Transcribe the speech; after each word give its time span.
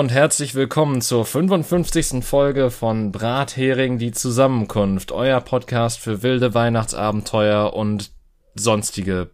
Und 0.00 0.10
herzlich 0.12 0.54
willkommen 0.54 1.02
zur 1.02 1.26
55. 1.26 2.24
Folge 2.24 2.70
von 2.70 3.12
Brathering 3.12 3.98
die 3.98 4.12
Zusammenkunft, 4.12 5.12
euer 5.12 5.42
Podcast 5.42 6.00
für 6.00 6.22
wilde 6.22 6.54
Weihnachtsabenteuer 6.54 7.74
und 7.74 8.10
sonstige 8.54 9.28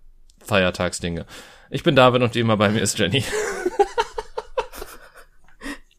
Feiertagsdinge. 0.44 1.24
Ich 1.70 1.84
bin 1.84 1.94
David 1.94 2.22
und 2.22 2.34
wie 2.34 2.40
immer 2.40 2.56
bei 2.56 2.68
mir 2.68 2.80
ist 2.82 2.98
Jenny. 2.98 3.22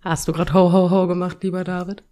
Hast 0.02 0.28
du 0.28 0.34
gerade 0.34 0.54
ho, 0.54 0.70
ho, 0.74 0.90
ho 0.92 1.08
gemacht, 1.08 1.42
lieber 1.44 1.64
David? 1.64 2.04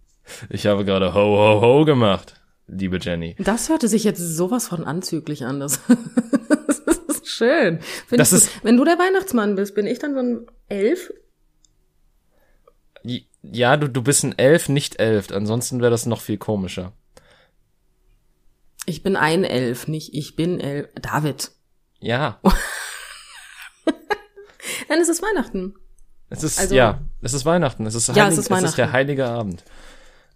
Ich 0.48 0.66
habe 0.66 0.86
gerade 0.86 1.12
ho, 1.12 1.20
ho, 1.20 1.60
ho 1.60 1.84
gemacht, 1.84 2.40
liebe 2.68 2.96
Jenny. 3.02 3.36
Das 3.38 3.68
hörte 3.68 3.86
sich 3.86 4.02
jetzt 4.02 4.20
sowas 4.20 4.68
von 4.68 4.82
anzüglich 4.82 5.44
an. 5.44 5.60
Das, 5.60 5.80
das 6.86 7.06
ist 7.08 7.28
schön. 7.28 7.80
Das 8.10 8.32
ist- 8.32 8.64
wenn 8.64 8.78
du 8.78 8.84
der 8.86 8.98
Weihnachtsmann 8.98 9.56
bist, 9.56 9.74
bin 9.74 9.86
ich 9.86 9.98
dann 9.98 10.14
so 10.14 10.20
ein 10.20 10.46
Elf? 10.70 11.12
Ja, 13.52 13.76
du, 13.76 13.88
du 13.88 14.02
bist 14.02 14.24
ein 14.24 14.36
Elf, 14.38 14.68
nicht 14.68 14.98
Elf, 14.98 15.30
ansonsten 15.30 15.80
wäre 15.80 15.90
das 15.90 16.06
noch 16.06 16.20
viel 16.20 16.38
komischer. 16.38 16.92
Ich 18.86 19.02
bin 19.02 19.16
ein 19.16 19.44
Elf, 19.44 19.88
nicht 19.88 20.14
ich 20.14 20.36
bin 20.36 20.60
Elf. 20.60 20.88
David. 21.00 21.50
Ja, 22.00 22.38
Nein, 24.88 25.00
es 25.00 25.08
ist 25.08 25.22
Weihnachten. 25.22 25.74
es 26.30 26.42
ist, 26.42 26.58
Also- 26.58 26.74
ja, 26.74 27.00
es 27.22 27.32
ist 27.34 27.44
Weihnachten, 27.44 27.86
es 27.86 27.94
ist, 27.94 28.08
Ja, 28.08 28.24
heilig, 28.24 28.38
es 28.38 28.46
ist 28.46 28.50
es 28.50 28.62
ist 28.64 28.78
der 28.78 28.92
heilige 28.92 29.26
Abend. 29.26 29.64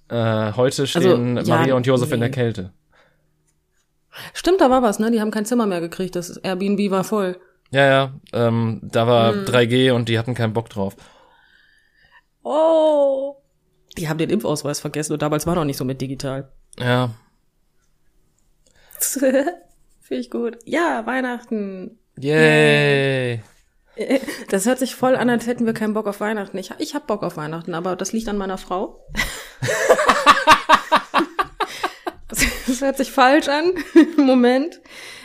Äh, 0.08 0.52
heute 0.54 0.86
stehen 0.86 1.38
Also, 1.38 1.50
ja, 1.50 1.56
Maria 1.58 1.74
und 1.74 1.86
Josef 1.86 2.10
in 2.12 2.20
der 2.20 2.28
nee. 2.30 2.34
Kälte. 2.34 2.72
Stimmt, 4.34 4.60
da 4.60 4.68
war 4.70 4.82
was, 4.82 4.98
ne? 4.98 5.10
Die 5.12 5.20
haben 5.20 5.30
kein 5.30 5.46
Zimmer 5.46 5.66
mehr 5.66 5.80
gekriegt. 5.80 6.16
Das 6.16 6.36
Airbnb 6.36 6.90
war 6.90 7.04
voll. 7.04 7.38
Ja, 7.70 7.86
ja, 7.86 8.12
ähm, 8.32 8.80
da 8.82 9.06
war 9.06 9.32
Hm. 9.32 9.44
3G 9.44 9.92
und 9.92 10.08
die 10.08 10.18
hatten 10.18 10.34
keinen 10.34 10.52
Bock 10.52 10.68
drauf. 10.68 10.96
Oh. 12.42 13.36
Die 13.98 14.08
haben 14.08 14.18
den 14.18 14.30
Impfausweis 14.30 14.80
vergessen 14.80 15.12
und 15.12 15.22
damals 15.22 15.46
war 15.46 15.54
noch 15.54 15.64
nicht 15.64 15.76
so 15.76 15.84
mit 15.84 16.00
digital. 16.00 16.50
Ja, 16.78 17.10
Finde 19.10 20.20
ich 20.20 20.30
gut. 20.30 20.58
Ja, 20.64 21.06
Weihnachten. 21.06 21.98
yay. 22.18 23.42
Das 24.48 24.64
hört 24.64 24.78
sich 24.78 24.94
voll 24.94 25.14
an, 25.14 25.28
als 25.28 25.46
hätten 25.46 25.66
wir 25.66 25.74
keinen 25.74 25.92
Bock 25.92 26.06
auf 26.06 26.20
Weihnachten. 26.20 26.56
Ich, 26.56 26.70
ich 26.78 26.94
hab 26.94 27.06
Bock 27.06 27.22
auf 27.22 27.36
Weihnachten, 27.36 27.74
aber 27.74 27.96
das 27.96 28.12
liegt 28.12 28.28
an 28.28 28.38
meiner 28.38 28.56
Frau. 28.56 29.04
das, 32.28 32.38
das 32.66 32.80
hört 32.80 32.96
sich 32.96 33.12
falsch 33.12 33.48
an 33.48 33.74
Moment. 34.16 34.80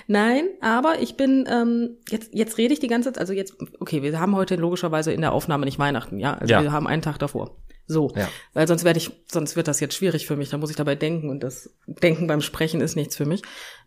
Nein, 0.07 0.47
aber 0.61 0.99
ich 1.01 1.17
bin, 1.17 1.47
ähm, 1.51 1.97
jetzt, 2.09 2.33
jetzt 2.33 2.57
rede 2.57 2.73
ich 2.73 2.79
die 2.79 2.87
ganze 2.87 3.11
Zeit, 3.11 3.19
also 3.19 3.33
jetzt, 3.33 3.55
okay, 3.79 4.03
wir 4.03 4.19
haben 4.19 4.35
heute 4.35 4.55
logischerweise 4.55 5.11
in 5.11 5.21
der 5.21 5.31
Aufnahme 5.33 5.65
nicht 5.65 5.79
Weihnachten, 5.79 6.19
ja? 6.19 6.35
Also 6.35 6.51
Ja. 6.53 6.61
wir 6.61 6.71
haben 6.71 6.87
einen 6.87 7.01
Tag 7.01 7.17
davor. 7.19 7.57
So. 7.87 8.11
Ja. 8.15 8.27
Weil 8.53 8.67
sonst 8.67 8.83
werde 8.83 8.97
ich, 8.97 9.11
sonst 9.31 9.55
wird 9.55 9.67
das 9.67 9.79
jetzt 9.79 9.95
schwierig 9.95 10.25
für 10.27 10.35
mich. 10.35 10.49
Da 10.49 10.57
muss 10.57 10.69
ich 10.69 10.75
dabei 10.75 10.95
denken 10.95 11.29
und 11.29 11.41
das 11.41 11.69
Denken 11.87 12.27
beim 12.27 12.41
Sprechen 12.41 12.81
ist 12.81 12.95
nichts 12.95 13.15
für 13.15 13.25
mich. 13.25 13.41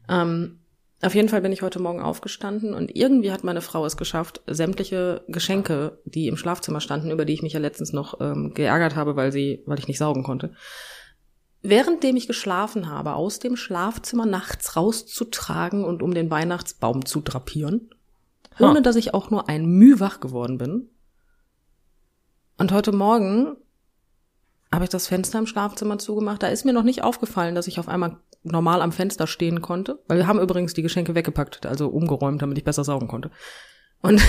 Ähm, 0.09 0.61
auf 1.03 1.15
jeden 1.15 1.29
Fall 1.29 1.41
bin 1.43 1.53
ich 1.53 1.63
heute 1.63 1.79
Morgen 1.81 2.01
aufgestanden 2.01 2.75
und 2.75 2.95
irgendwie 2.97 3.31
hat 3.31 3.45
meine 3.45 3.61
Frau 3.61 3.85
es 3.87 3.97
geschafft, 3.97 4.41
sämtliche 4.49 5.23
Geschenke, 5.29 5.99
die 6.05 6.27
im 6.27 6.37
Schlafzimmer 6.37 6.81
standen, 6.81 7.13
über 7.13 7.25
die 7.25 7.35
ich 7.35 7.43
mich 7.43 7.53
ja 7.53 7.61
letztens 7.61 7.93
noch 7.93 8.21
ähm, 8.21 8.53
geärgert 8.55 8.97
habe, 8.97 9.15
weil 9.15 9.31
sie, 9.31 9.63
weil 9.67 9.79
ich 9.79 9.87
nicht 9.87 9.99
saugen 9.99 10.25
konnte, 10.25 10.55
währenddem 11.63 12.17
ich 12.17 12.27
geschlafen 12.27 12.89
habe, 12.89 13.15
aus 13.15 13.39
dem 13.39 13.57
Schlafzimmer 13.57 14.27
nachts 14.27 14.77
rauszutragen 14.77 15.85
und 15.85 16.03
um 16.03 16.15
den 16.15 16.31
Weihnachtsbaum 16.31 17.05
zu 17.05 17.21
drapieren, 17.21 17.91
Ha. 18.59 18.71
ohne 18.71 18.83
dass 18.83 18.97
ich 18.97 19.15
auch 19.15 19.31
nur 19.31 19.49
ein 19.49 19.67
Müh 19.67 20.01
wach 20.01 20.21
geworden 20.21 20.59
bin. 20.59 20.89
Und 22.57 22.73
heute 22.73 22.93
Morgen 22.93 23.57
habe 24.73 24.85
ich 24.85 24.91
das 24.91 25.07
Fenster 25.07 25.39
im 25.39 25.47
Schlafzimmer 25.47 25.99
zugemacht. 25.99 26.43
Da 26.43 26.49
ist 26.49 26.65
mir 26.65 26.73
noch 26.73 26.83
nicht 26.83 27.03
aufgefallen, 27.05 27.55
dass 27.55 27.67
ich 27.69 27.79
auf 27.79 27.89
einmal 27.89 28.17
normal 28.43 28.83
am 28.83 28.93
Fenster 28.93 29.27
stehen 29.27 29.63
konnte. 29.63 29.99
Weil 30.09 30.19
wir 30.19 30.27
haben 30.27 30.41
übrigens 30.41 30.75
die 30.75 30.83
Geschenke 30.83 31.15
weggepackt, 31.15 31.67
also 31.67 31.89
umgeräumt, 31.89 32.43
damit 32.43 32.59
ich 32.59 32.65
besser 32.65 32.85
saugen 32.85 33.09
konnte. 33.09 33.31
Und 34.03 34.21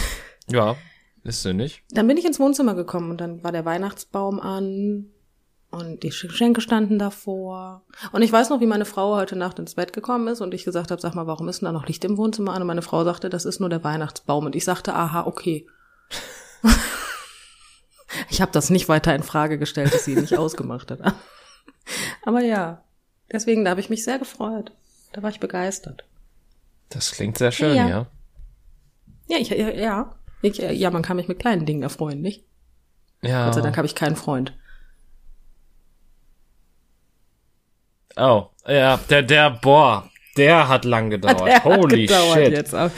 Ja, 0.47 0.75
ist 1.23 1.41
sinnig. 1.44 1.84
dann 1.91 2.07
bin 2.07 2.18
ich 2.18 2.25
ins 2.25 2.39
Wohnzimmer 2.39 2.73
gekommen 2.75 3.12
und 3.12 3.19
dann 3.22 3.44
war 3.44 3.51
der 3.51 3.66
Weihnachtsbaum 3.66 4.39
an 4.39 5.07
und 5.72 6.02
die 6.02 6.09
Geschenke 6.09 6.62
standen 6.62 6.97
davor. 6.97 7.84
Und 8.12 8.24
ich 8.24 8.31
weiß 8.31 8.50
noch, 8.50 8.59
wie 8.59 8.66
meine 8.66 8.85
Frau 8.85 9.16
heute 9.16 9.35
Nacht 9.35 9.59
ins 9.59 9.75
Bett 9.75 9.94
gekommen 9.94 10.28
ist 10.28 10.41
und 10.41 10.53
ich 10.53 10.66
gesagt 10.66 10.90
habe, 10.90 11.02
sag 11.02 11.13
mal, 11.13 11.28
warum 11.28 11.47
ist 11.47 11.62
denn 11.62 11.68
da 11.68 11.72
noch 11.72 11.85
Licht 11.85 12.03
im 12.06 12.18
Wohnzimmer 12.18 12.53
an? 12.53 12.62
Und 12.62 12.68
meine 12.68 12.81
Frau 12.81 13.03
sagte, 13.03 13.30
das 13.30 13.46
ist 13.46 13.59
nur 13.59 13.69
der 13.69 13.84
Weihnachtsbaum. 13.84 14.46
Und 14.46 14.56
ich 14.56 14.66
sagte, 14.66 14.96
aha, 14.96 15.25
okay. 15.28 15.68
ich 18.30 18.41
habe 18.41 18.52
das 18.52 18.69
nicht 18.72 18.90
weiter 18.90 19.13
in 19.13 19.22
Frage 19.22 19.59
gestellt, 19.59 19.94
dass 19.94 20.06
sie 20.06 20.13
ihn 20.13 20.22
nicht 20.22 20.38
ausgemacht 20.38 20.90
hat. 20.90 21.02
Aber 22.25 22.41
ja, 22.41 22.84
deswegen, 23.31 23.63
da 23.63 23.72
habe 23.72 23.81
ich 23.81 23.91
mich 23.91 24.03
sehr 24.03 24.18
gefreut. 24.18 24.72
Da 25.13 25.22
war 25.22 25.30
ich 25.30 25.40
begeistert. 25.40 26.03
Das 26.90 27.12
klingt 27.12 27.38
sehr 27.38 27.51
schön, 27.51 27.75
Ja. 27.75 27.88
ja. 27.88 28.07
Ja, 29.28 29.38
ich, 29.38 29.50
ja, 29.50 29.69
ja. 29.69 30.16
Ich, 30.41 30.57
ja, 30.57 30.90
man 30.90 31.03
kann 31.03 31.18
mich 31.18 31.28
mit 31.28 31.38
kleinen 31.38 31.68
Dingen 31.68 31.84
erfreuen, 31.84 32.22
nicht? 32.22 32.46
Ja. 33.22 33.46
Gott 33.46 33.56
sei 33.56 33.62
Dank 33.62 33.78
habe 33.78 33.86
ich 33.86 33.94
keinen 33.94 34.16
Freund. 34.16 34.57
Oh, 38.19 38.50
ja, 38.68 38.97
der, 39.09 39.24
der, 39.24 39.52
boah, 39.52 40.09
der 40.35 40.68
hat 40.68 40.85
lang 40.85 41.09
gedauert. 41.09 41.47
Der 41.47 41.56
hat 41.56 41.63
Holy 41.63 42.06
gedauert 42.06 42.38
shit. 42.38 42.52
Jetzt. 42.52 42.75
auch. 42.75 42.91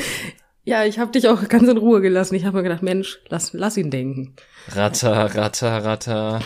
Ja, 0.64 0.84
ich 0.84 1.00
habe 1.00 1.12
dich 1.12 1.28
auch 1.28 1.48
ganz 1.48 1.68
in 1.68 1.78
Ruhe 1.78 2.02
gelassen. 2.02 2.36
Ich 2.36 2.46
habe 2.46 2.58
mir 2.58 2.64
gedacht, 2.64 2.84
Mensch, 2.84 3.20
lass, 3.30 3.54
lass 3.54 3.78
ihn 3.78 3.90
denken. 3.90 4.36
Ratter, 4.70 5.36
ratter, 5.36 5.84
ratter. 5.84 6.40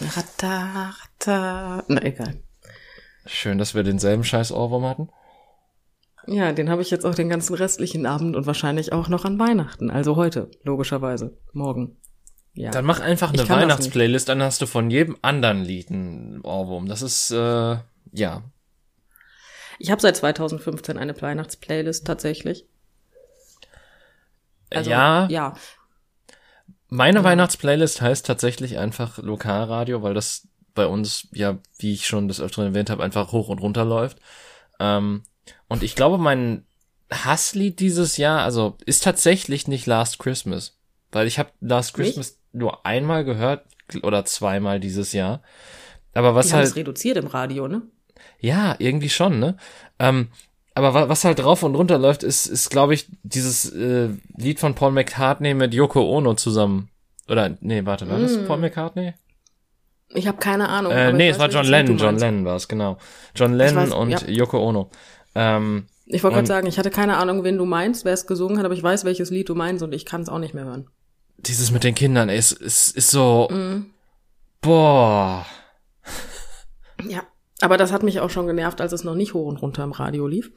Ratta, 0.00 0.92
ratta. 1.18 1.84
Na 1.88 2.02
egal. 2.02 2.40
Schön, 3.26 3.58
dass 3.58 3.74
wir 3.74 3.82
denselben 3.82 4.24
scheiß 4.24 4.52
Ohrwurm 4.52 4.84
hatten. 4.84 5.08
Ja, 6.26 6.52
den 6.52 6.70
habe 6.70 6.82
ich 6.82 6.90
jetzt 6.90 7.04
auch 7.04 7.14
den 7.14 7.28
ganzen 7.28 7.54
restlichen 7.54 8.06
Abend 8.06 8.36
und 8.36 8.46
wahrscheinlich 8.46 8.92
auch 8.92 9.08
noch 9.08 9.24
an 9.24 9.38
Weihnachten. 9.38 9.90
Also 9.90 10.16
heute, 10.16 10.50
logischerweise. 10.62 11.36
Morgen. 11.52 11.96
Ja. 12.54 12.70
Dann 12.70 12.84
mach 12.84 13.00
einfach 13.00 13.28
eine 13.28 13.38
das 13.38 13.48
Weihnachtsplaylist, 13.48 14.28
dann 14.28 14.42
hast 14.42 14.60
du 14.60 14.66
von 14.66 14.90
jedem 14.90 15.16
anderen 15.22 15.62
Lied 15.64 15.90
einen 15.90 16.40
Ohrwurm. 16.42 16.86
Das 16.88 17.00
ist, 17.02 17.30
äh, 17.30 17.76
ja. 18.12 18.42
Ich 19.78 19.90
habe 19.90 20.00
seit 20.00 20.16
2015 20.16 20.98
eine 20.98 21.20
Weihnachtsplaylist 21.20 22.06
tatsächlich. 22.06 22.66
Also, 24.70 24.90
ja, 24.90 25.26
Ja. 25.28 25.54
meine 26.88 27.24
Weihnachtsplaylist 27.24 28.00
heißt 28.00 28.26
tatsächlich 28.26 28.78
einfach 28.78 29.18
Lokalradio, 29.18 30.02
weil 30.02 30.14
das 30.14 30.48
bei 30.74 30.86
uns, 30.86 31.28
ja, 31.32 31.58
wie 31.78 31.92
ich 31.92 32.06
schon 32.06 32.28
des 32.28 32.40
Öfteren 32.40 32.66
erwähnt 32.68 32.90
habe, 32.90 33.02
einfach 33.02 33.32
hoch 33.32 33.48
und 33.48 33.60
runter 33.60 33.84
läuft. 33.84 34.18
Ähm, 34.78 35.22
und 35.68 35.82
ich 35.82 35.96
glaube, 35.96 36.18
mein 36.18 36.66
Hasslied 37.10 37.80
dieses 37.80 38.16
Jahr, 38.16 38.42
also 38.42 38.76
ist 38.86 39.02
tatsächlich 39.02 39.66
nicht 39.66 39.86
Last 39.86 40.18
Christmas. 40.18 40.76
Weil 41.10 41.26
ich 41.26 41.38
habe 41.38 41.50
Last 41.60 41.98
Nicht? 41.98 42.39
Nur 42.52 42.84
einmal 42.86 43.24
gehört 43.24 43.64
oder 44.02 44.24
zweimal 44.24 44.80
dieses 44.80 45.12
Jahr. 45.12 45.42
Aber 46.14 46.34
was 46.34 46.46
Die 46.46 46.52
haben 46.52 46.58
halt. 46.58 46.68
es 46.68 46.76
reduziert 46.76 47.16
im 47.16 47.26
Radio, 47.26 47.68
ne? 47.68 47.82
Ja, 48.40 48.74
irgendwie 48.78 49.08
schon, 49.08 49.38
ne? 49.38 49.56
Ähm, 49.98 50.28
aber 50.74 50.94
wa 50.94 51.08
was 51.08 51.24
halt 51.24 51.38
drauf 51.38 51.62
und 51.62 51.74
runter 51.74 51.98
läuft, 51.98 52.22
ist, 52.22 52.46
ist 52.46 52.70
glaube 52.70 52.94
ich, 52.94 53.08
dieses 53.22 53.72
äh, 53.72 54.08
Lied 54.36 54.60
von 54.60 54.74
Paul 54.74 54.92
McCartney 54.92 55.54
mit 55.54 55.74
Yoko 55.74 56.02
Ono 56.16 56.34
zusammen. 56.34 56.88
Oder, 57.28 57.56
nee, 57.60 57.84
warte, 57.84 58.08
war 58.08 58.18
das 58.18 58.36
Mm. 58.36 58.46
Paul 58.46 58.58
McCartney? 58.58 59.14
Ich 60.12 60.26
habe 60.26 60.38
keine 60.38 60.68
Ahnung. 60.68 60.92
Äh, 60.92 61.12
nee, 61.12 61.28
es 61.28 61.38
war 61.38 61.48
John 61.48 61.66
Lennon, 61.66 61.96
John. 61.96 62.18
Lennon 62.18 62.44
war 62.44 62.56
es, 62.56 62.66
genau. 62.66 62.98
John 63.34 63.54
Lennon 63.54 63.84
weiß, 63.90 63.92
und 63.92 64.10
ja. 64.10 64.18
Yoko 64.26 64.58
Ono. 64.68 64.90
Ähm, 65.36 65.86
Ich 66.06 66.24
wollte 66.24 66.34
gerade 66.36 66.48
sagen, 66.48 66.66
ich 66.66 66.78
hatte 66.78 66.90
keine 66.90 67.16
Ahnung, 67.18 67.44
wen 67.44 67.56
du 67.56 67.64
meinst, 67.64 68.04
wer 68.04 68.12
es 68.12 68.26
gesungen 68.26 68.58
hat, 68.58 68.64
aber 68.64 68.74
ich 68.74 68.82
weiß, 68.82 69.04
welches 69.04 69.30
Lied 69.30 69.48
du 69.48 69.54
meinst 69.54 69.84
und 69.84 69.92
ich 69.94 70.04
kann 70.04 70.22
es 70.22 70.28
auch 70.28 70.40
nicht 70.40 70.54
mehr 70.54 70.64
hören. 70.64 70.88
Dieses 71.46 71.70
mit 71.70 71.84
den 71.84 71.94
Kindern, 71.94 72.28
es 72.28 72.52
ist, 72.52 72.96
ist 72.96 73.10
so, 73.10 73.48
Mhm. 73.50 73.90
boah. 74.60 75.46
Ja, 77.06 77.22
aber 77.60 77.76
das 77.76 77.92
hat 77.92 78.02
mich 78.02 78.20
auch 78.20 78.30
schon 78.30 78.46
genervt, 78.46 78.80
als 78.80 78.92
es 78.92 79.04
noch 79.04 79.14
nicht 79.14 79.34
hoch 79.34 79.46
und 79.46 79.56
runter 79.62 79.84
im 79.84 79.92
Radio 79.92 80.26
lief. 80.26 80.50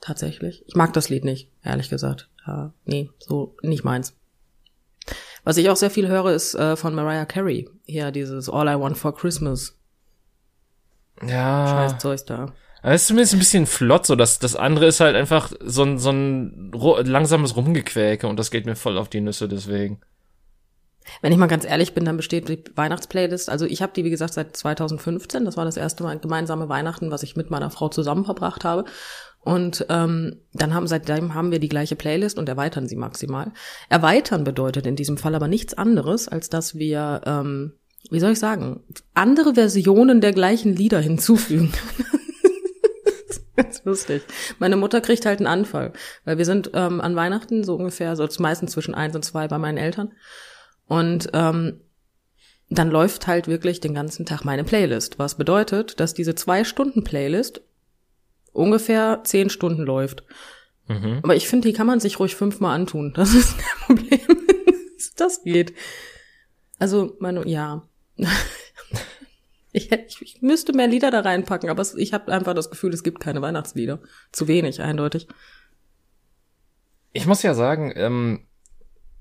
Tatsächlich. 0.00 0.62
Ich 0.66 0.74
mag 0.76 0.92
das 0.92 1.08
Lied 1.08 1.24
nicht, 1.24 1.50
ehrlich 1.62 1.88
gesagt. 1.88 2.28
Ja, 2.46 2.72
nee, 2.84 3.10
so 3.18 3.56
nicht 3.62 3.82
meins. 3.84 4.14
Was 5.44 5.56
ich 5.56 5.70
auch 5.70 5.76
sehr 5.76 5.90
viel 5.90 6.08
höre, 6.08 6.32
ist 6.32 6.54
äh, 6.54 6.76
von 6.76 6.94
Mariah 6.94 7.24
Carey. 7.24 7.68
Hier 7.84 8.10
dieses 8.10 8.48
All 8.48 8.68
I 8.68 8.78
Want 8.80 8.98
for 8.98 9.14
Christmas. 9.14 9.76
Ja. 11.22 11.66
Scheiß 11.68 11.98
Zeugs 11.98 12.24
da. 12.24 12.52
Es 12.82 13.02
ist 13.02 13.08
zumindest 13.08 13.34
ein 13.34 13.38
bisschen 13.38 13.66
flott, 13.66 14.06
so 14.06 14.14
das, 14.14 14.38
das 14.38 14.54
andere 14.54 14.86
ist 14.86 15.00
halt 15.00 15.16
einfach 15.16 15.52
so 15.60 15.82
ein, 15.82 15.98
so 15.98 16.10
ein 16.10 16.70
langsames 16.72 17.56
Rumgequäke 17.56 18.26
und 18.26 18.38
das 18.38 18.50
geht 18.50 18.66
mir 18.66 18.76
voll 18.76 18.96
auf 18.98 19.08
die 19.08 19.20
Nüsse 19.20 19.48
deswegen. 19.48 20.00
Wenn 21.22 21.32
ich 21.32 21.38
mal 21.38 21.46
ganz 21.46 21.64
ehrlich 21.64 21.94
bin, 21.94 22.04
dann 22.04 22.16
besteht 22.16 22.48
die 22.48 22.64
Weihnachtsplaylist. 22.74 23.48
Also 23.48 23.64
ich 23.64 23.82
habe 23.82 23.92
die, 23.94 24.04
wie 24.04 24.10
gesagt, 24.10 24.34
seit 24.34 24.56
2015. 24.56 25.44
Das 25.44 25.56
war 25.56 25.64
das 25.64 25.76
erste 25.76 26.02
Mal 26.02 26.18
gemeinsame 26.18 26.68
Weihnachten, 26.68 27.10
was 27.10 27.22
ich 27.22 27.36
mit 27.36 27.50
meiner 27.50 27.70
Frau 27.70 27.88
zusammen 27.88 28.24
verbracht 28.24 28.64
habe. 28.64 28.84
Und 29.40 29.86
ähm, 29.88 30.40
dann 30.54 30.74
haben 30.74 30.88
seitdem 30.88 31.34
haben 31.34 31.52
wir 31.52 31.60
die 31.60 31.68
gleiche 31.68 31.94
Playlist 31.94 32.36
und 32.36 32.48
erweitern 32.48 32.88
sie 32.88 32.96
maximal. 32.96 33.52
Erweitern 33.88 34.42
bedeutet 34.42 34.86
in 34.86 34.96
diesem 34.96 35.18
Fall 35.18 35.36
aber 35.36 35.46
nichts 35.46 35.74
anderes, 35.74 36.26
als 36.26 36.48
dass 36.50 36.74
wir, 36.74 37.20
ähm, 37.24 37.72
wie 38.10 38.18
soll 38.18 38.32
ich 38.32 38.40
sagen, 38.40 38.82
andere 39.14 39.54
Versionen 39.54 40.20
der 40.20 40.32
gleichen 40.32 40.74
Lieder 40.74 40.98
hinzufügen. 40.98 41.72
das 43.64 43.78
ist 43.78 43.84
lustig. 43.84 44.22
Meine 44.58 44.76
Mutter 44.76 45.00
kriegt 45.00 45.26
halt 45.26 45.38
einen 45.38 45.46
Anfall, 45.46 45.92
weil 46.24 46.38
wir 46.38 46.44
sind 46.44 46.70
ähm, 46.74 47.00
an 47.00 47.16
Weihnachten 47.16 47.64
so 47.64 47.74
ungefähr, 47.76 48.16
so 48.16 48.28
meistens 48.38 48.72
zwischen 48.72 48.94
eins 48.94 49.14
und 49.14 49.24
zwei 49.24 49.48
bei 49.48 49.58
meinen 49.58 49.78
Eltern. 49.78 50.12
Und 50.86 51.30
ähm, 51.32 51.80
dann 52.68 52.90
läuft 52.90 53.26
halt 53.26 53.48
wirklich 53.48 53.80
den 53.80 53.94
ganzen 53.94 54.26
Tag 54.26 54.44
meine 54.44 54.64
Playlist, 54.64 55.18
was 55.18 55.36
bedeutet, 55.36 56.00
dass 56.00 56.14
diese 56.14 56.34
zwei 56.34 56.64
Stunden 56.64 57.04
Playlist 57.04 57.62
ungefähr 58.52 59.20
zehn 59.24 59.50
Stunden 59.50 59.82
läuft. 59.82 60.24
Mhm. 60.88 61.20
Aber 61.22 61.36
ich 61.36 61.48
finde, 61.48 61.68
die 61.68 61.74
kann 61.74 61.86
man 61.86 62.00
sich 62.00 62.18
ruhig 62.18 62.34
fünfmal 62.34 62.74
antun. 62.74 63.12
Das 63.14 63.34
ist 63.34 63.56
kein 63.86 63.96
Problem. 63.96 64.20
das 65.16 65.42
geht. 65.42 65.74
Also, 66.78 67.16
meine, 67.20 67.46
ja. 67.46 67.82
Ich, 69.76 69.92
ich, 69.92 70.22
ich 70.22 70.42
müsste 70.42 70.72
mehr 70.72 70.86
Lieder 70.86 71.10
da 71.10 71.20
reinpacken, 71.20 71.68
aber 71.68 71.84
ich 71.96 72.14
habe 72.14 72.32
einfach 72.32 72.54
das 72.54 72.70
Gefühl, 72.70 72.94
es 72.94 73.02
gibt 73.02 73.20
keine 73.20 73.42
Weihnachtslieder. 73.42 74.00
Zu 74.32 74.48
wenig, 74.48 74.80
eindeutig. 74.80 75.28
Ich 77.12 77.26
muss 77.26 77.42
ja 77.42 77.52
sagen, 77.52 77.92
ähm, 77.94 78.46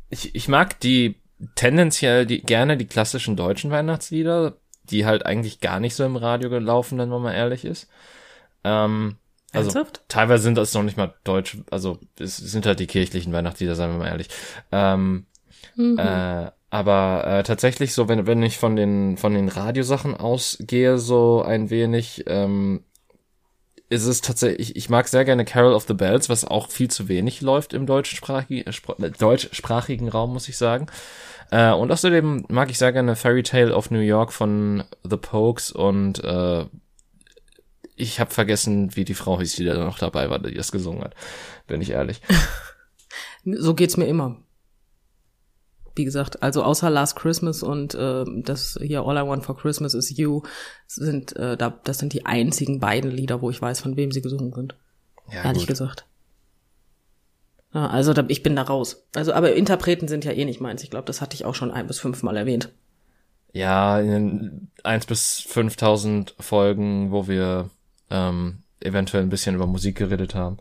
ich, 0.10 0.34
ich 0.34 0.48
mag 0.48 0.80
die 0.80 1.22
tendenziell 1.56 2.26
die, 2.26 2.42
gerne 2.42 2.78
die 2.78 2.88
klassischen 2.88 3.36
deutschen 3.36 3.70
Weihnachtslieder, 3.70 4.58
die 4.84 5.06
halt 5.06 5.26
eigentlich 5.26 5.60
gar 5.60 5.82
nicht 5.82 5.96
so 5.96 6.06
im 6.06 6.16
Radio 6.16 6.50
gelaufen, 6.50 6.98
wenn 6.98 7.10
man 7.10 7.22
mal 7.22 7.34
ehrlich 7.34 7.66
ist. 7.66 7.90
Ähm, 8.64 9.18
also 9.52 9.72
Ernsthaft? 9.72 10.04
teilweise 10.08 10.44
sind 10.44 10.58
das 10.58 10.74
noch 10.74 10.84
nicht 10.84 10.98
mal 10.98 11.14
deutsch, 11.26 11.58
also 11.70 12.00
es 12.18 12.38
sind 12.38 12.66
halt 12.66 12.80
die 12.80 12.88
kirchlichen 12.88 13.34
Weihnachtslieder, 13.34 13.76
sagen 13.76 13.94
wir 13.94 14.00
mal 14.00 14.08
ehrlich. 14.08 14.30
Ähm, 14.72 15.26
mhm. 15.76 15.98
äh, 16.00 16.52
aber 16.70 17.26
äh, 17.26 17.44
tatsächlich 17.44 17.94
so, 17.94 18.08
wenn, 18.08 18.28
wenn 18.28 18.44
ich 18.44 18.58
von 18.58 18.76
den 18.76 19.18
von 19.18 19.34
den 19.34 19.50
Radiosachen 19.50 20.16
ausgehe, 20.16 20.98
so 20.98 21.42
ein 21.42 21.70
wenig, 21.70 22.24
ähm, 22.28 22.84
ist 23.90 24.06
es 24.06 24.22
tatsächlich, 24.22 24.76
ich 24.76 24.90
mag 24.90 25.08
sehr 25.08 25.26
gerne 25.26 25.46
Carol 25.46 25.74
of 25.74 25.86
the 25.88 25.94
Bells, 25.94 26.28
was 26.28 26.44
auch 26.44 26.70
viel 26.70 26.90
zu 26.90 27.08
wenig 27.08 27.42
läuft 27.42 27.74
im 27.74 27.86
deutschsprachigen, 27.86 28.68
äh, 28.68 29.12
deutschsprachigen 29.12 30.10
Raum, 30.10 30.34
muss 30.34 30.50
ich 30.50 30.58
sagen. 30.58 30.88
Äh, 31.52 31.72
und 31.72 31.92
außerdem 31.92 32.46
mag 32.50 32.72
ich 32.72 32.80
sehr 32.80 32.92
gerne 32.92 33.16
Fairy 33.16 33.44
Tale 33.44 33.76
of 33.76 33.92
New 33.92 34.00
York 34.00 34.34
von 34.34 34.84
The 35.04 35.18
Pokes 35.18 35.72
und 35.72 36.24
äh, 36.24 36.66
ich 37.96 38.20
habe 38.20 38.32
vergessen, 38.32 38.96
wie 38.96 39.06
die 39.06 39.14
Frau 39.14 39.40
hieß, 39.40 39.56
die 39.56 39.66
da 39.66 39.76
noch 39.76 40.00
dabei 40.00 40.30
war, 40.30 40.40
die 40.40 40.54
das 40.54 40.72
gesungen 40.72 41.04
hat. 41.04 41.16
Bin 41.68 41.82
ich 41.82 41.92
ehrlich. 41.92 42.22
so 43.46 43.74
geht's 43.74 43.98
mir 43.98 44.08
immer. 44.08 44.38
Wie 45.96 46.06
gesagt, 46.06 46.44
also 46.44 46.62
außer 46.64 46.90
Last 46.90 47.16
Christmas 47.16 47.64
und 47.64 47.96
äh, 47.96 48.26
das 48.44 48.78
hier 48.82 49.04
All 49.04 49.18
I 49.18 49.28
Want 49.28 49.46
for 49.46 49.56
Christmas 49.56 49.94
is 49.94 50.16
You 50.18 50.44
sind 50.88 51.36
äh, 51.38 51.56
da, 51.56 51.80
das 51.84 52.00
sind 52.00 52.12
die 52.12 52.26
einzigen 52.26 52.80
beiden 52.80 53.12
Lieder, 53.12 53.42
wo 53.42 53.50
ich 53.50 53.62
weiß, 53.62 53.80
von 53.80 53.96
wem 53.96 54.12
sie 54.12 54.22
gesungen 54.22 54.52
sind. 54.54 54.76
Ja, 55.32 55.44
Ehrlich 55.44 55.64
gut. 55.64 55.70
gesagt. 55.70 56.06
Ja, 57.74 57.88
also 57.88 58.14
da, 58.14 58.26
ich 58.28 58.44
bin 58.44 58.56
da 58.56 58.64
raus. 58.64 59.06
Also, 59.16 59.34
aber 59.34 59.54
Interpreten 59.54 60.08
sind 60.08 60.26
ja 60.26 60.32
eh 60.32 60.46
nicht 60.46 60.62
meins. 60.62 60.84
Ich 60.84 60.90
glaube, 60.90 61.06
das 61.06 61.22
hatte 61.22 61.36
ich 61.36 61.46
auch 61.46 61.56
schon 61.56 61.72
ein 61.72 61.88
bis 61.88 62.00
fünfmal 62.00 62.38
erwähnt. 62.38 62.70
Ja, 63.54 64.00
in 64.00 64.70
eins 64.84 65.06
bis 65.06 65.40
fünftausend 65.40 66.36
Folgen, 66.40 67.12
wo 67.12 67.28
wir 67.28 67.70
ähm, 68.10 68.64
eventuell 68.82 69.24
ein 69.24 69.30
bisschen 69.30 69.56
über 69.56 69.66
Musik 69.66 69.98
geredet 69.98 70.36
haben. 70.36 70.58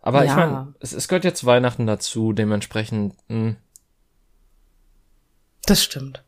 Aber 0.00 0.24
ja. 0.24 0.30
ich 0.30 0.36
meine, 0.36 0.74
es, 0.78 0.92
es 0.92 1.08
gehört 1.08 1.24
jetzt 1.24 1.44
Weihnachten 1.46 1.86
dazu, 1.86 2.32
dementsprechend. 2.32 3.14
Mh. 3.28 3.56
Das 5.66 5.82
stimmt. 5.82 6.22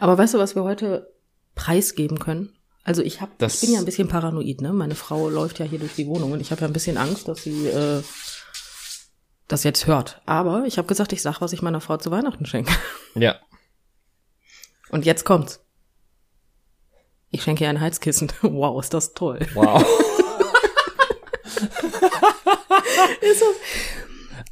Aber 0.00 0.16
weißt 0.16 0.34
du, 0.34 0.38
was 0.38 0.54
wir 0.54 0.62
heute 0.62 1.12
preisgeben 1.54 2.18
können? 2.18 2.56
Also 2.84 3.02
ich 3.02 3.20
hab, 3.20 3.36
das, 3.38 3.54
ich 3.54 3.60
bin 3.62 3.72
ja 3.72 3.78
ein 3.78 3.84
bisschen 3.84 4.08
paranoid, 4.08 4.60
ne? 4.60 4.72
Meine 4.72 4.94
Frau 4.94 5.28
läuft 5.28 5.58
ja 5.58 5.64
hier 5.64 5.78
durch 5.78 5.94
die 5.94 6.06
Wohnung 6.06 6.32
und 6.32 6.40
ich 6.40 6.50
habe 6.50 6.60
ja 6.60 6.66
ein 6.66 6.72
bisschen 6.72 6.98
Angst, 6.98 7.28
dass 7.28 7.42
sie 7.42 7.66
äh, 7.66 8.02
das 9.48 9.64
jetzt 9.64 9.86
hört. 9.86 10.20
Aber 10.26 10.64
ich 10.66 10.78
habe 10.78 10.86
gesagt, 10.86 11.12
ich 11.12 11.22
sag, 11.22 11.40
was 11.40 11.52
ich 11.52 11.62
meiner 11.62 11.80
Frau 11.80 11.96
zu 11.96 12.10
Weihnachten 12.10 12.46
schenke. 12.46 12.72
Ja. 13.14 13.36
Und 14.90 15.06
jetzt 15.06 15.24
kommt's. 15.24 15.64
Ich 17.30 17.42
schenke 17.42 17.64
ihr 17.64 17.70
ein 17.70 17.80
Heizkissen. 17.80 18.30
Wow, 18.42 18.80
ist 18.80 18.94
das 18.94 19.14
toll. 19.14 19.40
Wow. 19.54 19.82
ist 23.20 23.40
das, 23.40 23.56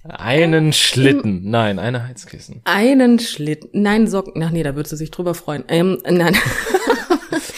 einen 0.05 0.73
Schlitten. 0.73 1.49
Nein, 1.49 1.79
eine 1.79 2.07
Heizkissen. 2.07 2.61
Einen 2.65 3.19
Schlitten. 3.19 3.83
Nein, 3.83 4.07
Socken. 4.09 4.43
Ach 4.43 4.51
nee, 4.51 4.63
da 4.63 4.75
würde 4.75 4.89
sie 4.89 4.97
sich 4.97 5.11
drüber 5.11 5.35
freuen. 5.35 5.65
Ähm, 5.69 5.99
nein. 6.05 6.37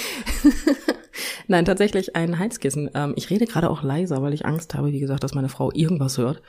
nein, 1.48 1.64
tatsächlich 1.64 2.16
ein 2.16 2.38
Heizkissen. 2.38 2.90
Ähm, 2.94 3.14
ich 3.16 3.30
rede 3.30 3.46
gerade 3.46 3.70
auch 3.70 3.82
leiser, 3.82 4.22
weil 4.22 4.34
ich 4.34 4.44
Angst 4.44 4.74
habe, 4.74 4.92
wie 4.92 5.00
gesagt, 5.00 5.24
dass 5.24 5.34
meine 5.34 5.48
Frau 5.48 5.72
irgendwas 5.72 6.18
hört. 6.18 6.42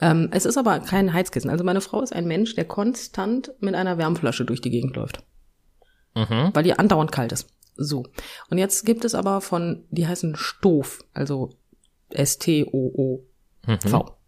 Ähm, 0.00 0.28
es 0.32 0.46
ist 0.46 0.56
aber 0.56 0.78
kein 0.80 1.12
Heizkissen. 1.12 1.50
Also 1.50 1.64
meine 1.64 1.80
Frau 1.80 2.00
ist 2.00 2.14
ein 2.14 2.28
Mensch, 2.28 2.54
der 2.54 2.64
konstant 2.64 3.52
mit 3.58 3.74
einer 3.74 3.98
Wärmflasche 3.98 4.44
durch 4.44 4.60
die 4.60 4.70
Gegend 4.70 4.94
läuft. 4.94 5.24
Mhm. 6.14 6.50
Weil 6.54 6.66
ihr 6.66 6.78
andauernd 6.78 7.10
kalt 7.10 7.32
ist. 7.32 7.48
So. 7.76 8.06
Und 8.50 8.58
jetzt 8.58 8.86
gibt 8.86 9.04
es 9.04 9.14
aber 9.16 9.40
von, 9.40 9.84
die 9.90 10.06
heißen 10.06 10.36
Stof, 10.36 11.04
also 11.12 11.50
S-T-O-O-V. 12.10 13.24
Mhm. 13.66 14.19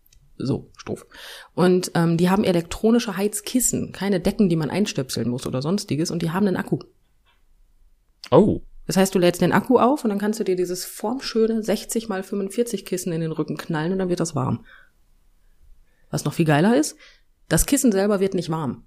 So, 0.46 0.70
Stof. 0.76 1.06
Und 1.54 1.92
ähm, 1.94 2.16
die 2.16 2.30
haben 2.30 2.44
elektronische 2.44 3.16
Heizkissen, 3.16 3.92
keine 3.92 4.20
Decken, 4.20 4.48
die 4.48 4.56
man 4.56 4.70
einstöpseln 4.70 5.28
muss 5.28 5.46
oder 5.46 5.62
sonstiges, 5.62 6.10
und 6.10 6.22
die 6.22 6.30
haben 6.30 6.46
einen 6.46 6.56
Akku. 6.56 6.78
Oh. 8.30 8.60
Das 8.86 8.96
heißt, 8.96 9.14
du 9.14 9.18
lädst 9.18 9.40
den 9.40 9.52
Akku 9.52 9.78
auf 9.78 10.04
und 10.04 10.10
dann 10.10 10.18
kannst 10.18 10.40
du 10.40 10.44
dir 10.44 10.56
dieses 10.56 10.84
formschöne 10.84 11.62
60 11.62 12.08
mal 12.08 12.22
45 12.22 12.84
Kissen 12.84 13.12
in 13.12 13.20
den 13.20 13.32
Rücken 13.32 13.56
knallen 13.56 13.93
und 13.93 13.98
dann 13.98 14.08
wird 14.08 14.20
das 14.20 14.34
warm. 14.34 14.64
Was 16.10 16.24
noch 16.24 16.34
viel 16.34 16.44
geiler 16.44 16.76
ist, 16.76 16.96
das 17.48 17.67
Kissen 17.67 17.93
selber 17.93 18.20
wird 18.20 18.34
nicht 18.34 18.50
warm 18.50 18.84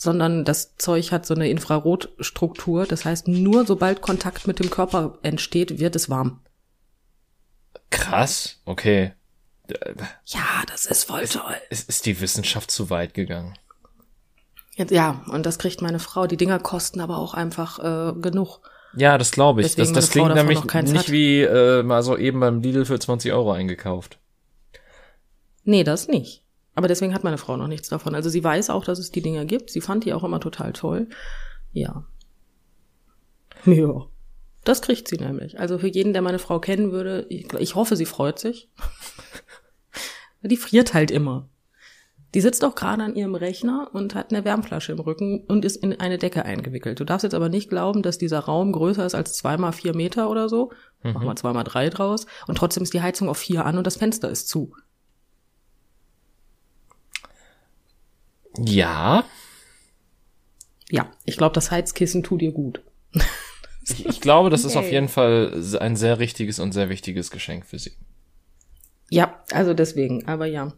sondern 0.00 0.46
das 0.46 0.76
Zeug 0.76 1.12
hat 1.12 1.26
so 1.26 1.34
eine 1.34 1.50
Infrarotstruktur. 1.50 2.86
Das 2.86 3.04
heißt, 3.04 3.28
nur 3.28 3.66
sobald 3.66 4.00
Kontakt 4.00 4.46
mit 4.46 4.58
dem 4.58 4.70
Körper 4.70 5.18
entsteht, 5.22 5.78
wird 5.78 5.94
es 5.94 6.08
warm. 6.08 6.40
Krass, 7.90 8.62
okay. 8.64 9.12
Ja, 10.24 10.62
das 10.66 10.86
ist 10.86 11.04
voll 11.04 11.26
toll. 11.26 11.56
Ist, 11.70 11.88
ist 11.88 12.06
die 12.06 12.20
Wissenschaft 12.20 12.70
zu 12.70 12.90
weit 12.90 13.14
gegangen? 13.14 13.54
Ja, 14.76 15.22
und 15.28 15.44
das 15.44 15.58
kriegt 15.58 15.82
meine 15.82 15.98
Frau. 15.98 16.26
Die 16.26 16.36
Dinger 16.36 16.58
kosten 16.58 17.00
aber 17.00 17.18
auch 17.18 17.34
einfach 17.34 17.78
äh, 17.78 18.12
genug. 18.20 18.60
Ja, 18.96 19.18
das 19.18 19.30
glaube 19.30 19.60
ich. 19.60 19.74
das, 19.74 19.92
das 19.92 20.10
klingt 20.10 20.34
nämlich 20.34 20.64
nicht 20.64 20.96
hat. 20.96 21.10
wie 21.10 21.42
äh, 21.42 21.82
mal 21.82 22.02
so 22.02 22.16
eben 22.16 22.40
beim 22.40 22.60
Lidl 22.60 22.84
für 22.84 22.98
20 22.98 23.32
Euro 23.32 23.52
eingekauft. 23.52 24.18
Nee, 25.64 25.84
das 25.84 26.08
nicht. 26.08 26.42
Aber 26.74 26.88
deswegen 26.88 27.14
hat 27.14 27.24
meine 27.24 27.38
Frau 27.38 27.56
noch 27.56 27.66
nichts 27.66 27.88
davon. 27.88 28.14
Also 28.14 28.30
sie 28.30 28.42
weiß 28.42 28.70
auch, 28.70 28.84
dass 28.84 28.98
es 28.98 29.10
die 29.10 29.22
Dinger 29.22 29.44
gibt. 29.44 29.70
Sie 29.70 29.80
fand 29.80 30.04
die 30.04 30.14
auch 30.14 30.24
immer 30.24 30.40
total 30.40 30.72
toll. 30.72 31.08
Ja. 31.72 32.04
Ja. 33.66 34.06
Das 34.64 34.80
kriegt 34.80 35.06
sie 35.06 35.16
nämlich. 35.16 35.60
Also 35.60 35.78
für 35.78 35.88
jeden, 35.88 36.14
der 36.14 36.22
meine 36.22 36.38
Frau 36.38 36.60
kennen 36.60 36.92
würde, 36.92 37.26
ich, 37.28 37.52
ich 37.54 37.74
hoffe, 37.74 37.94
sie 37.96 38.06
freut 38.06 38.38
sich. 38.38 38.70
die 40.42 40.56
friert 40.56 40.94
halt 40.94 41.10
immer. 41.10 41.48
Die 42.34 42.40
sitzt 42.40 42.64
auch 42.64 42.76
gerade 42.76 43.02
an 43.02 43.16
ihrem 43.16 43.34
Rechner 43.34 43.90
und 43.92 44.14
hat 44.14 44.30
eine 44.30 44.44
Wärmflasche 44.44 44.92
im 44.92 45.00
Rücken 45.00 45.44
und 45.48 45.64
ist 45.64 45.76
in 45.76 45.98
eine 45.98 46.16
Decke 46.16 46.44
eingewickelt. 46.44 47.00
Du 47.00 47.04
darfst 47.04 47.24
jetzt 47.24 47.34
aber 47.34 47.48
nicht 47.48 47.68
glauben, 47.68 48.02
dass 48.02 48.18
dieser 48.18 48.38
Raum 48.38 48.70
größer 48.70 49.04
ist 49.04 49.16
als 49.16 49.32
zweimal 49.32 49.72
vier 49.72 49.96
Meter 49.96 50.30
oder 50.30 50.48
so. 50.48 50.70
Mhm. 51.02 51.14
Machen 51.14 51.26
wir 51.26 51.36
zweimal 51.36 51.64
drei 51.64 51.90
draus. 51.90 52.26
Und 52.46 52.56
trotzdem 52.56 52.84
ist 52.84 52.94
die 52.94 53.02
Heizung 53.02 53.28
auf 53.28 53.38
vier 53.38 53.66
an 53.66 53.78
und 53.78 53.86
das 53.86 53.96
Fenster 53.96 54.30
ist 54.30 54.48
zu. 54.48 54.72
Ja. 58.58 59.24
Ja, 60.88 61.10
ich 61.24 61.36
glaube, 61.36 61.54
das 61.54 61.72
Heizkissen 61.72 62.22
tut 62.22 62.42
dir 62.42 62.52
gut. 62.52 62.80
ich, 63.88 64.06
ich 64.06 64.20
glaube, 64.20 64.50
das 64.50 64.64
ist 64.64 64.76
auf 64.76 64.90
jeden 64.90 65.08
Fall 65.08 65.62
ein 65.80 65.96
sehr 65.96 66.20
richtiges 66.20 66.60
und 66.60 66.72
sehr 66.72 66.88
wichtiges 66.88 67.32
Geschenk 67.32 67.66
für 67.66 67.78
sie. 67.78 67.92
Ja, 69.10 69.42
also 69.52 69.74
deswegen, 69.74 70.26
aber 70.26 70.46
ja. 70.46 70.72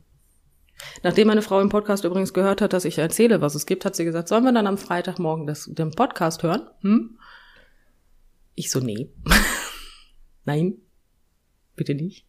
Nachdem 1.02 1.28
meine 1.28 1.42
Frau 1.42 1.60
im 1.60 1.68
Podcast 1.68 2.04
übrigens 2.04 2.32
gehört 2.32 2.60
hat, 2.60 2.72
dass 2.72 2.86
ich 2.86 2.98
erzähle, 2.98 3.40
was 3.40 3.54
es 3.54 3.66
gibt, 3.66 3.84
hat 3.84 3.94
sie 3.94 4.04
gesagt, 4.04 4.28
sollen 4.28 4.44
wir 4.44 4.52
dann 4.52 4.66
am 4.66 4.78
Freitagmorgen 4.78 5.46
das, 5.46 5.66
den 5.66 5.92
Podcast 5.92 6.42
hören? 6.42 6.68
Hm? 6.80 7.18
Ich 8.54 8.70
so, 8.70 8.80
nee. 8.80 9.10
Nein, 10.44 10.78
bitte 11.76 11.94
nicht. 11.94 12.26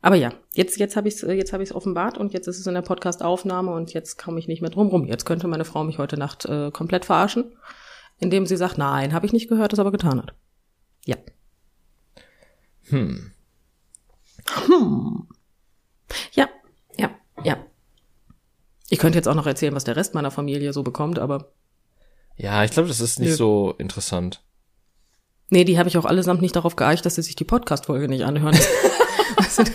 Aber 0.00 0.16
ja, 0.16 0.34
jetzt, 0.52 0.78
jetzt 0.78 0.96
habe 0.96 1.08
ich 1.08 1.14
es 1.14 1.22
jetzt 1.22 1.52
hab 1.52 1.60
ich's 1.60 1.72
offenbart 1.72 2.18
und 2.18 2.34
jetzt 2.34 2.48
ist 2.48 2.58
es 2.58 2.66
in 2.66 2.74
der 2.74 2.82
Podcast-Aufnahme 2.82 3.72
und 3.72 3.94
jetzt 3.94 4.18
komme 4.18 4.38
ich 4.38 4.48
nicht 4.48 4.60
mehr 4.60 4.70
drum 4.70 4.88
rum. 4.88 5.06
Jetzt 5.06 5.24
könnte 5.24 5.48
meine 5.48 5.64
Frau 5.64 5.84
mich 5.84 5.98
heute 5.98 6.18
Nacht 6.18 6.44
äh, 6.44 6.70
komplett 6.72 7.04
verarschen, 7.04 7.56
indem 8.18 8.46
sie 8.46 8.56
sagt, 8.56 8.78
nein, 8.78 9.14
habe 9.14 9.24
ich 9.24 9.32
nicht 9.32 9.48
gehört, 9.48 9.72
das 9.72 9.78
aber 9.78 9.92
getan 9.92 10.18
hat. 10.18 10.34
Ja. 11.06 11.16
Hm. 12.88 13.33
Hm. 14.66 15.26
Ja, 16.32 16.48
ja, 16.96 17.10
ja. 17.42 17.56
Ich 18.90 18.98
könnte 18.98 19.18
jetzt 19.18 19.28
auch 19.28 19.34
noch 19.34 19.46
erzählen, 19.46 19.74
was 19.74 19.84
der 19.84 19.96
Rest 19.96 20.14
meiner 20.14 20.30
Familie 20.30 20.72
so 20.72 20.82
bekommt, 20.82 21.18
aber 21.18 21.52
Ja, 22.36 22.64
ich 22.64 22.70
glaube, 22.70 22.88
das 22.88 23.00
ist 23.00 23.18
nicht 23.20 23.30
Nö. 23.30 23.36
so 23.36 23.74
interessant. 23.78 24.42
nee, 25.50 25.64
die 25.64 25.78
habe 25.78 25.88
ich 25.88 25.96
auch 25.98 26.04
allesamt 26.04 26.42
nicht 26.42 26.56
darauf 26.56 26.76
geeicht, 26.76 27.04
dass 27.06 27.14
sie 27.16 27.22
sich 27.22 27.36
die 27.36 27.44
Podcast-Folge 27.44 28.08
nicht 28.08 28.24
anhören. 28.24 28.54
Du, 29.56 29.64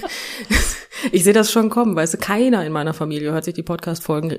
ich 1.11 1.23
sehe 1.23 1.33
das 1.33 1.51
schon 1.51 1.69
kommen, 1.69 1.95
weißt 1.95 2.13
du, 2.15 2.17
keiner 2.17 2.65
in 2.65 2.71
meiner 2.71 2.93
Familie 2.93 3.31
hört 3.31 3.43
sich 3.45 3.53
die 3.53 3.63
Podcast-Folgen 3.63 4.37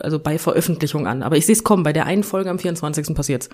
also 0.00 0.18
bei 0.18 0.38
Veröffentlichung 0.38 1.06
an. 1.06 1.22
Aber 1.22 1.36
ich 1.36 1.44
sehe 1.46 1.54
es 1.54 1.64
kommen, 1.64 1.82
bei 1.82 1.92
der 1.92 2.06
einen 2.06 2.22
Folge 2.24 2.48
am 2.50 2.58
24. 2.58 3.14
passiert's. 3.14 3.50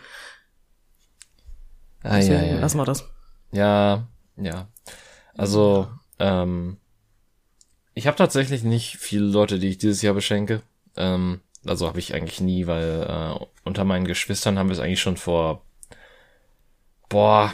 Ah, 2.04 2.16
Deswegen 2.16 2.42
ja, 2.44 2.54
ja. 2.54 2.60
lassen 2.60 2.78
wir 2.78 2.84
das. 2.84 3.04
Ja, 3.52 4.08
ja. 4.36 4.68
Also, 5.36 5.88
ähm, 6.22 6.76
ich 7.94 8.06
habe 8.06 8.16
tatsächlich 8.16 8.62
nicht 8.62 8.96
viele 8.96 9.24
Leute, 9.24 9.58
die 9.58 9.68
ich 9.68 9.78
dieses 9.78 10.02
Jahr 10.02 10.14
beschenke. 10.14 10.62
Ähm, 10.96 11.40
also 11.66 11.86
habe 11.86 11.98
ich 11.98 12.14
eigentlich 12.14 12.40
nie, 12.40 12.66
weil 12.66 13.06
äh, 13.08 13.44
unter 13.64 13.84
meinen 13.84 14.06
Geschwistern 14.06 14.58
haben 14.58 14.68
wir 14.68 14.74
es 14.74 14.80
eigentlich 14.80 15.00
schon 15.00 15.16
vor 15.16 15.62
boah 17.08 17.52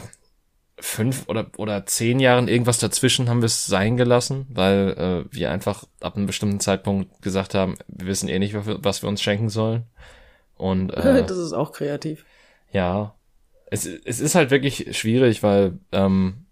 fünf 0.79 1.27
oder 1.27 1.47
oder 1.57 1.85
zehn 1.85 2.21
Jahren 2.21 2.47
irgendwas 2.47 2.79
dazwischen 2.79 3.27
haben 3.27 3.41
wir 3.41 3.47
es 3.47 3.65
sein 3.65 3.97
gelassen, 3.97 4.45
weil 4.49 5.25
äh, 5.29 5.35
wir 5.35 5.51
einfach 5.51 5.83
ab 5.99 6.15
einem 6.15 6.25
bestimmten 6.25 6.61
Zeitpunkt 6.61 7.21
gesagt 7.21 7.53
haben, 7.53 7.75
wir 7.87 8.07
wissen 8.07 8.29
eh 8.29 8.39
nicht, 8.39 8.55
was 8.55 9.01
wir, 9.01 9.09
uns 9.09 9.21
schenken 9.21 9.49
sollen. 9.49 9.83
Und 10.55 10.91
äh, 10.93 11.25
das 11.25 11.37
ist 11.37 11.53
auch 11.53 11.73
kreativ. 11.73 12.25
ja, 12.71 13.15
es, 13.71 13.85
es 13.85 14.19
ist 14.19 14.35
halt 14.35 14.51
wirklich 14.51 14.97
schwierig, 14.97 15.43
weil 15.43 15.79
ähm, 15.91 16.45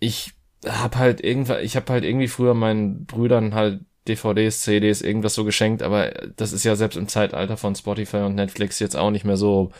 ich 0.00 0.34
hab 0.66 0.96
halt 0.96 1.22
irgendwann, 1.22 1.62
ich 1.62 1.76
hab 1.76 1.88
halt 1.90 2.04
irgendwie 2.04 2.28
früher 2.28 2.54
meinen 2.54 3.04
Brüdern 3.06 3.54
halt 3.54 3.80
DVDs, 4.08 4.60
CDs, 4.62 5.00
irgendwas 5.00 5.34
so 5.34 5.44
geschenkt, 5.44 5.82
aber 5.82 6.10
das 6.36 6.52
ist 6.52 6.64
ja 6.64 6.76
selbst 6.76 6.96
im 6.96 7.08
Zeitalter 7.08 7.56
von 7.56 7.74
Spotify 7.74 8.18
und 8.18 8.34
Netflix 8.34 8.78
jetzt 8.78 8.96
auch 8.96 9.10
nicht 9.10 9.24
mehr 9.24 9.36
so 9.36 9.72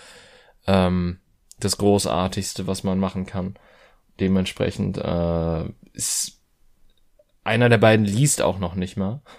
ähm, 0.66 1.18
das 1.60 1.76
Großartigste, 1.76 2.66
was 2.66 2.84
man 2.84 2.98
machen 2.98 3.26
kann. 3.26 3.54
Dementsprechend 4.20 4.96
äh, 4.98 5.64
ist 5.92 6.40
einer 7.42 7.68
der 7.68 7.78
beiden 7.78 8.06
liest 8.06 8.40
auch 8.42 8.58
noch 8.58 8.74
nicht 8.74 8.96
mal. 8.96 9.20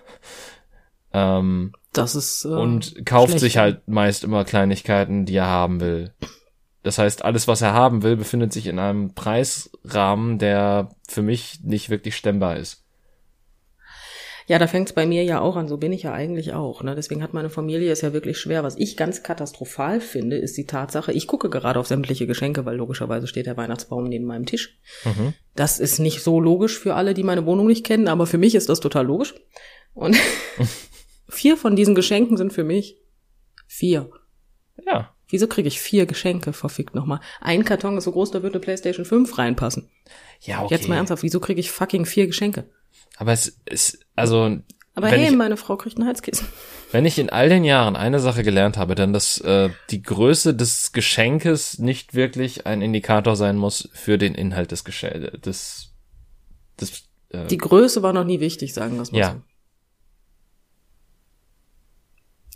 Ähm, 1.13 1.71
Das 1.93 2.13
ist 2.13 2.43
äh, 2.43 2.49
und 2.49 3.05
kauft 3.05 3.29
schlecht. 3.29 3.39
sich 3.39 3.57
halt 3.57 3.87
meist 3.87 4.25
immer 4.25 4.43
Kleinigkeiten, 4.43 5.25
die 5.25 5.37
er 5.37 5.45
haben 5.45 5.79
will. 5.79 6.13
Das 6.85 6.99
heißt, 6.99 7.25
alles, 7.25 7.47
was 7.47 7.63
er 7.63 7.73
haben 7.73 8.03
will, 8.03 8.15
befindet 8.15 8.53
sich 8.53 8.67
in 8.67 8.77
einem 8.77 9.15
Preisrahmen, 9.15 10.37
der 10.37 10.91
für 11.09 11.23
mich 11.23 11.61
nicht 11.63 11.89
wirklich 11.89 12.15
stemmbar 12.15 12.57
ist. 12.57 12.83
Ja, 14.45 14.59
da 14.59 14.67
fängt's 14.67 14.93
bei 14.93 15.07
mir 15.07 15.23
ja 15.23 15.41
auch 15.41 15.55
an. 15.55 15.67
So 15.67 15.77
bin 15.77 15.91
ich 15.91 16.03
ja 16.03 16.13
eigentlich 16.13 16.53
auch. 16.53 16.83
Ne? 16.83 16.93
Deswegen 16.93 17.23
hat 17.23 17.33
meine 17.33 17.49
Familie 17.49 17.91
es 17.91 18.01
ja 18.01 18.13
wirklich 18.13 18.37
schwer. 18.37 18.63
Was 18.63 18.77
ich 18.77 18.97
ganz 18.97 19.23
katastrophal 19.23 19.99
finde, 19.99 20.37
ist 20.37 20.57
die 20.57 20.67
Tatsache, 20.67 21.11
ich 21.11 21.25
gucke 21.25 21.49
gerade 21.49 21.79
auf 21.79 21.87
sämtliche 21.87 22.27
Geschenke, 22.27 22.67
weil 22.67 22.77
logischerweise 22.77 23.25
steht 23.25 23.47
der 23.47 23.57
Weihnachtsbaum 23.57 24.03
neben 24.03 24.25
meinem 24.25 24.45
Tisch. 24.45 24.77
Mhm. 25.05 25.33
Das 25.55 25.79
ist 25.79 25.97
nicht 25.97 26.21
so 26.21 26.39
logisch 26.39 26.77
für 26.77 26.93
alle, 26.93 27.15
die 27.15 27.23
meine 27.23 27.47
Wohnung 27.47 27.65
nicht 27.65 27.83
kennen, 27.83 28.07
aber 28.07 28.27
für 28.27 28.37
mich 28.37 28.53
ist 28.53 28.69
das 28.69 28.79
total 28.79 29.07
logisch. 29.07 29.33
Und 29.95 30.15
vier 31.29 31.57
von 31.57 31.75
diesen 31.75 31.95
Geschenken 31.95 32.37
sind 32.37 32.53
für 32.53 32.63
mich. 32.63 33.01
Vier. 33.65 34.11
Ja. 34.85 35.14
Wieso 35.29 35.47
kriege 35.47 35.67
ich 35.67 35.79
vier 35.79 36.05
Geschenke, 36.05 36.53
verfickt 36.53 36.95
nochmal? 36.95 37.19
Ein 37.41 37.63
Karton 37.65 37.97
ist 37.97 38.03
so 38.03 38.11
groß, 38.11 38.31
da 38.31 38.43
würde 38.43 38.55
eine 38.55 38.61
Playstation 38.61 39.05
5 39.05 39.37
reinpassen. 39.37 39.89
Ja, 40.41 40.63
okay. 40.63 40.75
Jetzt 40.75 40.87
mal 40.87 40.97
ernsthaft, 40.97 41.23
wieso 41.23 41.39
kriege 41.39 41.59
ich 41.59 41.71
fucking 41.71 42.05
vier 42.05 42.27
Geschenke? 42.27 42.65
Aber 43.17 43.31
es 43.31 43.59
ist, 43.65 44.05
also, 44.15 44.57
Aber 44.93 45.07
hey, 45.07 45.29
ich, 45.29 45.35
meine 45.35 45.57
Frau 45.57 45.77
kriegt 45.77 45.97
ein 45.97 46.05
Heizkissen. 46.05 46.47
wenn 46.91 47.05
ich 47.05 47.17
in 47.17 47.29
all 47.29 47.49
den 47.49 47.63
Jahren 47.63 47.95
eine 47.95 48.19
Sache 48.19 48.43
gelernt 48.43 48.77
habe, 48.77 48.93
dann, 48.95 49.13
dass 49.13 49.39
äh, 49.39 49.69
die 49.89 50.01
Größe 50.03 50.53
des 50.53 50.91
Geschenkes 50.91 51.79
nicht 51.79 52.13
wirklich 52.13 52.67
ein 52.67 52.81
Indikator 52.81 53.35
sein 53.35 53.57
muss 53.57 53.89
für 53.93 54.17
den 54.17 54.35
Inhalt 54.35 54.71
des 54.71 54.83
Geschenkes, 54.83 55.41
des, 55.41 55.93
des, 56.79 57.03
äh, 57.29 57.47
Die 57.47 57.57
Größe 57.57 58.03
war 58.03 58.13
noch 58.13 58.25
nie 58.25 58.39
wichtig, 58.39 58.73
sagen 58.73 58.95
wir 58.95 59.01
es 59.01 59.11
mal 59.11 59.17
Ja. 59.19 59.31
so. 59.31 59.41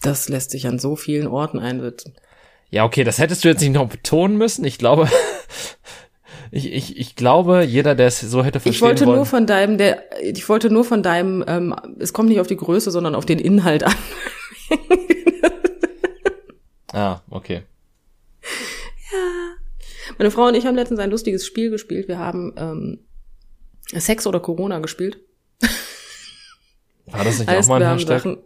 Das 0.01 0.29
lässt 0.29 0.51
sich 0.51 0.67
an 0.67 0.79
so 0.79 0.95
vielen 0.95 1.27
Orten 1.27 1.59
einsetzen. 1.59 2.13
Ja, 2.71 2.85
okay, 2.85 3.03
das 3.03 3.17
hättest 3.17 3.43
du 3.43 3.47
jetzt 3.47 3.61
nicht 3.61 3.73
noch 3.73 3.89
betonen 3.89 4.37
müssen. 4.37 4.63
Ich 4.63 4.77
glaube, 4.77 5.09
ich, 6.51 6.71
ich, 6.71 6.97
ich 6.97 7.15
glaube, 7.15 7.63
jeder, 7.63 7.95
der 7.95 8.07
es 8.07 8.19
so 8.19 8.43
hätte 8.43 8.59
verstehen 8.59 8.75
Ich 8.75 8.81
wollte 8.81 9.05
wollen. 9.05 9.17
nur 9.17 9.25
von 9.25 9.47
deinem, 9.47 9.77
der, 9.77 10.03
ich 10.21 10.47
wollte 10.47 10.69
nur 10.69 10.85
von 10.85 11.01
deinem, 11.01 11.43
ähm, 11.47 11.75
es 11.99 12.13
kommt 12.13 12.29
nicht 12.29 12.39
auf 12.39 12.47
die 12.47 12.57
Größe, 12.57 12.91
sondern 12.91 13.15
auf 13.15 13.25
den 13.25 13.39
Inhalt 13.39 13.83
an. 13.83 13.95
ah, 16.93 17.21
okay. 17.29 17.63
Meine 20.17 20.31
Frau 20.31 20.47
und 20.47 20.55
ich 20.55 20.65
haben 20.65 20.75
letztens 20.75 20.99
ein 20.99 21.11
lustiges 21.11 21.45
Spiel 21.45 21.71
gespielt. 21.71 22.07
Wir 22.07 22.19
haben 22.19 22.53
ähm, 22.57 22.99
Sex 23.93 24.27
oder 24.27 24.39
Corona 24.39 24.79
gespielt. 24.79 25.19
War 27.07 27.23
das 27.23 27.39
nicht 27.39 27.49
Heißt, 27.49 27.69
auch 27.69 27.73
mal 27.73 27.81
ein 27.81 27.93
Hashtag? 27.93 28.21
Sachen. 28.21 28.37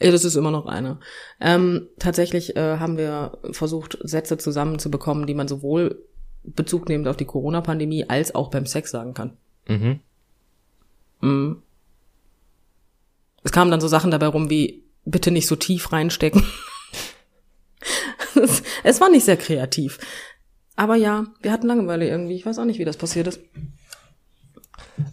Ja, 0.00 0.12
das 0.12 0.24
ist 0.24 0.36
immer 0.36 0.50
noch 0.50 0.66
einer. 0.66 1.00
Ähm, 1.40 1.88
tatsächlich 1.98 2.56
äh, 2.56 2.78
haben 2.78 2.96
wir 2.96 3.38
versucht, 3.50 3.98
Sätze 4.02 4.38
zusammenzubekommen, 4.38 5.26
die 5.26 5.34
man 5.34 5.48
sowohl 5.48 6.04
Bezug 6.44 6.88
nehmend 6.88 7.08
auf 7.08 7.16
die 7.16 7.24
Corona-Pandemie 7.24 8.08
als 8.08 8.34
auch 8.34 8.50
beim 8.50 8.66
Sex 8.66 8.90
sagen 8.90 9.14
kann. 9.14 9.36
Mhm. 9.66 10.00
Mhm. 11.20 11.62
Es 13.42 13.52
kamen 13.52 13.70
dann 13.70 13.80
so 13.80 13.88
Sachen 13.88 14.10
dabei 14.10 14.28
rum 14.28 14.50
wie, 14.50 14.84
bitte 15.04 15.30
nicht 15.30 15.46
so 15.46 15.56
tief 15.56 15.92
reinstecken. 15.92 16.44
es, 18.36 18.62
es 18.84 19.00
war 19.00 19.10
nicht 19.10 19.24
sehr 19.24 19.36
kreativ. 19.36 19.98
Aber 20.76 20.94
ja, 20.94 21.24
wir 21.42 21.50
hatten 21.50 21.66
Langeweile 21.66 22.08
irgendwie. 22.08 22.36
Ich 22.36 22.46
weiß 22.46 22.58
auch 22.58 22.64
nicht, 22.64 22.78
wie 22.78 22.84
das 22.84 22.96
passiert 22.96 23.26
ist. 23.26 23.40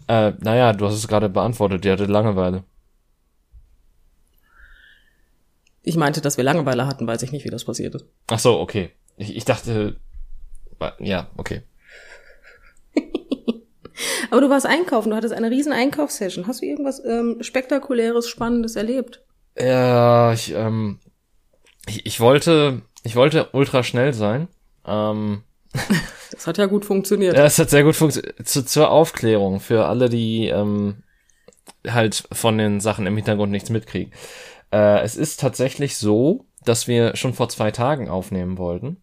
Äh, 0.06 0.32
naja, 0.40 0.72
du 0.72 0.86
hast 0.86 0.94
es 0.94 1.08
gerade 1.08 1.28
beantwortet. 1.28 1.84
Die 1.84 1.90
hatte 1.90 2.04
Langeweile. 2.04 2.62
Ich 5.86 5.96
meinte, 5.96 6.20
dass 6.20 6.36
wir 6.36 6.44
Langeweile 6.44 6.86
hatten, 6.86 7.06
weiß 7.06 7.22
ich 7.22 7.30
nicht, 7.30 7.44
wie 7.44 7.50
das 7.50 7.64
passiert 7.64 7.94
ist. 7.94 8.04
Ach 8.26 8.40
so, 8.40 8.58
okay. 8.58 8.90
Ich, 9.16 9.36
ich 9.36 9.44
dachte, 9.44 9.96
ja, 10.98 11.28
okay. 11.36 11.62
Aber 14.30 14.40
du 14.40 14.50
warst 14.50 14.66
einkaufen, 14.66 15.10
du 15.10 15.16
hattest 15.16 15.32
eine 15.32 15.50
riesen 15.50 15.72
Einkaufssession. 15.72 16.48
Hast 16.48 16.60
du 16.60 16.66
irgendwas 16.66 17.02
ähm, 17.04 17.38
spektakuläres, 17.40 18.28
spannendes 18.28 18.74
erlebt? 18.74 19.22
Ja, 19.56 20.32
ich, 20.32 20.52
ähm, 20.52 20.98
ich, 21.86 22.04
ich 22.04 22.20
wollte, 22.20 22.82
ich 23.04 23.14
wollte 23.14 23.50
ultra 23.52 23.84
schnell 23.84 24.12
sein. 24.12 24.48
Ähm, 24.84 25.44
Das 26.32 26.46
hat 26.48 26.58
ja 26.58 26.66
gut 26.66 26.84
funktioniert. 26.84 27.36
Ja, 27.36 27.44
es 27.44 27.58
hat 27.58 27.70
sehr 27.70 27.84
gut 27.84 27.94
funktioniert. 27.94 28.46
Zu, 28.46 28.64
zur 28.64 28.90
Aufklärung 28.90 29.60
für 29.60 29.86
alle, 29.86 30.08
die 30.08 30.48
ähm, 30.48 31.04
halt 31.86 32.24
von 32.32 32.58
den 32.58 32.80
Sachen 32.80 33.06
im 33.06 33.16
Hintergrund 33.16 33.52
nichts 33.52 33.70
mitkriegen. 33.70 34.12
Äh, 34.72 35.00
es 35.00 35.16
ist 35.16 35.40
tatsächlich 35.40 35.96
so, 35.96 36.46
dass 36.64 36.88
wir 36.88 37.16
schon 37.16 37.34
vor 37.34 37.48
zwei 37.48 37.70
Tagen 37.70 38.08
aufnehmen 38.08 38.58
wollten. 38.58 39.02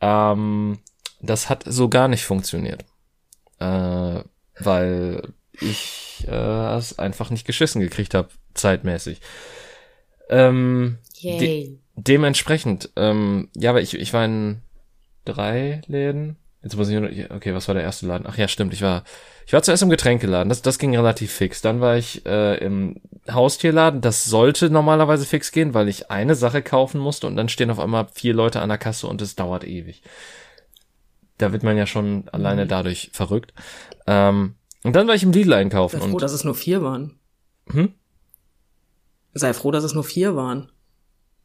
Ähm, 0.00 0.78
das 1.20 1.48
hat 1.48 1.64
so 1.66 1.88
gar 1.88 2.08
nicht 2.08 2.24
funktioniert. 2.24 2.84
Äh, 3.58 4.22
weil 4.58 5.32
ich 5.60 6.26
äh, 6.28 6.76
es 6.76 6.98
einfach 6.98 7.30
nicht 7.30 7.46
geschissen 7.46 7.80
gekriegt 7.80 8.14
habe, 8.14 8.28
zeitmäßig. 8.54 9.20
Ähm, 10.28 10.98
Yay. 11.20 11.78
dementsprechend, 11.94 12.90
ähm, 12.96 13.48
ja, 13.54 13.70
aber 13.70 13.80
ich, 13.80 13.94
ich 13.94 14.12
war 14.12 14.24
in 14.24 14.62
drei 15.24 15.82
Läden. 15.86 16.36
Jetzt 16.62 16.76
muss 16.76 16.88
ich 16.88 16.98
nur, 16.98 17.10
okay, 17.34 17.54
was 17.54 17.66
war 17.66 17.74
der 17.74 17.82
erste 17.82 18.06
Laden? 18.06 18.26
Ach 18.28 18.38
ja, 18.38 18.46
stimmt, 18.46 18.72
ich 18.72 18.82
war, 18.82 19.02
ich 19.46 19.52
war 19.52 19.62
zuerst 19.62 19.82
im 19.82 19.90
Getränkeladen, 19.90 20.48
das, 20.48 20.62
das 20.62 20.78
ging 20.78 20.94
relativ 20.94 21.32
fix. 21.32 21.60
Dann 21.60 21.80
war 21.80 21.96
ich 21.96 22.24
äh, 22.24 22.56
im 22.64 23.00
Haustierladen, 23.28 24.00
das 24.00 24.24
sollte 24.24 24.70
normalerweise 24.70 25.26
fix 25.26 25.50
gehen, 25.50 25.74
weil 25.74 25.88
ich 25.88 26.10
eine 26.10 26.36
Sache 26.36 26.62
kaufen 26.62 27.00
musste 27.00 27.26
und 27.26 27.36
dann 27.36 27.48
stehen 27.48 27.70
auf 27.70 27.80
einmal 27.80 28.06
vier 28.12 28.34
Leute 28.34 28.60
an 28.60 28.68
der 28.68 28.78
Kasse 28.78 29.08
und 29.08 29.20
es 29.20 29.34
dauert 29.34 29.64
ewig. 29.64 30.02
Da 31.38 31.52
wird 31.52 31.64
man 31.64 31.76
ja 31.76 31.86
schon 31.86 32.28
alleine 32.30 32.68
dadurch 32.68 33.10
verrückt. 33.12 33.52
Ähm, 34.06 34.54
und 34.84 34.94
dann 34.94 35.08
war 35.08 35.16
ich 35.16 35.24
im 35.24 35.32
Lidl 35.32 35.54
einkaufen 35.54 36.00
Sei 36.00 36.06
froh, 36.06 36.14
und 36.14 36.22
dass 36.22 36.32
es 36.32 36.44
nur 36.44 36.54
vier 36.54 36.82
waren. 36.82 37.18
Hm? 37.70 37.94
Sei 39.34 39.52
froh, 39.52 39.72
dass 39.72 39.82
es 39.82 39.94
nur 39.94 40.04
vier 40.04 40.36
waren. 40.36 40.70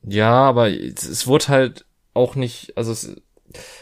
Ja, 0.03 0.31
aber 0.31 0.69
es, 0.69 1.03
es 1.03 1.25
wurde 1.25 1.47
halt 1.47 1.85
auch 2.13 2.35
nicht, 2.35 2.77
also 2.77 2.91
es, 2.91 3.15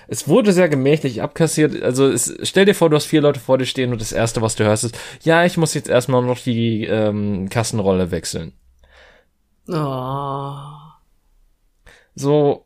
es 0.07 0.27
wurde 0.27 0.53
sehr 0.53 0.69
gemächlich 0.69 1.21
abkassiert. 1.21 1.81
Also 1.81 2.07
es, 2.07 2.35
stell 2.43 2.65
dir 2.65 2.75
vor, 2.75 2.89
du 2.89 2.95
hast 2.95 3.05
vier 3.05 3.21
Leute 3.21 3.39
vor 3.39 3.57
dir 3.57 3.65
stehen 3.65 3.91
und 3.91 4.01
das 4.01 4.11
erste, 4.11 4.41
was 4.41 4.55
du 4.55 4.63
hörst, 4.63 4.83
ist, 4.83 4.97
ja, 5.23 5.45
ich 5.45 5.57
muss 5.57 5.73
jetzt 5.73 5.89
erstmal 5.89 6.21
noch 6.23 6.39
die 6.39 6.85
ähm, 6.85 7.49
Kassenrolle 7.49 8.11
wechseln. 8.11 8.53
Oh. 9.67 10.55
So, 12.15 12.65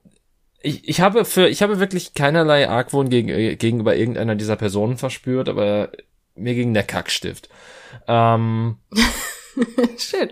ich, 0.62 0.88
ich 0.88 1.02
habe 1.02 1.26
für, 1.26 1.48
ich 1.48 1.62
habe 1.62 1.80
wirklich 1.80 2.14
keinerlei 2.14 2.68
Argwohn 2.68 3.10
gegen, 3.10 3.30
äh, 3.30 3.56
gegenüber 3.56 3.96
irgendeiner 3.96 4.36
dieser 4.36 4.58
Personen 4.58 4.98
verspürt, 4.98 5.48
aber 5.50 5.92
mir 6.36 6.56
ging 6.56 6.74
der 6.74 6.84
Kackstift. 6.84 7.50
Ähm, 8.08 8.78
Schön. 9.98 10.30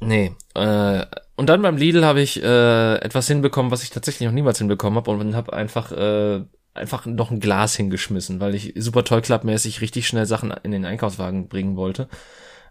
nee, 0.00 0.32
äh, 0.54 1.04
und 1.38 1.48
dann 1.48 1.62
beim 1.62 1.76
Lidl 1.76 2.04
habe 2.04 2.20
ich 2.20 2.42
äh, 2.42 2.94
etwas 2.96 3.28
hinbekommen, 3.28 3.70
was 3.70 3.84
ich 3.84 3.90
tatsächlich 3.90 4.26
noch 4.26 4.34
niemals 4.34 4.58
hinbekommen 4.58 4.96
habe 4.96 5.10
und 5.12 5.36
habe 5.36 5.52
einfach 5.52 5.92
äh, 5.92 6.42
einfach 6.74 7.06
noch 7.06 7.30
ein 7.30 7.38
Glas 7.38 7.76
hingeschmissen, 7.76 8.40
weil 8.40 8.56
ich 8.56 8.74
super 8.76 9.04
toll 9.04 9.22
klappmäßig 9.22 9.80
richtig 9.80 10.08
schnell 10.08 10.26
Sachen 10.26 10.50
in 10.50 10.72
den 10.72 10.84
Einkaufswagen 10.84 11.48
bringen 11.48 11.76
wollte. 11.76 12.08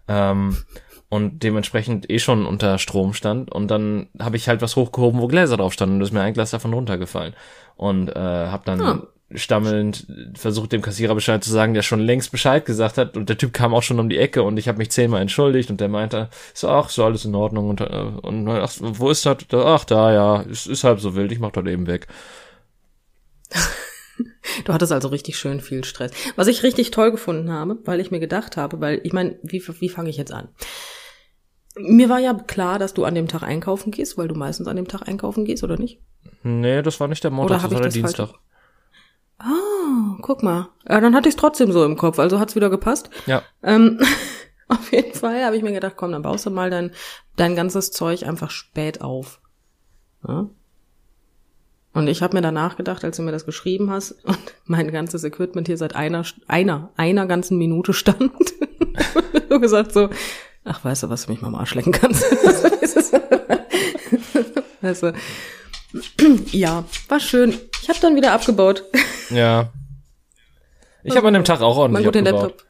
Ähm, 0.10 0.58
und 1.10 1.44
dementsprechend 1.44 2.10
eh 2.10 2.20
schon 2.20 2.46
unter 2.46 2.78
Strom 2.78 3.14
stand 3.14 3.50
und 3.50 3.72
dann 3.72 4.10
habe 4.20 4.36
ich 4.36 4.50
halt 4.50 4.62
was 4.62 4.76
hochgehoben, 4.76 5.22
wo 5.22 5.28
Gläser 5.28 5.56
drauf 5.56 5.72
standen 5.72 5.96
und 5.96 6.02
ist 6.02 6.12
mir 6.12 6.22
ein 6.22 6.34
Glas 6.34 6.52
davon 6.52 6.74
runtergefallen 6.74 7.34
und 7.78 8.10
äh, 8.10 8.14
habe 8.20 8.64
dann 8.66 8.82
Ah. 8.82 9.08
Stammelnd 9.34 10.08
versucht 10.36 10.72
dem 10.72 10.82
Kassierer 10.82 11.14
Bescheid 11.14 11.44
zu 11.44 11.52
sagen, 11.52 11.74
der 11.74 11.82
schon 11.82 12.00
längst 12.00 12.32
Bescheid 12.32 12.66
gesagt 12.66 12.98
hat 12.98 13.18
und 13.18 13.28
der 13.28 13.38
Typ 13.38 13.52
kam 13.52 13.74
auch 13.74 13.84
schon 13.84 14.00
um 14.00 14.08
die 14.08 14.18
Ecke 14.18 14.44
und 14.44 14.58
ich 14.58 14.68
habe 14.70 14.78
mich 14.78 14.92
zehnmal 14.92 15.22
entschuldigt 15.22 15.70
und 15.70 15.82
der 15.82 15.90
meinte, 15.90 16.30
so 16.54 16.70
ach, 16.70 16.90
so 16.90 17.04
alles 17.04 17.26
in 17.26 17.36
Ordnung 17.36 17.70
und, 17.70 17.82
äh, 17.82 17.86
und 18.22 18.48
ach, 18.48 18.72
wo 18.80 19.10
ist 19.10 19.26
das? 19.26 19.38
Ach 19.52 19.84
da 19.84 20.14
ja, 20.14 20.42
es 20.44 20.66
ist 20.66 20.86
halb 20.86 21.02
so 21.02 21.16
wild, 21.16 21.32
ich 21.32 21.40
mach 21.40 21.52
das 21.52 21.66
eben 21.66 21.88
weg. 21.88 22.08
Du 24.66 24.74
hattest 24.74 24.92
also 24.92 25.10
richtig 25.10 25.38
schön 25.38 25.62
viel 25.62 25.84
Stress. 25.84 26.12
Was 26.36 26.48
ich 26.48 26.64
richtig 26.64 26.90
toll 26.90 27.12
gefunden 27.12 27.52
habe, 27.52 27.78
weil 27.86 28.00
ich 28.00 28.10
mir 28.10 28.20
gedacht 28.20 28.58
habe, 28.58 28.82
weil 28.82 29.00
ich 29.04 29.14
meine, 29.14 29.38
wie, 29.44 29.64
wie 29.80 29.90
fange 29.90 30.10
ich 30.10 30.18
jetzt 30.18 30.32
an? 30.32 30.50
Mir 31.76 32.10
war 32.10 32.20
ja 32.20 32.34
klar, 32.34 32.80
dass 32.80 32.96
du 32.96 33.06
an 33.06 33.14
dem 33.14 33.28
Tag 33.28 33.44
einkaufen 33.44 33.92
gehst, 33.92 34.18
weil 34.18 34.28
du 34.28 34.34
meistens 34.34 34.68
an 34.68 34.76
dem 34.76 34.88
Tag 34.88 35.08
einkaufen 35.08 35.46
gehst, 35.46 35.64
oder 35.64 35.78
nicht? 35.78 36.02
Nee, 36.42 36.82
das 36.82 37.00
war 37.00 37.08
nicht 37.08 37.24
der 37.24 37.30
Montag, 37.30 37.60
Oder 37.60 37.64
das 37.64 37.74
war 37.74 37.82
der 37.82 37.92
Dienstag. 37.92 38.34
Ah, 39.40 40.18
guck 40.22 40.42
mal. 40.44 40.70
Ja, 40.88 41.00
dann 41.00 41.16
hatte 41.16 41.30
ich 41.30 41.36
es 41.36 41.40
trotzdem 41.40 41.72
so 41.72 41.86
im 41.86 41.98
Kopf, 41.98 42.20
also 42.20 42.40
hat's 42.40 42.56
wieder 42.56 42.70
gepasst. 42.70 43.10
Ja. 43.26 43.44
Ähm, 43.62 44.00
auf 44.68 44.92
jeden 44.92 45.14
Fall 45.14 45.44
habe 45.46 45.56
ich 45.56 45.64
mir 45.64 45.74
gedacht, 45.74 45.96
komm, 45.96 46.12
dann 46.12 46.24
baust 46.24 46.46
du 46.46 46.50
mal 46.50 46.70
dein, 46.70 46.92
dein 47.36 47.56
ganzes 47.56 47.92
Zeug 47.92 48.26
einfach 48.26 48.50
spät 48.50 49.02
auf. 49.02 49.40
Ja? 50.28 50.50
Und 51.94 52.08
ich 52.08 52.22
habe 52.22 52.36
mir 52.36 52.42
danach 52.42 52.78
gedacht, 52.78 53.04
als 53.04 53.18
du 53.18 53.24
mir 53.24 53.32
das 53.32 53.46
geschrieben 53.46 53.90
hast 53.90 54.12
und 54.24 54.56
mein 54.66 54.92
ganzes 54.92 55.24
Equipment 55.24 55.68
hier 55.68 55.78
seit 55.78 55.96
einer, 55.96 56.24
einer, 56.48 56.92
einer 56.96 57.26
ganzen 57.28 57.58
Minute 57.58 57.94
stand, 57.94 58.32
so 59.50 59.60
gesagt 59.60 59.94
so, 59.94 60.10
ach, 60.64 60.84
weißt 60.84 61.04
du, 61.04 61.10
was 61.10 61.26
du 61.26 61.32
mich 61.32 61.42
mal 61.42 61.50
am 61.50 61.56
Arsch 61.56 61.76
lecken 61.76 61.94
kannst. 61.94 62.26
Du, 64.82 65.14
ja, 66.52 66.84
war 67.08 67.20
schön. 67.20 67.58
Ich 67.82 67.90
habe 67.90 68.00
dann 68.00 68.16
wieder 68.16 68.34
abgebaut. 68.34 68.84
Ja. 69.30 69.72
Ich 71.04 71.16
habe 71.16 71.28
an 71.28 71.34
dem 71.34 71.46
Tag 71.46 71.62
auch 71.62 71.78
ordentlich 71.78 72.10
den 72.12 72.28
abgebaut. 72.28 72.50
Laptop. 72.50 72.68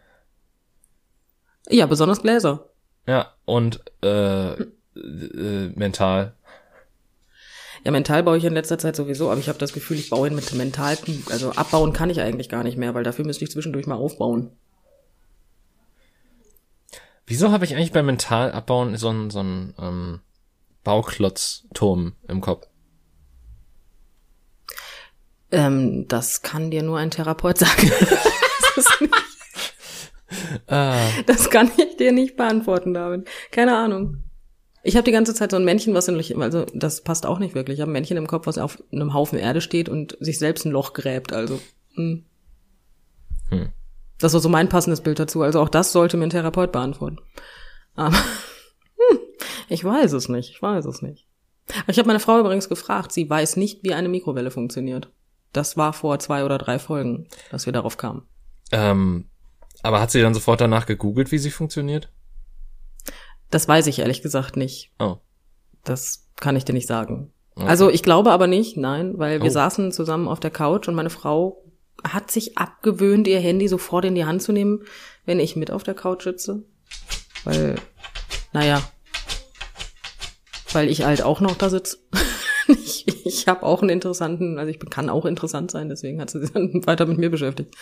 Ja, 1.70 1.86
besonders 1.86 2.22
Gläser. 2.22 2.70
Ja, 3.08 3.34
und 3.46 3.82
äh, 4.04 4.54
äh, 4.54 5.72
mental. 5.76 6.34
Ja, 7.84 7.92
mental 7.92 8.24
baue 8.24 8.38
ich 8.38 8.46
in 8.46 8.54
letzter 8.54 8.78
Zeit 8.78 8.96
sowieso, 8.96 9.30
aber 9.32 9.40
ich 9.40 9.50
habe 9.50 9.60
das 9.60 9.74
Gefühl, 9.74 9.98
ich 9.98 10.10
baue 10.10 10.28
ihn 10.28 10.36
mit 10.36 10.54
mental, 10.54 10.98
also 11.30 11.52
abbauen 11.52 11.94
kann 11.94 12.10
ich 12.10 12.20
eigentlich 12.20 12.50
gar 12.50 12.64
nicht 12.64 12.78
mehr, 12.78 12.94
weil 12.94 13.04
dafür 13.04 13.26
müsste 13.26 13.46
ich 13.46 13.52
zwischendurch 13.52 13.88
mal 13.88 13.96
aufbauen. 13.96 14.52
Wieso 17.26 17.52
habe 17.52 17.66
ich 17.66 17.76
eigentlich 17.76 17.92
beim 17.92 18.06
mental 18.06 18.52
abbauen 18.52 18.96
so 18.98 19.10
einen 19.10 19.30
so 19.30 19.40
einen 19.40 19.74
ähm, 19.80 20.22
Bauklotzturm 20.88 22.14
im 22.30 22.40
Kopf? 22.40 22.66
Ähm, 25.52 26.08
das 26.08 26.44
kann 26.44 26.72
dir 26.72 26.82
nur 26.82 26.98
ein 26.98 27.12
Therapeut 27.12 27.58
sagen. 27.58 27.92
das, 28.76 28.86
Ah, 30.68 31.10
das 31.26 31.50
kann 31.50 31.70
ich 31.76 31.98
dir 31.98 32.14
nicht 32.14 32.38
beantworten, 32.38 32.94
David. 32.94 33.28
Keine 33.52 33.76
Ahnung. 33.76 34.24
Ich 34.82 34.96
habe 34.96 35.04
die 35.04 35.12
ganze 35.12 35.34
Zeit 35.34 35.52
so 35.52 35.58
ein 35.58 35.66
Männchen, 35.66 35.94
was 35.94 36.08
in, 36.08 36.42
also 36.42 36.64
das 36.74 37.02
passt 37.02 37.26
auch 37.26 37.40
nicht 37.40 37.54
wirklich. 37.54 37.80
Ich 37.80 37.82
habe 37.82 37.92
ein 37.92 37.94
Männchen 37.94 38.16
im 38.16 38.28
Kopf, 38.28 38.48
was 38.48 38.58
auf 38.58 38.82
einem 38.90 39.14
Haufen 39.14 39.40
Erde 39.40 39.60
steht 39.60 39.90
und 39.90 40.16
sich 40.22 40.40
selbst 40.40 40.64
ein 40.64 40.72
Loch 40.72 40.94
gräbt. 40.94 41.34
Also, 41.34 41.60
hm. 41.96 42.24
Hm. 43.50 43.74
das 44.20 44.32
war 44.32 44.40
so 44.40 44.48
mein 44.48 44.70
passendes 44.70 45.02
Bild 45.02 45.20
dazu. 45.20 45.42
Also 45.42 45.60
auch 45.60 45.68
das 45.68 45.92
sollte 45.92 46.16
mir 46.16 46.28
ein 46.28 46.30
Therapeut 46.30 46.72
beantworten. 46.72 47.18
Aber 47.96 48.16
ich 49.68 49.84
weiß 49.84 50.14
es 50.14 50.30
nicht. 50.30 50.50
Ich 50.52 50.62
weiß 50.62 50.86
es 50.86 51.02
nicht. 51.02 51.28
Ich 51.88 51.98
habe 52.00 52.08
meine 52.08 52.20
Frau 52.20 52.40
übrigens 52.40 52.70
gefragt. 52.70 53.12
Sie 53.12 53.30
weiß 53.30 53.58
nicht, 53.58 53.84
wie 53.84 53.94
eine 53.94 54.08
Mikrowelle 54.10 54.52
funktioniert. 54.52 55.10
Das 55.54 55.76
war 55.78 55.94
vor 55.94 56.20
zwei 56.20 56.44
oder 56.46 56.58
drei 56.58 56.80
Folgen, 56.80 57.28
dass 57.52 57.66
wir 57.66 57.74
darauf 57.74 57.98
kamen. 57.98 58.24
ähm, 58.72 59.30
aber 59.84 60.02
hat 60.02 60.10
sie 60.12 60.22
dann 60.22 60.34
sofort 60.34 60.60
danach 60.60 60.86
gegoogelt, 60.88 61.32
wie 61.32 61.38
sie 61.38 61.52
funktioniert? 61.52 62.12
Das 63.52 63.68
weiß 63.68 63.88
ich 63.88 64.00
ehrlich 64.00 64.22
gesagt 64.24 64.58
nicht. 64.58 64.92
Oh. 65.00 65.18
Das 65.84 66.28
kann 66.36 66.56
ich 66.56 66.66
dir 66.66 66.74
nicht 66.74 66.88
sagen. 66.88 67.32
Okay. 67.56 67.68
Also 67.68 67.90
ich 67.90 68.02
glaube 68.04 68.32
aber 68.32 68.48
nicht, 68.48 68.76
nein, 68.76 69.18
weil 69.18 69.40
wir 69.42 69.50
Oh. 69.50 69.54
saßen 69.54 69.92
zusammen 69.92 70.28
auf 70.28 70.40
der 70.40 70.50
Couch 70.52 70.88
und 70.88 70.96
meine 70.96 71.10
Frau 71.12 71.64
hat 72.04 72.32
sich 72.32 72.58
abgewöhnt, 72.58 73.28
ihr 73.28 73.40
Handy 73.40 73.68
sofort 73.68 74.04
in 74.06 74.16
die 74.16 74.26
Hand 74.26 74.42
zu 74.42 74.52
nehmen, 74.52 74.84
wenn 75.26 75.40
ich 75.40 75.56
mit 75.56 75.72
auf 75.72 75.84
der 75.84 75.94
Couch 75.96 76.24
sitze. 76.24 76.64
Weil, 77.44 77.76
naja, 78.54 78.82
weil 80.74 80.90
ich 80.90 81.04
halt 81.04 81.22
auch 81.22 81.42
noch 81.42 81.56
da 81.56 81.70
sitze. 81.70 81.98
ich 82.68 83.08
ich 83.28 83.48
habe 83.48 83.64
auch 83.64 83.82
einen 83.82 83.90
interessanten, 83.90 84.58
also 84.58 84.70
ich 84.70 84.80
kann 84.80 85.10
auch 85.10 85.26
interessant 85.26 85.72
sein, 85.72 85.90
deswegen 85.90 86.20
hat 86.20 86.30
sie 86.30 86.40
sich 86.40 86.52
dann 86.52 86.86
weiter 86.86 87.06
mit 87.06 87.18
mir 87.18 87.30
beschäftigt. 87.30 87.76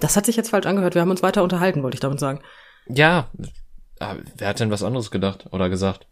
Das 0.00 0.16
hat 0.16 0.26
sich 0.26 0.36
jetzt 0.36 0.50
falsch 0.50 0.66
angehört. 0.66 0.94
Wir 0.94 1.02
haben 1.02 1.10
uns 1.10 1.22
weiter 1.22 1.42
unterhalten, 1.42 1.82
wollte 1.82 1.94
ich 1.94 2.00
damit 2.00 2.20
sagen. 2.20 2.40
Ja. 2.88 3.30
Aber 4.00 4.20
wer 4.36 4.48
hat 4.48 4.60
denn 4.60 4.70
was 4.70 4.82
anderes 4.82 5.10
gedacht 5.10 5.46
oder 5.52 5.68
gesagt? 5.68 6.06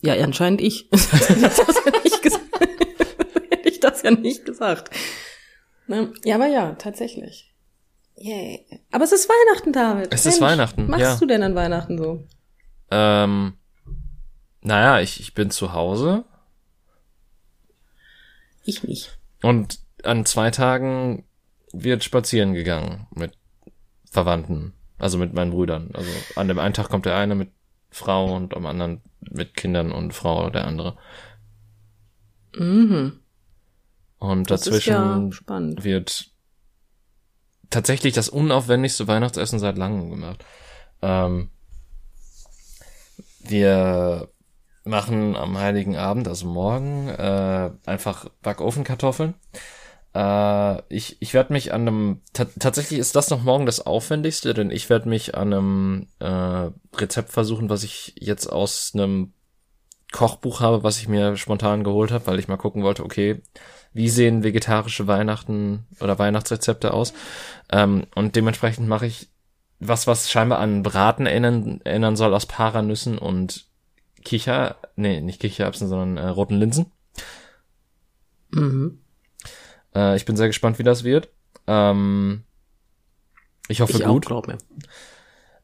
Ja, 0.00 0.14
anscheinend 0.14 0.60
ich. 0.60 0.88
Hätte 0.92 1.34
ich 1.34 1.40
das 1.40 1.84
ja 1.84 1.92
nicht 2.02 2.22
gesagt. 2.22 2.44
Hätte 3.50 3.68
ich 3.68 3.80
das 3.80 4.02
ja 4.02 4.10
nicht 4.10 4.44
gesagt. 4.44 4.90
Na, 5.86 6.08
Ja, 6.24 6.36
aber 6.36 6.46
ja, 6.46 6.72
tatsächlich. 6.74 7.54
Yay. 8.16 8.66
Aber 8.90 9.04
es 9.04 9.12
ist 9.12 9.28
Weihnachten, 9.28 9.72
David. 9.72 10.12
Es 10.12 10.26
ist 10.26 10.40
Weihnachten, 10.40 10.82
Was 10.82 10.88
machst 10.88 11.02
ja. 11.02 11.16
du 11.16 11.26
denn 11.26 11.42
an 11.42 11.54
Weihnachten 11.54 11.98
so? 11.98 12.24
Ähm, 12.90 13.57
naja, 14.60 15.00
ich, 15.00 15.20
ich 15.20 15.34
bin 15.34 15.50
zu 15.50 15.72
Hause 15.72 16.24
Ich 18.64 18.82
nicht. 18.82 19.18
und 19.42 19.78
an 20.04 20.24
zwei 20.24 20.50
Tagen 20.50 21.24
wird 21.72 22.04
spazieren 22.04 22.54
gegangen 22.54 23.06
mit 23.10 23.36
Verwandten, 24.10 24.72
also 24.98 25.18
mit 25.18 25.34
meinen 25.34 25.50
Brüdern. 25.50 25.90
Also 25.94 26.10
an 26.36 26.48
dem 26.48 26.58
einen 26.58 26.74
Tag 26.74 26.88
kommt 26.88 27.04
der 27.06 27.16
eine 27.16 27.34
mit 27.34 27.50
Frau 27.90 28.34
und 28.34 28.54
am 28.54 28.66
anderen 28.66 29.02
mit 29.20 29.54
Kindern 29.54 29.92
und 29.92 30.12
Frau 30.14 30.50
der 30.50 30.66
andere. 30.66 30.96
Mhm. 32.54 33.20
Und 34.18 34.50
Das 34.50 34.62
dazwischen 34.62 34.92
ja 34.92 35.84
wird 35.84 36.30
tatsächlich 37.70 38.14
das 38.14 38.28
unaufwendigste 38.28 39.06
Weihnachtsessen 39.06 39.58
seit 39.58 39.76
langem 39.76 40.10
gemacht. 40.10 40.44
Ähm, 41.02 41.50
wir 43.40 44.28
machen 44.88 45.36
am 45.36 45.58
Heiligen 45.58 45.96
Abend, 45.96 46.28
also 46.28 46.46
morgen, 46.46 47.08
äh, 47.08 47.70
einfach 47.86 48.28
Backofenkartoffeln. 48.42 49.34
Äh, 50.14 50.82
ich 50.88 51.20
ich 51.20 51.34
werde 51.34 51.52
mich 51.52 51.72
an 51.72 51.82
einem, 51.82 52.20
ta 52.32 52.46
tatsächlich 52.58 52.98
ist 52.98 53.14
das 53.14 53.30
noch 53.30 53.42
morgen 53.42 53.66
das 53.66 53.84
Aufwendigste, 53.86 54.54
denn 54.54 54.70
ich 54.70 54.90
werde 54.90 55.08
mich 55.08 55.36
an 55.36 55.52
einem 55.52 56.06
äh, 56.18 56.70
Rezept 56.96 57.30
versuchen, 57.30 57.70
was 57.70 57.84
ich 57.84 58.14
jetzt 58.18 58.46
aus 58.46 58.92
einem 58.94 59.32
Kochbuch 60.12 60.60
habe, 60.60 60.82
was 60.82 60.98
ich 60.98 61.08
mir 61.08 61.36
spontan 61.36 61.84
geholt 61.84 62.10
habe, 62.10 62.26
weil 62.26 62.38
ich 62.38 62.48
mal 62.48 62.56
gucken 62.56 62.82
wollte, 62.82 63.04
okay, 63.04 63.42
wie 63.92 64.08
sehen 64.08 64.42
vegetarische 64.42 65.06
Weihnachten 65.06 65.86
oder 66.00 66.18
Weihnachtsrezepte 66.18 66.92
aus? 66.94 67.12
Ähm, 67.70 68.06
und 68.14 68.36
dementsprechend 68.36 68.88
mache 68.88 69.06
ich 69.06 69.28
was, 69.80 70.06
was 70.06 70.30
scheinbar 70.30 70.58
an 70.58 70.82
Braten 70.82 71.26
erinnern, 71.26 71.80
erinnern 71.84 72.16
soll 72.16 72.34
aus 72.34 72.46
Paranüssen 72.46 73.18
und 73.18 73.67
Kicher, 74.28 74.76
nee, 74.94 75.22
nicht 75.22 75.40
Kichererbsen, 75.40 75.88
sondern 75.88 76.18
äh, 76.18 76.28
roten 76.28 76.56
Linsen. 76.56 76.92
Mhm. 78.50 78.98
Äh, 79.94 80.16
ich 80.16 80.26
bin 80.26 80.36
sehr 80.36 80.48
gespannt, 80.48 80.78
wie 80.78 80.82
das 80.82 81.02
wird. 81.02 81.30
Ähm, 81.66 82.44
ich 83.68 83.80
hoffe 83.80 83.92
Ich 83.94 84.04
auch, 84.04 84.10
gut. 84.12 84.26
glaub 84.26 84.46
mir. 84.46 84.58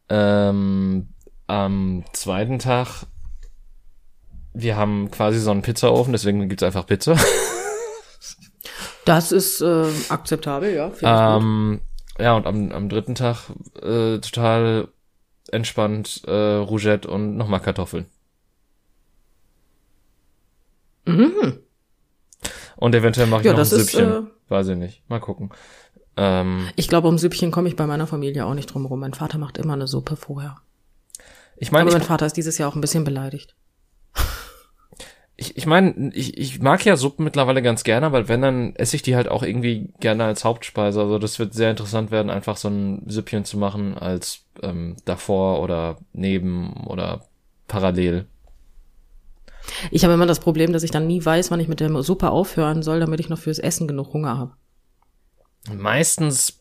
Ähm, 0.09 1.09
am 1.47 2.05
zweiten 2.15 2.59
Tag, 2.59 3.05
wir 4.55 4.77
haben 4.77 5.11
quasi 5.11 5.41
so 5.41 5.51
einen 5.51 5.61
Pizzaofen, 5.61 6.13
deswegen 6.13 6.49
gibt's 6.49 6.63
einfach 6.63 6.87
Pizza. 6.87 7.17
Das 9.05 9.31
ist 9.31 9.61
äh, 9.61 9.91
akzeptabel, 10.09 10.73
ja. 10.73 10.91
Ähm, 11.03 11.83
ja, 12.19 12.35
und 12.35 12.47
am, 12.47 12.73
am 12.73 12.89
dritten 12.89 13.15
Tag 13.15 13.51
äh, 13.83 14.19
total 14.21 14.89
entspannt 15.53 16.23
äh, 16.27 16.33
Rougette 16.57 17.07
und 17.11 17.37
nochmal 17.37 17.61
Kartoffeln. 17.61 18.07
Mhm. 21.07 21.59
Und 22.77 22.95
eventuell 22.95 23.27
mache 23.27 23.41
ich 23.43 23.47
Ja, 23.47 23.53
noch 23.53 23.59
ein 23.59 23.61
das 23.63 23.73
ist, 23.73 23.91
Süppchen. 23.93 24.27
äh, 24.27 24.51
Weiß 24.51 24.69
ich 24.69 24.77
nicht. 24.77 25.03
Mal 25.09 25.21
gucken. 25.21 25.51
Ähm, 26.17 26.69
Ich 26.77 26.89
glaube, 26.89 27.09
um 27.09 27.19
Süppchen 27.19 27.51
komme 27.51 27.69
ich 27.69 27.77
bei 27.77 27.87
meiner 27.87 28.07
Familie 28.07 28.47
auch 28.47 28.55
nicht 28.55 28.67
drum 28.73 28.87
rum. 28.87 29.01
Mein 29.01 29.15
Vater 29.15 29.39
macht 29.39 29.59
immer 29.59 29.73
eine 29.75 29.87
Suppe 29.87 30.17
vorher. 30.17 30.57
ich 31.57 31.73
meine, 31.73 31.91
mein 31.91 32.03
Vater 32.03 32.27
ist 32.27 32.37
dieses 32.37 32.59
Jahr 32.59 32.69
auch 32.69 32.75
ein 32.75 32.81
bisschen 32.81 33.05
beleidigt. 33.05 33.55
ich, 35.37 35.57
ich, 35.57 35.67
mein, 35.67 36.13
ich, 36.15 36.39
ich 36.39 36.61
mag 36.61 36.85
ja 36.85 36.97
Suppen 36.97 37.25
mittlerweile 37.25 37.63
ganz 37.63 37.83
gerne, 37.85 38.13
weil 38.13 38.29
wenn, 38.29 38.43
dann 38.43 38.77
esse 38.77 38.95
ich 38.97 39.03
die 39.03 39.17
halt 39.17 39.29
auch 39.29 39.43
irgendwie 39.43 39.93
gerne 40.01 40.25
als 40.25 40.45
Hauptspeise. 40.45 41.01
Also 41.01 41.19
das 41.19 41.39
wird 41.39 41.55
sehr 41.55 41.71
interessant 41.71 42.11
werden, 42.11 42.31
einfach 42.31 42.57
so 42.57 42.69
ein 42.69 43.03
Süppchen 43.09 43.45
zu 43.45 43.59
machen 43.59 43.99
als 43.99 44.45
ähm, 44.63 44.97
davor 45.05 45.61
oder 45.61 45.99
neben 46.13 46.73
oder 46.87 47.27
parallel. 47.67 48.27
Ich 49.91 50.05
habe 50.05 50.15
immer 50.15 50.27
das 50.27 50.41
Problem, 50.41 50.73
dass 50.73 50.83
ich 50.83 50.91
dann 50.91 51.07
nie 51.07 51.25
weiß, 51.25 51.51
wann 51.51 51.61
ich 51.61 51.69
mit 51.69 51.81
der 51.81 52.03
Suppe 52.03 52.31
aufhören 52.31 52.83
soll, 52.83 53.01
damit 53.01 53.21
ich 53.21 53.29
noch 53.29 53.39
fürs 53.39 53.59
Essen 53.59 53.89
genug 53.89 54.13
Hunger 54.13 54.39
habe. 54.39 54.53
Meistens 55.73 56.59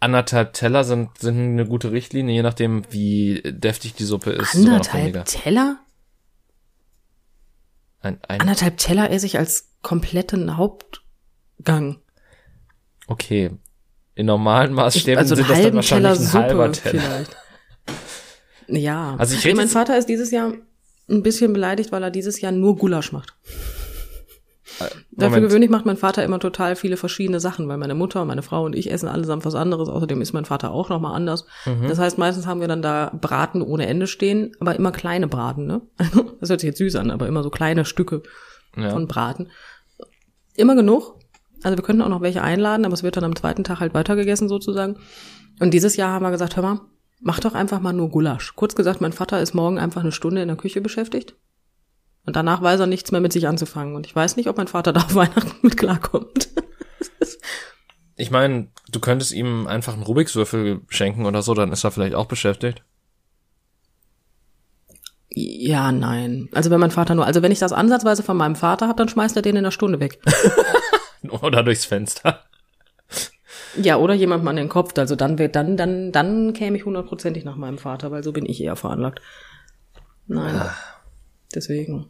anderthalb 0.00 0.52
Teller 0.52 0.84
sind, 0.84 1.18
sind 1.18 1.38
eine 1.38 1.66
gute 1.66 1.92
Richtlinie, 1.92 2.34
je 2.34 2.42
nachdem, 2.42 2.84
wie 2.90 3.42
deftig 3.44 3.94
die 3.94 4.04
Suppe 4.04 4.30
ist. 4.30 4.54
Anderthalb. 4.54 5.24
Teller? 5.26 5.78
Ein, 8.00 8.18
ein, 8.28 8.40
Anderthalb 8.40 8.76
Teller 8.78 9.10
esse 9.10 9.26
ich 9.26 9.38
als 9.38 9.70
kompletten 9.82 10.56
Hauptgang. 10.56 12.00
okay. 13.06 13.50
In 14.14 14.26
normalen 14.26 14.72
Maßstäben 14.72 15.18
also 15.18 15.36
sind 15.36 15.48
das 15.48 15.56
dann 15.58 15.62
Teller 15.62 15.76
wahrscheinlich 15.76 16.18
ein 16.18 16.32
halber 16.32 16.74
Suppe 16.74 16.90
Teller. 16.90 17.02
vielleicht. 17.02 17.36
Ja. 18.66 19.14
Also 19.16 19.36
ich 19.36 19.44
rede 19.44 19.56
mein 19.56 19.68
Vater 19.68 19.96
ist 19.96 20.08
dieses 20.08 20.32
Jahr 20.32 20.52
ein 21.08 21.22
bisschen 21.22 21.52
beleidigt, 21.52 21.92
weil 21.92 22.02
er 22.02 22.10
dieses 22.10 22.40
Jahr 22.40 22.52
nur 22.52 22.76
Gulasch 22.76 23.12
macht. 23.12 23.34
Dafür 25.10 25.30
Moment. 25.30 25.48
gewöhnlich 25.48 25.70
macht 25.70 25.86
mein 25.86 25.96
Vater 25.96 26.22
immer 26.22 26.38
total 26.38 26.76
viele 26.76 26.96
verschiedene 26.96 27.40
Sachen, 27.40 27.66
weil 27.68 27.78
meine 27.78 27.94
Mutter, 27.94 28.24
meine 28.24 28.42
Frau 28.42 28.64
und 28.64 28.76
ich 28.76 28.92
essen 28.92 29.08
allesamt 29.08 29.44
was 29.44 29.56
anderes. 29.56 29.88
Außerdem 29.88 30.20
ist 30.20 30.32
mein 30.32 30.44
Vater 30.44 30.70
auch 30.70 30.88
nochmal 30.88 31.16
anders. 31.16 31.46
Mhm. 31.66 31.88
Das 31.88 31.98
heißt, 31.98 32.18
meistens 32.18 32.46
haben 32.46 32.60
wir 32.60 32.68
dann 32.68 32.82
da 32.82 33.10
Braten 33.20 33.60
ohne 33.62 33.86
Ende 33.86 34.06
stehen, 34.06 34.52
aber 34.60 34.76
immer 34.76 34.92
kleine 34.92 35.26
Braten, 35.26 35.66
ne? 35.66 35.80
Das 36.40 36.50
hört 36.50 36.60
sich 36.60 36.68
jetzt 36.68 36.78
süß 36.78 36.94
an, 36.96 37.10
aber 37.10 37.26
immer 37.26 37.42
so 37.42 37.50
kleine 37.50 37.84
Stücke 37.84 38.22
Ja. 38.76 38.90
von 38.90 39.08
Braten. 39.08 39.48
Immer 40.54 40.76
genug. 40.76 41.16
Also 41.64 41.76
wir 41.76 41.82
könnten 41.82 42.02
auch 42.02 42.08
noch 42.08 42.20
welche 42.20 42.42
einladen, 42.42 42.84
aber 42.84 42.94
es 42.94 43.02
wird 43.02 43.16
dann 43.16 43.24
am 43.24 43.34
zweiten 43.34 43.64
Tag 43.64 43.80
halt 43.80 43.94
weitergegessen 43.94 44.48
sozusagen. 44.48 44.98
Und 45.58 45.74
dieses 45.74 45.96
Jahr 45.96 46.12
haben 46.12 46.22
wir 46.24 46.30
gesagt, 46.30 46.54
hör 46.54 46.62
mal, 46.62 46.80
mach 47.20 47.40
doch 47.40 47.54
einfach 47.54 47.80
mal 47.80 47.92
nur 47.92 48.10
Gulasch. 48.10 48.54
Kurz 48.54 48.74
gesagt, 48.74 49.00
mein 49.00 49.12
Vater 49.12 49.40
ist 49.40 49.54
morgen 49.54 49.78
einfach 49.78 50.02
eine 50.02 50.12
Stunde 50.12 50.42
in 50.42 50.48
der 50.48 50.56
Küche 50.56 50.80
beschäftigt. 50.80 51.34
Und 52.26 52.36
danach 52.36 52.60
weiß 52.60 52.80
er 52.80 52.86
nichts 52.86 53.10
mehr 53.10 53.20
mit 53.20 53.32
sich 53.32 53.48
anzufangen. 53.48 53.96
Und 53.96 54.06
ich 54.06 54.14
weiß 54.14 54.36
nicht, 54.36 54.48
ob 54.48 54.56
mein 54.56 54.68
Vater 54.68 54.92
da 54.94 55.00
auf 55.00 55.14
Weihnachten 55.14 55.56
mit 55.62 55.76
klarkommt. 55.76 56.48
Ich 58.20 58.32
meine, 58.32 58.66
du 58.90 58.98
könntest 58.98 59.30
ihm 59.30 59.68
einfach 59.68 59.92
einen 59.92 60.02
Rubikswürfel 60.02 60.80
schenken 60.88 61.24
oder 61.24 61.40
so, 61.40 61.54
dann 61.54 61.70
ist 61.70 61.84
er 61.84 61.92
vielleicht 61.92 62.16
auch 62.16 62.26
beschäftigt. 62.26 62.82
ja, 65.30 65.92
nein. 65.92 66.48
Also 66.52 66.70
wenn 66.70 66.80
mein 66.80 66.90
Vater 66.90 67.14
nur, 67.14 67.26
also 67.26 67.42
wenn 67.42 67.52
ich 67.52 67.60
das 67.60 67.72
ansatzweise 67.72 68.24
von 68.24 68.36
meinem 68.36 68.56
Vater 68.56 68.88
habe, 68.88 68.96
dann 68.96 69.08
schmeißt 69.08 69.36
er 69.36 69.42
den 69.42 69.54
in 69.54 69.58
einer 69.58 69.70
Stunde 69.70 70.00
weg. 70.00 70.18
Oder 71.42 71.62
durchs 71.62 71.84
Fenster. 71.84 72.42
Ja, 73.82 73.96
oder 73.96 74.14
jemand 74.14 74.44
mal 74.44 74.50
an 74.50 74.56
den 74.56 74.68
Kopf. 74.68 74.96
Also 74.98 75.16
dann 75.16 75.38
wird, 75.38 75.56
dann, 75.56 75.76
dann, 75.76 76.12
dann 76.12 76.52
käme 76.52 76.76
ich 76.76 76.84
hundertprozentig 76.84 77.44
nach 77.44 77.56
meinem 77.56 77.78
Vater, 77.78 78.10
weil 78.10 78.22
so 78.22 78.32
bin 78.32 78.46
ich 78.46 78.62
eher 78.62 78.76
veranlagt. 78.76 79.20
Nein. 80.26 80.70
Deswegen. 81.54 82.06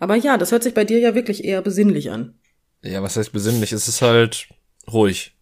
Aber 0.00 0.16
ja, 0.16 0.38
das 0.38 0.52
hört 0.52 0.62
sich 0.62 0.74
bei 0.74 0.84
dir 0.84 0.98
ja 0.98 1.14
wirklich 1.14 1.44
eher 1.44 1.62
besinnlich 1.62 2.10
an. 2.10 2.34
Ja, 2.82 3.02
was 3.02 3.16
heißt 3.16 3.32
besinnlich? 3.32 3.72
Es 3.72 3.88
ist 3.88 4.02
halt 4.02 4.48
ruhig. 4.90 5.34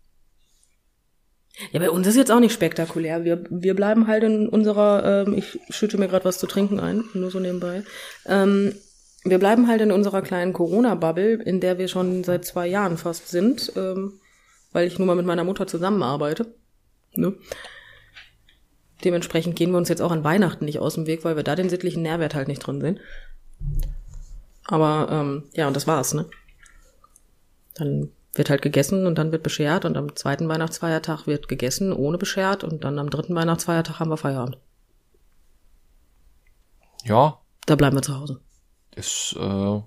Ja, 1.73 1.81
bei 1.81 1.91
uns 1.91 2.07
ist 2.07 2.17
jetzt 2.17 2.31
auch 2.31 2.41
nicht 2.41 2.53
spektakulär. 2.53 3.25
Wir, 3.25 3.45
wir 3.49 3.75
bleiben 3.75 4.07
halt 4.07 4.25
in 4.25 4.49
unserer, 4.49 5.25
ähm, 5.27 5.35
ich 5.35 5.59
schütte 5.71 5.97
mir 5.97 6.09
gerade 6.09 6.25
was 6.25 6.39
zu 6.39 6.47
trinken 6.47 6.81
ein, 6.81 7.05
nur 7.15 7.31
so 7.31 7.41
nebenbei. 7.41 7.83
Ähm, 8.27 8.75
wir 9.25 9.39
bleiben 9.39 9.67
halt 9.67 9.81
in 9.81 9.91
unserer 9.91 10.23
kleinen 10.23 10.53
Corona-Bubble, 10.53 11.43
in 11.43 11.61
der 11.61 11.79
wir 11.79 11.89
schon 11.89 12.25
seit 12.25 12.45
zwei 12.45 12.67
Jahren 12.67 12.99
fast 12.99 13.29
sind, 13.29 13.73
ähm, 13.75 14.21
weil 14.77 14.89
ich 14.89 14.99
nun 14.99 15.07
mal 15.07 15.17
mit 15.17 15.25
meiner 15.25 15.43
Mutter 15.43 15.67
zusammenarbeite. 15.67 16.55
Ne? 17.15 17.33
Dementsprechend 19.03 19.57
gehen 19.57 19.71
wir 19.71 19.79
uns 19.79 19.89
jetzt 19.89 20.03
auch 20.03 20.11
an 20.11 20.23
Weihnachten 20.23 20.67
nicht 20.67 20.81
aus 20.81 20.97
dem 20.97 21.07
Weg, 21.07 21.25
weil 21.25 21.35
wir 21.35 21.43
da 21.43 21.57
den 21.57 21.71
sittlichen 21.71 22.03
Nährwert 22.03 22.35
halt 22.35 22.47
nicht 22.47 22.59
drin 22.59 22.83
sehen. 22.83 23.01
Aber 24.67 25.09
ähm, 25.11 25.45
ja, 25.55 25.67
und 25.67 25.75
das 25.75 25.87
war's, 25.87 26.13
ne? 26.13 26.27
Dann 27.73 28.11
wird 28.35 28.51
halt 28.51 28.61
gegessen 28.61 29.07
und 29.07 29.17
dann 29.17 29.33
wird 29.33 29.43
beschert 29.43 29.87
und 29.87 29.97
am 29.97 30.15
zweiten 30.15 30.47
Weihnachtsfeiertag 30.47 31.27
wird 31.27 31.49
gegessen 31.49 31.95
ohne 31.95 32.19
beschert 32.19 32.63
und 32.63 32.85
dann 32.85 32.99
am 32.99 33.09
dritten 33.09 33.35
Weihnachtsfeiertag 33.35 33.99
haben 33.99 34.11
wir 34.11 34.19
Feierabend. 34.19 34.59
Ja, 37.03 37.41
Da 37.65 37.77
bleiben 37.77 37.97
wir 37.97 38.03
zu 38.03 38.15
Hause. 38.15 38.41
ist, 38.95 39.37
äh, 39.41 39.81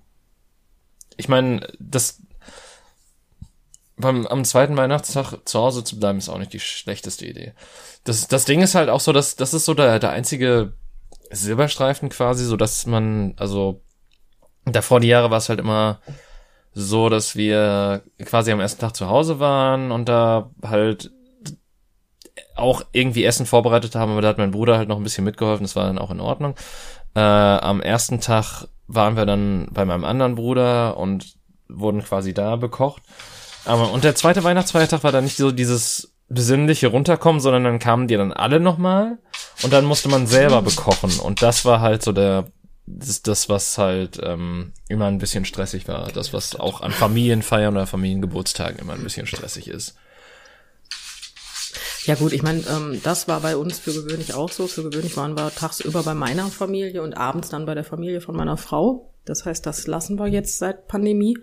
ich 1.16 1.30
meine, 1.30 1.72
das, 1.78 2.24
beim, 4.00 4.26
am 4.26 4.46
zweiten 4.46 4.78
Weihnachtstag 4.78 5.38
zu 5.46 5.60
Hause 5.60 5.84
zu 5.84 6.00
bleiben, 6.00 6.18
ist 6.18 6.30
auch 6.30 6.38
nicht 6.38 6.54
die 6.54 6.60
schlechteste 6.60 7.26
Idee. 7.26 7.54
Das, 8.06 8.28
das 8.28 8.46
Ding 8.46 8.62
ist 8.62 8.76
halt 8.76 8.90
auch 8.90 9.02
so, 9.02 9.12
dass, 9.12 9.36
das 9.36 9.54
ist 9.54 9.66
so 9.66 9.74
der, 9.74 10.00
der 10.00 10.12
einzige 10.12 10.74
Silberstreifen 11.30 12.10
quasi, 12.10 12.46
so 12.46 12.56
dass 12.56 12.86
man, 12.86 13.34
also, 13.38 13.82
davor 14.66 15.00
die 15.00 15.10
Jahre 15.10 15.32
war 15.32 15.38
es 15.38 15.50
halt 15.50 15.60
immer 15.60 16.00
so, 16.74 17.10
dass 17.10 17.36
wir 17.36 18.04
quasi 18.24 18.52
am 18.52 18.60
ersten 18.60 18.80
Tag 18.80 18.96
zu 18.96 19.10
Hause 19.10 19.40
waren 19.40 19.92
und 19.92 20.08
da 20.08 20.52
halt 20.64 21.12
auch 22.56 22.84
irgendwie 22.92 23.26
Essen 23.26 23.46
vorbereitet 23.46 23.96
haben, 23.96 24.12
aber 24.12 24.22
da 24.22 24.30
hat 24.30 24.38
mein 24.38 24.52
Bruder 24.52 24.78
halt 24.78 24.88
noch 24.88 24.98
ein 24.98 25.04
bisschen 25.04 25.24
mitgeholfen, 25.26 25.66
das 25.66 25.76
war 25.76 25.86
dann 25.86 25.98
auch 25.98 26.12
in 26.12 26.20
Ordnung. 26.20 26.56
Äh, 27.16 27.20
am 27.20 27.82
ersten 27.82 28.22
Tag 28.22 28.68
waren 28.88 29.18
wir 29.18 29.26
dann 29.26 29.68
bei 29.72 29.86
meinem 29.86 30.06
anderen 30.06 30.36
Bruder 30.36 30.98
und 30.98 31.36
wurden 31.68 32.04
quasi 32.04 32.34
da 32.34 32.56
bekocht. 32.56 33.04
Aber 33.66 33.92
und 33.92 34.04
der 34.04 34.16
zweite 34.16 34.44
Weihnachtsfeiertag 34.44 35.04
war 35.04 35.12
dann 35.12 35.24
nicht 35.24 35.38
so 35.38 35.52
dieses 35.52 36.14
besinnliche 36.28 36.88
runterkommen, 36.88 37.42
sondern 37.42 37.64
dann 37.64 37.80
kamen 37.80 38.08
die 38.08 38.16
dann 38.16 38.32
alle 38.32 38.60
nochmal 38.60 39.18
und 39.64 39.74
dann 39.74 39.86
musste 39.86 40.10
man 40.10 40.28
selber 40.28 40.62
bekochen 40.62 41.20
und 41.20 41.42
das 41.42 41.66
war 41.66 41.82
halt 41.82 42.04
so 42.04 42.12
der 42.12 42.46
das, 42.86 43.22
das 43.22 43.50
was 43.50 43.78
halt 43.78 44.20
ähm, 44.24 44.74
immer 44.88 45.06
ein 45.06 45.20
bisschen 45.20 45.46
stressig 45.46 45.88
war, 45.88 46.12
das 46.12 46.34
was 46.34 46.56
auch 46.56 46.82
an 46.82 46.92
Familienfeiern 46.92 47.76
oder 47.76 47.88
Familiengeburtstagen 47.88 48.80
immer 48.80 48.94
ein 48.94 49.04
bisschen 49.04 49.28
stressig 49.28 49.68
ist. 49.68 49.96
Ja 52.06 52.16
gut, 52.16 52.34
ich 52.34 52.42
meine, 52.42 52.64
ähm, 52.68 53.00
das 53.04 53.28
war 53.28 53.42
bei 53.42 53.56
uns 53.56 53.78
für 53.78 53.94
gewöhnlich 53.94 54.34
auch 54.34 54.50
so. 54.52 54.66
Für 54.68 54.84
gewöhnlich 54.84 55.16
waren 55.18 55.38
wir 55.38 55.54
tagsüber 55.54 56.02
bei 56.02 56.16
meiner 56.16 56.48
Familie 56.48 57.04
und 57.04 57.16
abends 57.16 57.50
dann 57.50 57.66
bei 57.66 57.76
der 57.76 57.84
Familie 57.84 58.22
von 58.22 58.36
meiner 58.36 58.58
Frau. 58.58 59.14
Das 59.26 59.46
heißt, 59.46 59.66
das 59.66 59.86
lassen 59.86 60.18
wir 60.18 60.28
jetzt 60.28 60.58
seit 60.58 60.88
Pandemie 60.88 61.38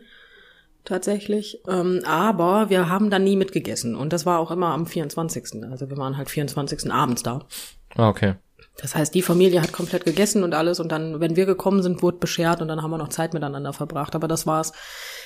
tatsächlich. 0.86 1.60
Ähm, 1.68 2.00
aber 2.06 2.70
wir 2.70 2.88
haben 2.88 3.10
dann 3.10 3.24
nie 3.24 3.36
mitgegessen 3.36 3.94
und 3.94 4.12
das 4.12 4.24
war 4.24 4.38
auch 4.38 4.50
immer 4.50 4.68
am 4.68 4.86
24. 4.86 5.62
Also 5.70 5.90
wir 5.90 5.96
waren 5.98 6.16
halt 6.16 6.30
24. 6.30 6.90
abends 6.90 7.22
da. 7.22 7.46
Ah, 7.94 8.08
okay. 8.08 8.34
Das 8.78 8.94
heißt, 8.94 9.14
die 9.14 9.22
Familie 9.22 9.62
hat 9.62 9.72
komplett 9.72 10.04
gegessen 10.04 10.42
und 10.44 10.54
alles 10.54 10.80
und 10.80 10.92
dann, 10.92 11.18
wenn 11.20 11.34
wir 11.34 11.46
gekommen 11.46 11.82
sind, 11.82 12.02
wurde 12.02 12.18
beschert 12.18 12.60
und 12.60 12.68
dann 12.68 12.82
haben 12.82 12.90
wir 12.90 12.98
noch 12.98 13.08
Zeit 13.08 13.32
miteinander 13.32 13.72
verbracht. 13.72 14.14
Aber 14.14 14.28
das 14.28 14.46
war 14.46 14.60
es 14.60 14.72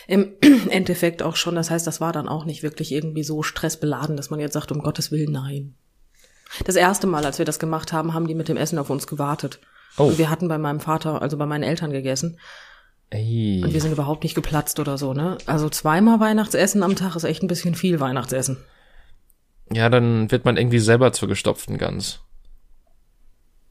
im 0.06 0.34
Endeffekt 0.70 1.22
auch 1.22 1.34
schon. 1.34 1.56
Das 1.56 1.70
heißt, 1.70 1.86
das 1.86 2.00
war 2.00 2.12
dann 2.12 2.28
auch 2.28 2.44
nicht 2.44 2.62
wirklich 2.62 2.92
irgendwie 2.92 3.24
so 3.24 3.42
stressbeladen, 3.42 4.16
dass 4.16 4.30
man 4.30 4.38
jetzt 4.38 4.52
sagt, 4.52 4.70
um 4.70 4.80
Gottes 4.80 5.10
Willen, 5.10 5.32
nein. 5.32 5.74
Das 6.64 6.76
erste 6.76 7.06
Mal, 7.06 7.24
als 7.24 7.38
wir 7.38 7.44
das 7.44 7.58
gemacht 7.58 7.92
haben, 7.92 8.14
haben 8.14 8.26
die 8.26 8.34
mit 8.34 8.48
dem 8.48 8.56
Essen 8.56 8.78
auf 8.78 8.90
uns 8.90 9.06
gewartet. 9.06 9.60
Oh. 9.96 10.04
Und 10.04 10.18
wir 10.18 10.30
hatten 10.30 10.48
bei 10.48 10.58
meinem 10.58 10.80
Vater, 10.80 11.20
also 11.20 11.36
bei 11.36 11.46
meinen 11.46 11.64
Eltern 11.64 11.90
gegessen. 11.90 12.38
Ey. 13.10 13.60
Und 13.64 13.74
wir 13.74 13.80
sind 13.80 13.92
überhaupt 13.92 14.22
nicht 14.22 14.36
geplatzt 14.36 14.78
oder 14.78 14.96
so, 14.96 15.14
ne? 15.14 15.36
Also 15.46 15.68
zweimal 15.68 16.20
Weihnachtsessen 16.20 16.82
am 16.82 16.94
Tag 16.94 17.16
ist 17.16 17.24
echt 17.24 17.42
ein 17.42 17.48
bisschen 17.48 17.74
viel 17.74 17.98
Weihnachtsessen. 17.98 18.58
Ja, 19.72 19.88
dann 19.88 20.30
wird 20.30 20.44
man 20.44 20.56
irgendwie 20.56 20.78
selber 20.78 21.12
zur 21.12 21.28
gestopften 21.28 21.76
Gans. 21.76 22.20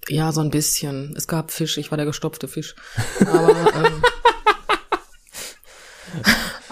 Ja, 0.09 0.31
so 0.31 0.41
ein 0.41 0.49
bisschen. 0.49 1.13
Es 1.15 1.27
gab 1.27 1.51
Fisch, 1.51 1.77
ich 1.77 1.91
war 1.91 1.97
der 1.97 2.05
gestopfte 2.05 2.47
Fisch. 2.47 2.75
Aber, 3.21 3.49
ähm, 3.75 4.01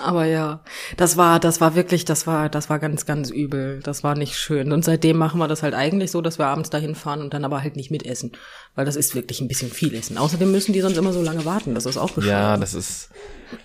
aber 0.07 0.23
ja, 0.23 0.61
das 0.95 1.17
war, 1.17 1.37
das 1.37 1.59
war 1.59 1.75
wirklich, 1.75 2.05
das 2.05 2.25
war, 2.27 2.47
das 2.47 2.69
war 2.69 2.79
ganz, 2.79 3.05
ganz 3.05 3.29
übel. 3.29 3.81
Das 3.83 4.05
war 4.05 4.15
nicht 4.15 4.37
schön. 4.37 4.71
Und 4.71 4.85
seitdem 4.85 5.17
machen 5.17 5.37
wir 5.37 5.49
das 5.49 5.63
halt 5.63 5.73
eigentlich 5.73 6.11
so, 6.11 6.21
dass 6.21 6.39
wir 6.39 6.45
abends 6.45 6.69
dahin 6.69 6.95
fahren 6.95 7.19
und 7.19 7.33
dann 7.33 7.43
aber 7.43 7.61
halt 7.61 7.75
nicht 7.75 7.91
mitessen. 7.91 8.31
Weil 8.73 8.85
das 8.85 8.95
ist 8.95 9.15
wirklich 9.15 9.41
ein 9.41 9.49
bisschen 9.49 9.69
viel 9.69 9.93
Essen. 9.93 10.17
Außerdem 10.17 10.49
müssen 10.49 10.71
die 10.71 10.79
sonst 10.79 10.95
immer 10.95 11.11
so 11.11 11.21
lange 11.21 11.43
warten. 11.43 11.75
Das 11.75 11.85
ist 11.85 11.97
auch 11.97 12.11
bescheuert. 12.11 12.31
Ja, 12.31 12.55
das 12.55 12.73
ist. 12.73 13.09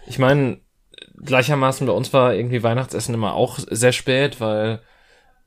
Ich 0.08 0.18
meine, 0.18 0.58
gleichermaßen 1.24 1.86
bei 1.86 1.92
uns 1.92 2.12
war 2.12 2.34
irgendwie 2.34 2.64
Weihnachtsessen 2.64 3.14
immer 3.14 3.34
auch 3.34 3.60
sehr 3.70 3.92
spät, 3.92 4.40
weil 4.40 4.80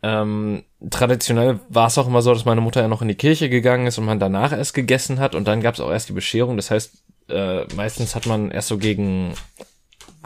ähm, 0.01 0.63
traditionell 0.89 1.59
war 1.67 1.87
es 1.87 1.97
auch 1.97 2.07
immer 2.07 2.21
so, 2.21 2.33
dass 2.33 2.45
meine 2.45 2.61
Mutter 2.61 2.81
ja 2.81 2.87
noch 2.87 3.01
in 3.01 3.09
die 3.09 3.15
Kirche 3.15 3.49
gegangen 3.49 3.85
ist 3.85 3.97
und 3.97 4.05
man 4.05 4.19
danach 4.19 4.53
erst 4.53 4.73
gegessen 4.73 5.19
hat 5.19 5.35
und 5.35 5.45
dann 5.45 5.59
gab 5.59 5.73
es 5.73 5.81
auch 5.81 5.91
erst 5.91 6.07
die 6.07 6.13
Bescherung. 6.13 6.55
Das 6.55 6.71
heißt, 6.71 7.03
äh, 7.27 7.65
meistens 7.75 8.15
hat 8.15 8.27
man 8.27 8.49
erst 8.49 8.69
so 8.69 8.77
gegen 8.77 9.33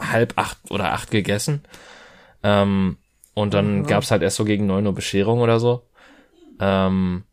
halb 0.00 0.34
acht 0.36 0.58
oder 0.70 0.92
acht 0.92 1.10
gegessen. 1.10 1.62
Ähm, 2.42 2.96
und 3.34 3.54
dann 3.54 3.78
mhm. 3.78 3.86
gab 3.86 4.02
es 4.02 4.10
halt 4.10 4.22
erst 4.22 4.36
so 4.36 4.44
gegen 4.44 4.66
neun 4.66 4.86
Uhr 4.86 4.94
Bescherung 4.94 5.40
oder 5.40 5.60
so. 5.60 5.86
Ähm, 6.58 7.24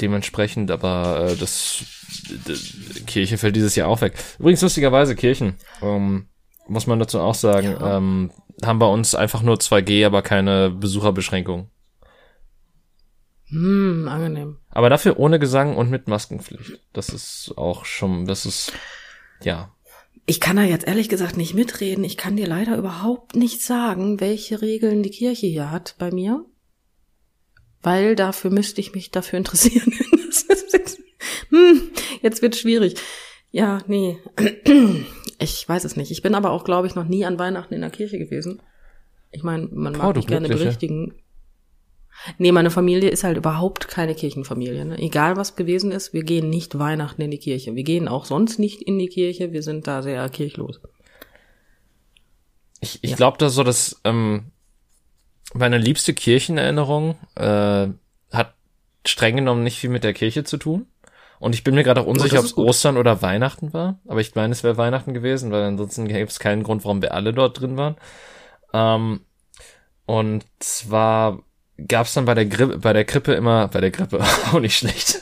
dementsprechend, 0.00 0.70
aber 0.70 1.28
äh, 1.30 1.36
das 1.36 1.84
die 2.28 3.04
Kirche 3.04 3.38
fällt 3.38 3.56
dieses 3.56 3.76
Jahr 3.76 3.88
auch 3.88 4.00
weg. 4.00 4.14
Übrigens 4.38 4.62
lustigerweise 4.62 5.16
Kirchen, 5.16 5.56
ähm, 5.82 6.28
muss 6.66 6.86
man 6.86 6.98
dazu 6.98 7.20
auch 7.20 7.34
sagen, 7.34 7.76
ja. 7.78 7.96
ähm, 7.96 8.30
haben 8.64 8.78
bei 8.78 8.86
uns 8.86 9.14
einfach 9.14 9.42
nur 9.42 9.56
2G, 9.56 10.06
aber 10.06 10.22
keine 10.22 10.70
Besucherbeschränkung. 10.70 11.70
Hm, 13.50 14.08
angenehm. 14.08 14.58
Aber 14.70 14.90
dafür 14.90 15.18
ohne 15.18 15.38
Gesang 15.38 15.76
und 15.76 15.90
mit 15.90 16.06
Maskenpflicht. 16.06 16.80
Das 16.92 17.08
ist 17.08 17.54
auch 17.56 17.84
schon, 17.84 18.26
das 18.26 18.44
ist, 18.46 18.72
ja. 19.42 19.72
Ich 20.28 20.40
kann 20.40 20.56
da 20.56 20.62
jetzt 20.62 20.86
ehrlich 20.86 21.08
gesagt 21.08 21.38
nicht 21.38 21.54
mitreden. 21.54 22.04
Ich 22.04 22.18
kann 22.18 22.36
dir 22.36 22.46
leider 22.46 22.76
überhaupt 22.76 23.34
nicht 23.34 23.62
sagen, 23.62 24.20
welche 24.20 24.60
Regeln 24.60 25.02
die 25.02 25.08
Kirche 25.08 25.46
hier 25.46 25.70
hat 25.70 25.94
bei 25.98 26.10
mir. 26.10 26.44
Weil 27.80 28.14
dafür 28.14 28.50
müsste 28.50 28.82
ich 28.82 28.94
mich 28.94 29.10
dafür 29.10 29.38
interessieren. 29.38 29.90
hm, 31.48 31.80
jetzt 32.20 32.42
wird 32.42 32.56
schwierig. 32.56 32.96
Ja, 33.50 33.82
nee. 33.86 34.18
Ich 35.40 35.66
weiß 35.68 35.84
es 35.84 35.94
nicht. 35.96 36.10
Ich 36.10 36.20
bin 36.20 36.34
aber 36.34 36.50
auch, 36.50 36.64
glaube 36.64 36.88
ich, 36.88 36.96
noch 36.96 37.06
nie 37.06 37.24
an 37.24 37.38
Weihnachten 37.38 37.72
in 37.72 37.80
der 37.80 37.90
Kirche 37.90 38.18
gewesen. 38.18 38.60
Ich 39.30 39.44
meine, 39.44 39.68
man 39.70 39.92
mag 39.92 40.10
oh, 40.10 40.18
mich 40.18 40.26
gerne 40.26 40.48
berichtigen. 40.48 41.14
Nee, 42.36 42.52
meine 42.52 42.70
Familie 42.70 43.10
ist 43.10 43.24
halt 43.24 43.36
überhaupt 43.36 43.88
keine 43.88 44.14
Kirchenfamilie. 44.14 44.84
Ne? 44.84 44.98
Egal 44.98 45.36
was 45.36 45.56
gewesen 45.56 45.92
ist, 45.92 46.12
wir 46.12 46.24
gehen 46.24 46.50
nicht 46.50 46.78
Weihnachten 46.78 47.22
in 47.22 47.30
die 47.30 47.38
Kirche. 47.38 47.74
Wir 47.74 47.84
gehen 47.84 48.08
auch 48.08 48.24
sonst 48.24 48.58
nicht 48.58 48.82
in 48.82 48.98
die 48.98 49.08
Kirche. 49.08 49.52
Wir 49.52 49.62
sind 49.62 49.86
da 49.86 50.02
sehr 50.02 50.28
kirchlos. 50.28 50.80
Ich, 52.80 53.02
ich 53.02 53.10
ja. 53.10 53.16
glaube, 53.16 53.38
dass 53.38 53.54
so 53.54 53.62
das 53.62 54.00
ähm, 54.04 54.52
meine 55.54 55.78
liebste 55.78 56.14
Kirchenerinnerung 56.14 57.16
äh, 57.34 57.88
hat 58.32 58.54
streng 59.06 59.36
genommen 59.36 59.62
nicht 59.62 59.78
viel 59.78 59.90
mit 59.90 60.04
der 60.04 60.12
Kirche 60.12 60.44
zu 60.44 60.58
tun. 60.58 60.86
Und 61.40 61.54
ich 61.54 61.62
bin 61.62 61.76
mir 61.76 61.84
gerade 61.84 62.00
auch 62.00 62.06
unsicher, 62.06 62.38
oh, 62.38 62.40
ob 62.40 62.44
es 62.46 62.58
Ostern 62.58 62.96
oder 62.96 63.22
Weihnachten 63.22 63.72
war. 63.72 64.00
Aber 64.08 64.20
ich 64.20 64.34
meine, 64.34 64.52
es 64.52 64.64
wäre 64.64 64.76
Weihnachten 64.76 65.14
gewesen, 65.14 65.52
weil 65.52 65.62
ansonsten 65.62 66.08
gäbe 66.08 66.28
es 66.28 66.40
keinen 66.40 66.64
Grund, 66.64 66.84
warum 66.84 67.00
wir 67.00 67.14
alle 67.14 67.32
dort 67.32 67.60
drin 67.60 67.76
waren. 67.76 67.96
Ähm, 68.72 69.20
und 70.04 70.44
zwar 70.58 71.42
gab 71.86 72.06
es 72.06 72.14
dann 72.14 72.24
bei 72.24 72.34
der 72.34 72.46
Grippe, 72.46 72.78
bei 72.78 72.92
der 72.92 73.04
Krippe 73.04 73.34
immer, 73.34 73.68
bei 73.68 73.80
der 73.80 73.90
Grippe 73.90 74.20
auch 74.52 74.60
nicht 74.60 74.76
schlecht. 74.76 75.20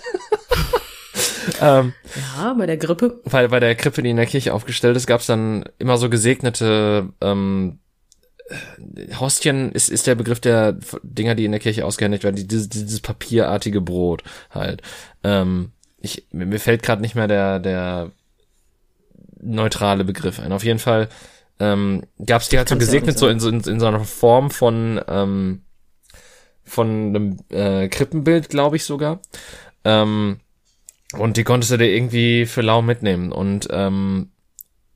ähm, 1.61 1.93
ja, 2.37 2.55
bei 2.55 2.67
der 2.67 2.77
Grippe. 2.77 3.21
Weil 3.25 3.49
bei 3.49 3.61
der 3.61 3.75
Krippe, 3.75 4.03
die 4.03 4.11
in 4.11 4.17
der 4.17 4.27
Kirche 4.27 4.55
aufgestellt 4.55 4.97
ist, 4.97 5.07
gab 5.07 5.21
es 5.21 5.27
dann 5.27 5.65
immer 5.79 5.99
so 5.99 6.09
gesegnete 6.09 7.11
ähm, 7.21 7.79
Hostien 9.19 9.73
ist, 9.73 9.89
ist 9.89 10.07
der 10.07 10.15
Begriff 10.15 10.41
der 10.41 10.77
Dinger, 11.03 11.35
die 11.35 11.45
in 11.45 11.51
der 11.51 11.61
Kirche 11.61 11.85
ausgehändigt 11.85 12.23
werden, 12.23 12.37
dieses, 12.37 12.69
dieses 12.69 13.01
papierartige 13.01 13.81
Brot 13.81 14.23
halt. 14.51 14.83
Ähm, 15.25 15.73
ich, 16.01 16.27
mir 16.31 16.61
fällt 16.61 16.83
gerade 16.83 17.03
nicht 17.03 17.17
mehr 17.17 17.27
der, 17.27 17.59
der 17.59 18.13
neutrale 19.41 20.05
Begriff 20.05 20.39
ein. 20.39 20.53
Auf 20.53 20.65
jeden 20.65 20.79
Fall 20.79 21.09
ähm, 21.59 22.05
gab 22.25 22.43
es 22.43 22.49
die 22.49 22.59
halt 22.59 22.69
so 22.69 22.77
gesegnet, 22.77 23.19
so 23.19 23.29
in, 23.29 23.41
in, 23.41 23.61
in 23.61 23.81
so 23.81 23.87
einer 23.87 24.05
Form 24.05 24.51
von, 24.51 25.01
ähm, 25.09 25.63
von 26.67 26.89
einem 26.89 27.39
äh, 27.51 27.89
Krippenbild, 27.89 28.49
glaube 28.51 28.77
ich 28.77 28.85
sogar. 28.85 29.21
Ähm, 29.85 30.41
und 31.17 31.37
die 31.37 31.45
konntest 31.45 31.73
du 31.73 31.79
dir 31.79 31.95
irgendwie 31.95 32.47
für 32.47 32.63
lau 32.63 32.83
mitnehmen. 32.83 33.33
Und 33.33 33.69
ähm, 33.71 34.31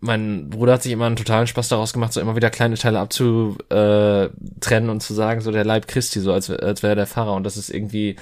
mein 0.01 0.51
Bruder 0.51 0.75
hat 0.75 0.83
sich 0.83 0.93
immer 0.93 1.07
einen 1.07 1.17
totalen 1.17 1.47
Spaß 1.47 1.69
daraus 1.69 1.93
gemacht, 1.93 2.13
so 2.13 2.21
immer 2.21 2.37
wieder 2.37 2.51
kleine 2.51 2.77
Teile 2.77 2.99
abzutrennen 3.01 4.91
und 4.91 5.03
zu 5.03 5.15
sagen, 5.15 5.41
so 5.41 5.53
der 5.53 5.65
Leib 5.65 5.87
Christi, 5.89 6.21
so 6.21 6.33
als, 6.33 6.51
als 6.51 6.83
wäre 6.83 6.97
der 6.97 7.07
Pfarrer. 7.07 7.35
Und 7.35 7.45
das 7.45 7.57
ist 7.57 7.71
irgendwie 7.71 8.17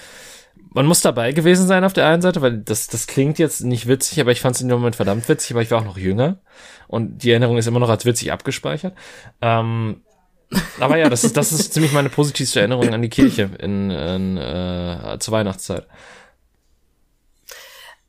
man 0.73 0.87
muss 0.87 1.01
dabei 1.01 1.33
gewesen 1.33 1.67
sein 1.67 1.85
auf 1.85 1.93
der 1.93 2.07
einen 2.07 2.23
Seite, 2.23 2.43
weil 2.43 2.59
das, 2.59 2.89
das 2.89 3.07
klingt 3.07 3.39
jetzt 3.39 3.65
nicht 3.65 3.89
witzig, 3.89 4.21
aber 4.21 4.33
ich 4.33 4.41
fand 4.41 4.57
es 4.57 4.63
in 4.63 4.69
dem 4.69 4.79
Moment 4.79 4.97
verdammt 4.97 5.29
witzig, 5.29 5.53
aber 5.53 5.63
ich 5.63 5.71
war 5.71 5.81
auch 5.81 5.85
noch 5.85 5.99
jünger 5.99 6.39
und 6.87 7.23
die 7.23 7.31
Erinnerung 7.31 7.59
ist 7.59 7.67
immer 7.67 7.81
noch 7.81 7.89
als 7.89 8.05
witzig 8.05 8.33
abgespeichert. 8.33 8.95
Ähm, 9.41 10.03
aber 10.81 10.97
ja, 10.97 11.09
das 11.09 11.25
ist, 11.25 11.37
das 11.37 11.53
ist 11.53 11.73
ziemlich 11.73 11.93
meine 11.93 12.09
positivste 12.09 12.61
Erinnerung 12.61 12.93
an 12.93 13.03
die 13.03 13.09
Kirche 13.09 13.51
in, 13.59 13.91
in 13.91 14.37
äh, 14.37 15.17
zur 15.19 15.33
Weihnachtszeit. 15.33 15.87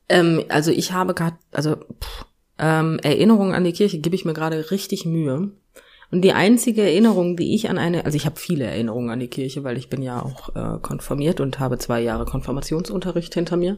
Ähm, 0.07 0.43
also 0.49 0.71
ich 0.71 0.91
habe 0.91 1.13
gerade, 1.13 1.37
also 1.51 1.75
pff, 1.75 2.25
ähm, 2.57 2.99
Erinnerungen 3.03 3.53
an 3.53 3.63
die 3.63 3.73
Kirche 3.73 3.99
gebe 3.99 4.15
ich 4.15 4.25
mir 4.25 4.33
gerade 4.33 4.71
richtig 4.71 5.05
Mühe. 5.05 5.51
Und 6.11 6.21
die 6.21 6.33
einzige 6.33 6.81
Erinnerung, 6.81 7.37
die 7.37 7.53
ich 7.53 7.69
an 7.69 7.77
eine, 7.77 8.05
also 8.05 8.15
ich 8.15 8.25
habe 8.25 8.39
viele 8.39 8.65
Erinnerungen 8.65 9.11
an 9.11 9.19
die 9.19 9.27
Kirche, 9.27 9.63
weil 9.63 9.77
ich 9.77 9.89
bin 9.89 10.01
ja 10.01 10.21
auch 10.21 10.55
äh, 10.55 10.79
konfirmiert 10.81 11.39
und 11.39 11.59
habe 11.59 11.77
zwei 11.77 12.01
Jahre 12.01 12.25
Konfirmationsunterricht 12.25 13.33
hinter 13.33 13.57
mir. 13.57 13.77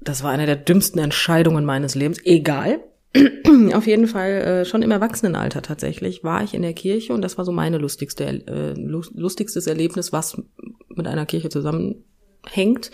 Das 0.00 0.22
war 0.22 0.30
eine 0.30 0.46
der 0.46 0.56
dümmsten 0.56 1.00
Entscheidungen 1.00 1.64
meines 1.64 1.94
Lebens. 1.94 2.18
Egal. 2.24 2.80
Auf 3.74 3.86
jeden 3.86 4.08
Fall 4.08 4.30
äh, 4.30 4.64
schon 4.64 4.82
im 4.82 4.90
Erwachsenenalter 4.90 5.62
tatsächlich 5.62 6.24
war 6.24 6.42
ich 6.42 6.54
in 6.54 6.62
der 6.62 6.72
Kirche 6.72 7.12
und 7.12 7.22
das 7.22 7.38
war 7.38 7.44
so 7.44 7.52
meine 7.52 7.78
lustigste, 7.78 8.24
äh, 8.24 8.74
lustigstes 8.74 9.66
Erlebnis, 9.66 10.12
was 10.12 10.40
mit 10.88 11.06
einer 11.06 11.26
Kirche 11.26 11.48
zusammenhängt. 11.48 12.90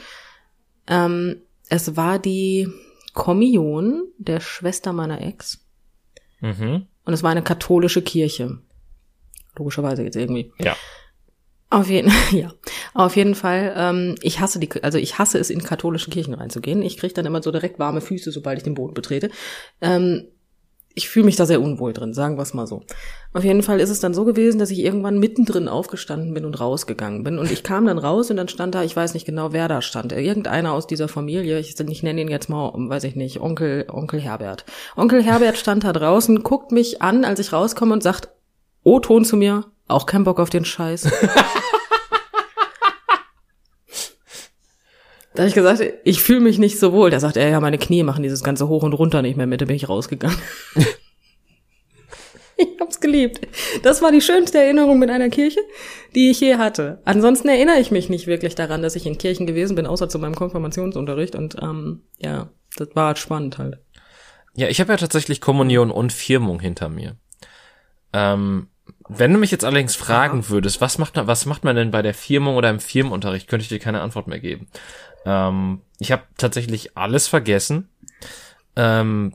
Ähm, 0.87 1.37
es 1.68 1.96
war 1.96 2.18
die 2.18 2.68
Kommunion 3.14 4.09
der 4.18 4.40
Schwester 4.40 4.92
meiner 4.92 5.22
Ex. 5.22 5.64
Mhm. 6.40 6.87
Und 7.04 7.12
es 7.12 7.22
war 7.22 7.30
eine 7.30 7.42
katholische 7.42 8.02
Kirche. 8.02 8.59
Logischerweise 9.56 10.02
jetzt 10.02 10.16
irgendwie. 10.16 10.52
Ja. 10.59 10.76
Auf 11.70 11.88
jeden, 11.88 12.12
ja. 12.33 12.52
Auf 12.94 13.16
jeden 13.16 13.37
Fall, 13.37 13.72
ähm, 13.76 14.16
ich 14.22 14.40
hasse 14.40 14.59
die, 14.59 14.68
also 14.83 14.98
ich 14.98 15.18
hasse 15.18 15.38
es, 15.38 15.50
in 15.50 15.62
katholische 15.62 16.11
Kirchen 16.11 16.35
reinzugehen. 16.35 16.83
Ich 16.83 16.96
kriege 16.96 17.14
dann 17.14 17.26
immer 17.26 17.42
so 17.42 17.52
direkt 17.52 17.78
warme 17.78 18.00
Füße, 18.00 18.33
sobald 18.33 18.59
ich 18.59 18.64
den 18.64 18.74
Boden 18.74 18.94
betrete. 18.94 19.30
Ähm, 19.80 20.26
ich 20.94 21.09
fühle 21.09 21.26
mich 21.26 21.37
da 21.37 21.46
sehr 21.46 21.62
unwohl 21.62 21.92
drin, 21.92 22.14
sagen 22.14 22.37
wir 22.37 22.42
es 22.42 22.52
mal 22.52 22.66
so. 22.66 22.83
Auf 23.33 23.44
jeden 23.44 23.62
Fall 23.62 23.78
ist 23.78 23.90
es 23.90 24.00
dann 24.00 24.12
so 24.12 24.24
gewesen, 24.24 24.59
dass 24.59 24.72
ich 24.72 24.80
irgendwann 24.80 25.20
mittendrin 25.20 25.68
aufgestanden 25.68 26.35
bin 26.35 26.44
und 26.44 26.59
rausgegangen 26.59 27.22
bin. 27.22 27.38
Und 27.38 27.52
ich 27.52 27.62
kam 27.62 27.87
dann 27.87 27.98
raus 27.98 28.28
und 28.30 28.37
dann 28.37 28.48
stand 28.48 28.74
da, 28.74 28.83
ich 28.83 28.96
weiß 28.96 29.14
nicht 29.14 29.24
genau, 29.24 29.52
wer 29.52 29.68
da 29.68 29.83
stand. 29.83 30.12
Irgendeiner 30.12 30.72
aus 30.72 30.88
dieser 30.88 31.06
Familie, 31.06 31.61
ich, 31.61 31.78
ich 31.78 32.02
nenne 32.02 32.20
ihn 32.20 32.28
jetzt 32.28 32.48
mal, 32.48 32.72
weiß 32.74 33.04
ich 33.04 33.14
nicht, 33.14 33.40
Onkel, 33.40 33.87
Onkel 33.88 34.20
Herbert. 34.20 34.64
Onkel 34.96 35.22
Herbert 35.22 35.56
stand 35.56 35.85
da 35.85 35.92
draußen, 35.92 36.42
guckt 36.42 36.72
mich 36.72 37.00
an, 37.00 37.24
als 37.24 37.38
ich 37.38 37.52
rauskomme 37.52 37.92
und 37.92 38.02
sagt, 38.02 38.28
O-Ton 38.83 39.24
zu 39.24 39.37
mir, 39.37 39.66
auch 39.90 40.07
kein 40.07 40.24
Bock 40.24 40.40
auf 40.40 40.50
den 40.50 40.64
Scheiß. 40.64 41.11
Da 45.40 45.44
habe 45.44 45.48
ich 45.48 45.55
gesagt, 45.55 45.83
ich 46.05 46.22
fühle 46.22 46.40
mich 46.40 46.59
nicht 46.59 46.79
so 46.79 46.92
wohl. 46.92 47.11
Da 47.11 47.20
sagt 47.20 47.37
er, 47.37 47.48
ja, 47.48 47.61
meine 47.61 47.79
Knie 47.79 48.03
machen 48.03 48.22
dieses 48.22 48.42
ganze 48.42 48.68
Hoch 48.68 48.83
und 48.83 48.92
Runter 48.94 49.22
nicht 49.22 49.37
mehr 49.37 49.46
mit. 49.46 49.61
Da 49.61 49.64
bin 49.64 49.76
ich 49.76 49.88
rausgegangen. 49.88 50.37
ich 52.57 52.68
hab's 52.81 53.00
geliebt. 53.00 53.40
Das 53.83 54.03
war 54.03 54.11
die 54.11 54.20
schönste 54.20 54.59
Erinnerung 54.59 54.98
mit 54.98 55.09
einer 55.09 55.31
Kirche, 55.31 55.61
die 56.16 56.31
ich 56.31 56.40
je 56.40 56.57
hatte. 56.57 57.00
Ansonsten 57.05 57.48
erinnere 57.48 57.79
ich 57.79 57.92
mich 57.92 58.11
nicht 58.11 58.26
wirklich 58.26 58.57
daran, 58.57 58.83
dass 58.83 58.96
ich 58.96 59.07
in 59.07 59.18
Kirchen 59.18 59.46
gewesen 59.46 59.76
bin, 59.76 59.87
außer 59.87 60.09
zu 60.09 60.18
meinem 60.18 60.35
Konfirmationsunterricht. 60.35 61.37
Und 61.37 61.57
ähm, 61.62 62.03
ja, 62.18 62.50
das 62.76 62.88
war 62.94 63.07
halt 63.07 63.18
spannend 63.18 63.57
halt. 63.57 63.79
Ja, 64.57 64.68
ich 64.68 64.81
habe 64.81 64.92
ja 64.92 64.96
tatsächlich 64.96 65.40
Kommunion 65.40 65.92
und 65.92 66.12
Firmung 66.12 66.59
hinter 66.59 66.88
mir. 66.88 67.16
Ähm, 68.12 68.66
wenn 69.09 69.33
du 69.33 69.38
mich 69.38 69.50
jetzt 69.50 69.64
allerdings 69.64 69.96
fragen 69.96 70.48
würdest, 70.48 70.81
was 70.81 70.98
macht, 70.98 71.14
was 71.16 71.46
macht 71.46 71.64
man 71.64 71.76
denn 71.76 71.90
bei 71.90 72.03
der 72.03 72.14
Firmung 72.14 72.57
oder 72.57 72.70
im 72.70 72.81
Firmenunterricht, 72.81 73.48
könnte 73.48 73.62
ich 73.62 73.68
dir 73.68 73.79
keine 73.79 74.00
Antwort 74.00 74.26
mehr 74.26 74.40
geben. 74.40 74.68
Ähm, 75.24 75.81
ich 75.98 76.12
habe 76.12 76.22
tatsächlich 76.37 76.96
alles 76.96 77.29
vergessen. 77.29 77.88
Ähm, 78.76 79.35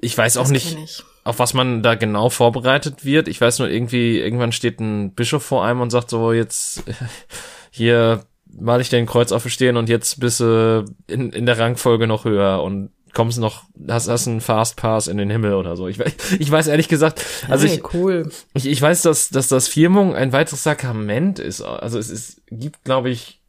ich 0.00 0.16
weiß 0.16 0.36
auch 0.36 0.48
nicht, 0.48 1.04
auf 1.24 1.38
was 1.38 1.54
man 1.54 1.82
da 1.82 1.94
genau 1.94 2.30
vorbereitet 2.30 3.04
wird. 3.04 3.28
Ich 3.28 3.40
weiß 3.40 3.58
nur 3.58 3.68
irgendwie, 3.68 4.18
irgendwann 4.18 4.52
steht 4.52 4.80
ein 4.80 5.14
Bischof 5.14 5.44
vor 5.44 5.64
einem 5.64 5.80
und 5.80 5.90
sagt 5.90 6.10
so, 6.10 6.32
jetzt 6.32 6.84
hier 7.70 8.24
mal 8.46 8.80
ich 8.80 8.88
den 8.88 9.06
Kreuz 9.06 9.32
aufstehen 9.32 9.76
und 9.76 9.88
jetzt 9.88 10.20
bist 10.20 10.40
du 10.40 10.84
in, 11.06 11.30
in 11.30 11.46
der 11.46 11.58
Rangfolge 11.58 12.06
noch 12.06 12.24
höher 12.24 12.62
und 12.62 12.90
kommst 13.14 13.38
noch, 13.38 13.64
hast, 13.88 14.08
hast 14.08 14.28
einen 14.28 14.40
Fast 14.40 14.76
Pass 14.76 15.08
in 15.08 15.16
den 15.16 15.30
Himmel 15.30 15.54
oder 15.54 15.76
so. 15.76 15.88
Ich, 15.88 15.98
ich 16.38 16.50
weiß 16.50 16.66
ehrlich 16.66 16.88
gesagt, 16.88 17.24
also 17.48 17.66
hey, 17.66 17.76
ich, 17.76 17.94
cool. 17.94 18.30
ich, 18.54 18.66
ich 18.66 18.80
weiß, 18.80 19.02
dass, 19.02 19.28
dass 19.28 19.48
das 19.48 19.68
Firmung 19.68 20.14
ein 20.14 20.32
weiteres 20.32 20.62
Sakrament 20.62 21.38
ist. 21.38 21.62
Also 21.62 21.98
es, 21.98 22.10
es 22.10 22.42
gibt, 22.50 22.84
glaube 22.84 23.10
ich, 23.10 23.40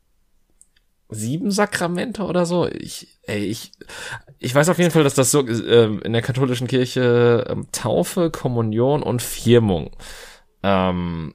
sieben 1.09 1.51
Sakramente 1.51 2.23
oder 2.23 2.45
so. 2.45 2.67
Ich, 2.67 3.19
ey, 3.23 3.45
ich, 3.45 3.71
ich 4.37 4.53
weiß 4.53 4.69
auf 4.69 4.77
jeden 4.77 4.91
Fall, 4.91 5.03
dass 5.03 5.15
das 5.15 5.31
so 5.31 5.45
äh, 5.45 5.97
in 6.03 6.13
der 6.13 6.21
katholischen 6.21 6.67
Kirche 6.67 7.45
ähm, 7.49 7.67
Taufe, 7.71 8.29
Kommunion 8.29 9.03
und 9.03 9.21
Firmung 9.21 9.91
ähm, 10.63 11.33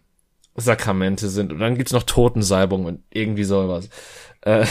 Sakramente 0.54 1.28
sind. 1.28 1.52
Und 1.52 1.58
dann 1.58 1.76
gibt's 1.76 1.92
noch 1.92 2.04
Totensalbung 2.04 2.84
und 2.84 3.02
irgendwie 3.10 3.44
sowas. 3.44 3.88
Äh, 4.42 4.66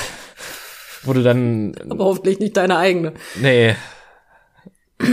wo 1.04 1.14
du 1.14 1.24
dann. 1.24 1.76
Aber 1.90 2.06
hoffentlich 2.06 2.40
nicht 2.40 2.58
deine 2.58 2.78
eigene. 2.78 3.14
Nee. 3.40 3.76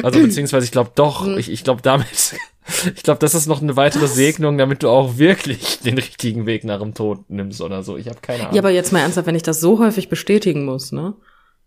Also 0.02 0.20
beziehungsweise 0.20 0.64
ich 0.64 0.72
glaube 0.72 0.92
doch, 0.94 1.26
ich, 1.36 1.50
ich 1.50 1.64
glaube 1.64 1.82
damit, 1.82 2.06
ich 2.94 3.02
glaube, 3.02 3.18
das 3.18 3.34
ist 3.34 3.46
noch 3.46 3.60
eine 3.62 3.76
weitere 3.76 4.04
Was? 4.04 4.14
Segnung, 4.14 4.58
damit 4.58 4.82
du 4.82 4.88
auch 4.88 5.18
wirklich 5.18 5.80
den 5.80 5.96
richtigen 5.96 6.46
Weg 6.46 6.64
nach 6.64 6.80
dem 6.80 6.94
Tod 6.94 7.28
nimmst 7.28 7.60
oder 7.60 7.82
so. 7.82 7.96
Ich 7.96 8.08
habe 8.08 8.20
keine 8.20 8.42
Ahnung. 8.42 8.54
Ja, 8.54 8.60
aber 8.60 8.70
jetzt 8.70 8.92
mal 8.92 9.00
ernsthaft, 9.00 9.26
wenn 9.26 9.34
ich 9.34 9.42
das 9.42 9.60
so 9.60 9.78
häufig 9.78 10.08
bestätigen 10.08 10.64
muss, 10.64 10.92
ne? 10.92 11.14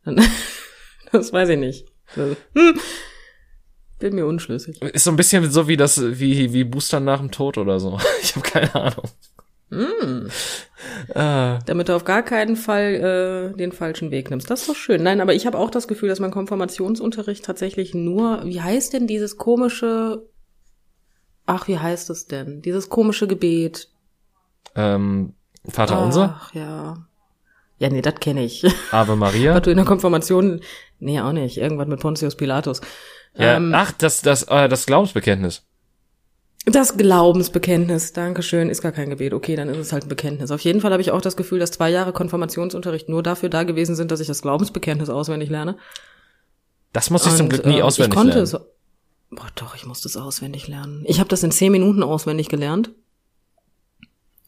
Dann, 0.06 0.22
das 1.12 1.34
weiß 1.34 1.50
ich 1.50 1.60
nicht. 1.60 1.86
Hm, 2.16 2.80
bin 4.00 4.16
mir 4.16 4.26
unschlüssig. 4.26 4.82
Ist 4.82 5.06
so 5.06 5.12
ein 5.12 5.16
bisschen 5.16 5.50
so 5.50 5.68
wie 5.68 5.78
das, 5.78 6.02
wie, 6.20 6.54
wie 6.54 6.64
Booster 6.64 7.00
nach 7.00 7.20
dem 7.20 7.32
Tod 7.32 7.58
oder 7.58 7.80
so. 7.80 8.00
Ich 8.22 8.36
habe 8.36 8.48
keine 8.48 8.76
Ahnung. 8.76 9.10
Mm. 9.70 10.28
Ah. 11.16 11.60
Damit 11.66 11.90
du 11.90 11.96
auf 11.96 12.04
gar 12.04 12.24
keinen 12.24 12.56
Fall 12.56 13.52
äh, 13.54 13.58
den 13.58 13.72
falschen 13.72 14.12
Weg 14.12 14.30
nimmst. 14.30 14.50
Das 14.50 14.62
ist 14.62 14.70
doch 14.70 14.76
schön. 14.76 15.02
Nein, 15.02 15.22
aber 15.22 15.34
ich 15.34 15.46
habe 15.46 15.58
auch 15.58 15.72
das 15.72 15.88
Gefühl, 15.88 16.10
dass 16.10 16.20
mein 16.20 16.32
Konfirmationsunterricht 16.32 17.44
tatsächlich 17.44 17.94
nur, 17.94 18.44
wie 18.46 18.62
heißt 18.62 18.94
denn 18.94 19.08
dieses 19.08 19.38
komische, 19.38 20.28
ach, 21.46 21.68
wie 21.68 21.80
heißt 21.80 22.10
es 22.10 22.28
denn? 22.28 22.62
Dieses 22.62 22.90
komische 22.90 23.28
Gebet. 23.28 23.90
Ähm, 24.76 25.34
Vater 25.68 25.98
ach, 25.98 26.06
unser? 26.06 26.40
Ach 26.40 26.54
ja. 26.54 27.08
Ja, 27.80 27.90
nee, 27.90 28.02
das 28.02 28.16
kenne 28.16 28.44
ich. 28.44 28.66
Ave 28.92 29.16
Maria? 29.16 29.54
Was 29.56 29.64
du 29.64 29.72
in 29.72 29.78
der 29.78 29.86
Konfirmation, 29.86 30.62
nee, 31.00 31.20
auch 31.20 31.34
nicht. 31.34 31.58
Irgendwas 31.58 31.88
mit 31.88 32.00
Pontius 32.00 32.36
Pilatus. 32.36 32.82
Ja, 33.36 33.56
ähm, 33.56 33.74
ach, 33.74 33.92
das, 33.92 34.22
das, 34.22 34.44
äh, 34.44 34.70
das 34.70 34.86
Glaubensbekenntnis. 34.86 35.64
Das 36.66 36.96
Glaubensbekenntnis, 36.96 38.14
Dankeschön, 38.14 38.70
ist 38.70 38.82
gar 38.82 38.94
kein 38.94 39.10
Gebet. 39.10 39.34
Okay, 39.34 39.58
dann 39.58 39.68
ist 39.68 39.78
es 39.78 39.92
halt 39.92 40.04
ein 40.06 40.10
Bekenntnis. 40.10 40.50
Auf 40.50 40.62
jeden 40.62 40.80
Fall 40.80 40.92
habe 40.94 41.02
ich 41.02 41.12
auch 41.12 41.20
das 41.20 41.36
Gefühl, 41.36 41.60
dass 41.60 41.72
zwei 41.72 41.90
Jahre 41.90 42.14
Konfirmationsunterricht 42.14 43.10
nur 43.10 43.22
dafür 43.22 43.50
da 43.50 43.64
gewesen 43.64 43.96
sind, 43.96 44.12
dass 44.12 44.22
ich 44.22 44.28
das 44.28 44.42
Glaubensbekenntnis 44.42 45.10
auswendig 45.10 45.50
lerne. 45.50 45.76
Das 46.94 47.10
muss 47.10 47.26
ich 47.26 47.34
zum 47.34 47.50
Glück 47.50 47.66
nie 47.66 47.80
äh, 47.80 47.82
auswendig 47.82 48.14
ich 48.14 48.16
konnte 48.16 48.34
lernen. 48.36 48.44
Es, 48.44 48.52
boah, 48.52 49.48
doch, 49.56 49.76
ich 49.76 49.86
musste 49.86 50.08
es 50.08 50.16
auswendig 50.16 50.68
lernen. 50.70 51.04
Ich 51.06 51.20
habe 51.20 51.28
das 51.28 51.44
in 51.44 51.52
zehn 51.52 51.72
Minuten 51.72 52.02
auswendig 52.02 52.48
gelernt. 52.48 52.92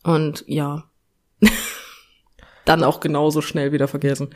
Und 0.04 0.46
ja, 0.48 0.86
dann 2.66 2.84
auch 2.84 3.02
genauso 3.02 3.42
schnell 3.42 3.74
wieder 3.74 3.90
vergessen. 3.90 4.30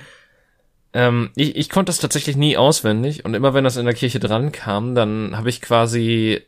Ähm, 0.92 1.30
ich, 1.36 1.56
ich 1.56 1.70
konnte 1.70 1.92
das 1.92 2.00
tatsächlich 2.00 2.36
nie 2.36 2.58
auswendig 2.58 3.24
und 3.24 3.36
immer 3.36 3.54
wenn 3.54 3.64
das 3.64 3.78
in 3.78 3.86
der 3.86 3.94
Kirche 3.94 4.20
dran 4.20 4.52
kam, 4.52 4.96
dann 4.96 5.38
habe 5.38 5.50
ich 5.50 5.62
quasi 5.62 6.42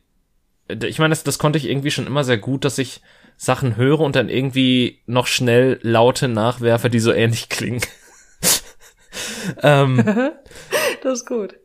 ich 0.84 0.99
meine, 0.99 1.12
das, 1.12 1.23
das 1.23 1.39
konnte 1.39 1.57
ich 1.57 1.69
irgendwie 1.69 1.91
schon 1.91 2.07
immer 2.07 2.23
sehr 2.23 2.38
gut, 2.38 2.65
dass 2.65 2.77
ich 2.77 3.01
Sachen 3.38 3.75
höre 3.75 3.99
und 4.01 4.15
dann 4.15 4.29
irgendwie 4.29 4.99
noch 5.07 5.27
schnell 5.27 5.79
Laute 5.81 6.27
nachwerfe, 6.27 6.89
die 6.89 6.99
so 6.99 7.12
ähnlich 7.12 7.49
klingen. 7.49 7.81
ähm, 9.63 10.03
das 11.03 11.19
ist 11.19 11.27
gut. 11.27 11.55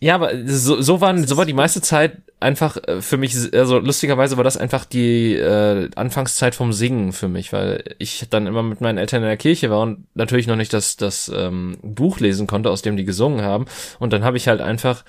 Ja, 0.00 0.14
aber 0.16 0.32
so, 0.46 0.80
so, 0.82 1.00
waren, 1.00 1.26
so 1.26 1.36
war 1.38 1.46
die 1.46 1.54
meiste 1.54 1.80
Zeit 1.80 2.18
einfach 2.38 2.76
äh, 2.86 3.00
für 3.00 3.16
mich, 3.16 3.34
also 3.54 3.78
lustigerweise 3.78 4.36
war 4.36 4.44
das 4.44 4.58
einfach 4.58 4.84
die 4.84 5.34
äh, 5.34 5.88
Anfangszeit 5.96 6.54
vom 6.54 6.72
Singen 6.72 7.12
für 7.12 7.28
mich, 7.28 7.52
weil 7.52 7.82
ich 7.98 8.26
dann 8.28 8.46
immer 8.46 8.62
mit 8.62 8.82
meinen 8.82 8.98
Eltern 8.98 9.22
in 9.22 9.28
der 9.28 9.38
Kirche 9.38 9.70
war 9.70 9.80
und 9.80 10.04
natürlich 10.14 10.46
noch 10.46 10.56
nicht 10.56 10.72
das, 10.72 10.96
das 10.96 11.32
ähm, 11.34 11.78
Buch 11.82 12.20
lesen 12.20 12.46
konnte, 12.46 12.70
aus 12.70 12.82
dem 12.82 12.96
die 12.96 13.06
gesungen 13.06 13.42
haben. 13.42 13.64
Und 13.98 14.12
dann 14.12 14.22
habe 14.22 14.36
ich 14.36 14.48
halt 14.48 14.60
einfach 14.60 15.02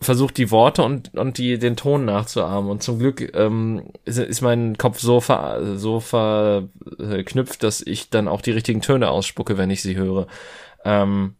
versucht 0.00 0.36
die 0.36 0.50
Worte 0.50 0.82
und 0.82 1.14
und 1.16 1.38
die 1.38 1.58
den 1.58 1.76
Ton 1.76 2.04
nachzuahmen 2.04 2.70
und 2.70 2.82
zum 2.82 2.98
Glück 2.98 3.34
ähm, 3.34 3.90
ist, 4.04 4.18
ist 4.18 4.40
mein 4.42 4.78
Kopf 4.78 5.00
so 5.00 5.20
ver, 5.20 5.76
so 5.76 6.00
verknüpft, 6.00 7.62
dass 7.62 7.80
ich 7.80 8.10
dann 8.10 8.28
auch 8.28 8.40
die 8.40 8.52
richtigen 8.52 8.80
Töne 8.80 9.10
ausspucke, 9.10 9.58
wenn 9.58 9.70
ich 9.70 9.82
sie 9.82 9.96
höre. 9.96 10.26
Ähm, 10.84 11.34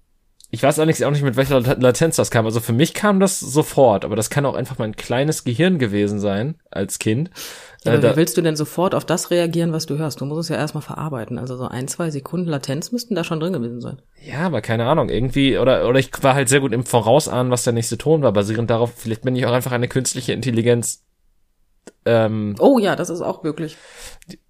ich 0.50 0.62
weiß 0.62 0.78
allerdings 0.78 1.02
auch 1.02 1.10
nicht, 1.10 1.22
mit 1.22 1.36
welcher 1.36 1.60
Latenz 1.60 2.16
das 2.16 2.30
kam. 2.30 2.46
Also 2.46 2.60
für 2.60 2.72
mich 2.72 2.94
kam 2.94 3.20
das 3.20 3.38
sofort, 3.38 4.04
aber 4.04 4.16
das 4.16 4.30
kann 4.30 4.46
auch 4.46 4.54
einfach 4.54 4.78
mein 4.78 4.96
kleines 4.96 5.44
Gehirn 5.44 5.78
gewesen 5.78 6.20
sein 6.20 6.56
als 6.70 6.98
Kind. 6.98 7.30
Ja, 7.84 7.94
aber 7.94 8.02
äh, 8.02 8.12
wie 8.12 8.16
willst 8.16 8.36
du 8.36 8.42
denn 8.42 8.56
sofort 8.56 8.94
auf 8.94 9.04
das 9.04 9.30
reagieren, 9.30 9.72
was 9.72 9.86
du 9.86 9.98
hörst? 9.98 10.20
Du 10.20 10.24
musst 10.24 10.40
es 10.40 10.48
ja 10.48 10.56
erstmal 10.56 10.82
verarbeiten. 10.82 11.38
Also 11.38 11.56
so 11.56 11.66
ein, 11.68 11.86
zwei 11.88 12.10
Sekunden 12.10 12.48
Latenz 12.48 12.90
müssten 12.90 13.14
da 13.14 13.24
schon 13.24 13.40
drin 13.40 13.52
gewesen 13.52 13.80
sein. 13.80 14.02
Ja, 14.22 14.40
aber 14.40 14.60
keine 14.60 14.86
Ahnung. 14.86 15.08
Irgendwie, 15.08 15.58
oder, 15.58 15.88
oder 15.88 15.98
ich 15.98 16.10
war 16.22 16.34
halt 16.34 16.48
sehr 16.48 16.60
gut 16.60 16.72
im 16.72 16.84
Vorausahnen, 16.84 17.52
was 17.52 17.64
der 17.64 17.72
nächste 17.72 17.98
Ton 17.98 18.22
war, 18.22 18.32
basierend 18.32 18.70
darauf, 18.70 18.92
vielleicht 18.96 19.22
bin 19.22 19.36
ich 19.36 19.46
auch 19.46 19.52
einfach 19.52 19.72
eine 19.72 19.88
künstliche 19.88 20.32
Intelligenz. 20.32 21.04
Ähm, 22.04 22.56
oh 22.58 22.78
ja, 22.78 22.96
das 22.96 23.10
ist 23.10 23.20
auch 23.20 23.44
wirklich. 23.44 23.76
Die, 24.30 24.40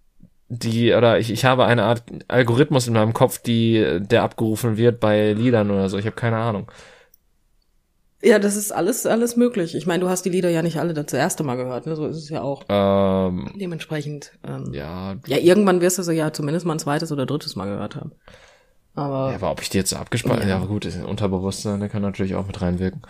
die, 0.48 0.94
oder 0.94 1.18
ich, 1.18 1.30
ich 1.30 1.44
habe 1.44 1.66
eine 1.66 1.84
Art 1.84 2.04
Algorithmus 2.28 2.88
in 2.88 2.94
meinem 2.94 3.12
Kopf, 3.12 3.38
die, 3.38 3.98
der 4.00 4.22
abgerufen 4.22 4.78
wird 4.78 5.00
bei 5.00 5.34
Liedern 5.34 5.70
oder 5.70 5.90
so. 5.90 5.98
Ich 5.98 6.06
habe 6.06 6.16
keine 6.16 6.38
Ahnung. 6.38 6.70
Ja, 8.20 8.40
das 8.40 8.56
ist 8.56 8.72
alles, 8.72 9.06
alles 9.06 9.36
möglich. 9.36 9.76
Ich 9.76 9.86
meine, 9.86 10.00
du 10.00 10.08
hast 10.08 10.24
die 10.24 10.30
Lieder 10.30 10.50
ja 10.50 10.62
nicht 10.62 10.80
alle 10.80 10.92
das 10.92 11.12
erste 11.12 11.44
Mal 11.44 11.54
gehört, 11.54 11.86
ne? 11.86 11.94
So 11.94 12.06
ist 12.06 12.16
es 12.16 12.28
ja 12.28 12.42
auch. 12.42 12.64
Ähm, 12.68 13.52
Dementsprechend. 13.54 14.32
Ähm, 14.44 14.72
ja. 14.72 15.14
Ja, 15.26 15.36
irgendwann 15.38 15.80
wirst 15.80 15.98
du 15.98 16.02
sie 16.02 16.14
ja 16.14 16.32
zumindest 16.32 16.66
mal 16.66 16.74
ein 16.74 16.80
zweites 16.80 17.12
oder 17.12 17.26
drittes 17.26 17.54
Mal 17.54 17.66
gehört 17.66 17.94
haben. 17.94 18.12
Aber. 18.94 19.30
Ja, 19.30 19.36
aber 19.36 19.52
ob 19.52 19.62
ich 19.62 19.68
die 19.68 19.78
jetzt 19.78 19.94
abgespeichert, 19.94 20.42
ja. 20.44 20.48
ja, 20.50 20.56
aber 20.56 20.66
gut, 20.66 20.84
ist 20.84 20.96
ein 20.96 21.04
Unterbewusstsein, 21.04 21.78
der 21.78 21.88
kann 21.88 22.02
natürlich 22.02 22.34
auch 22.34 22.46
mit 22.46 22.60
reinwirken. 22.60 23.02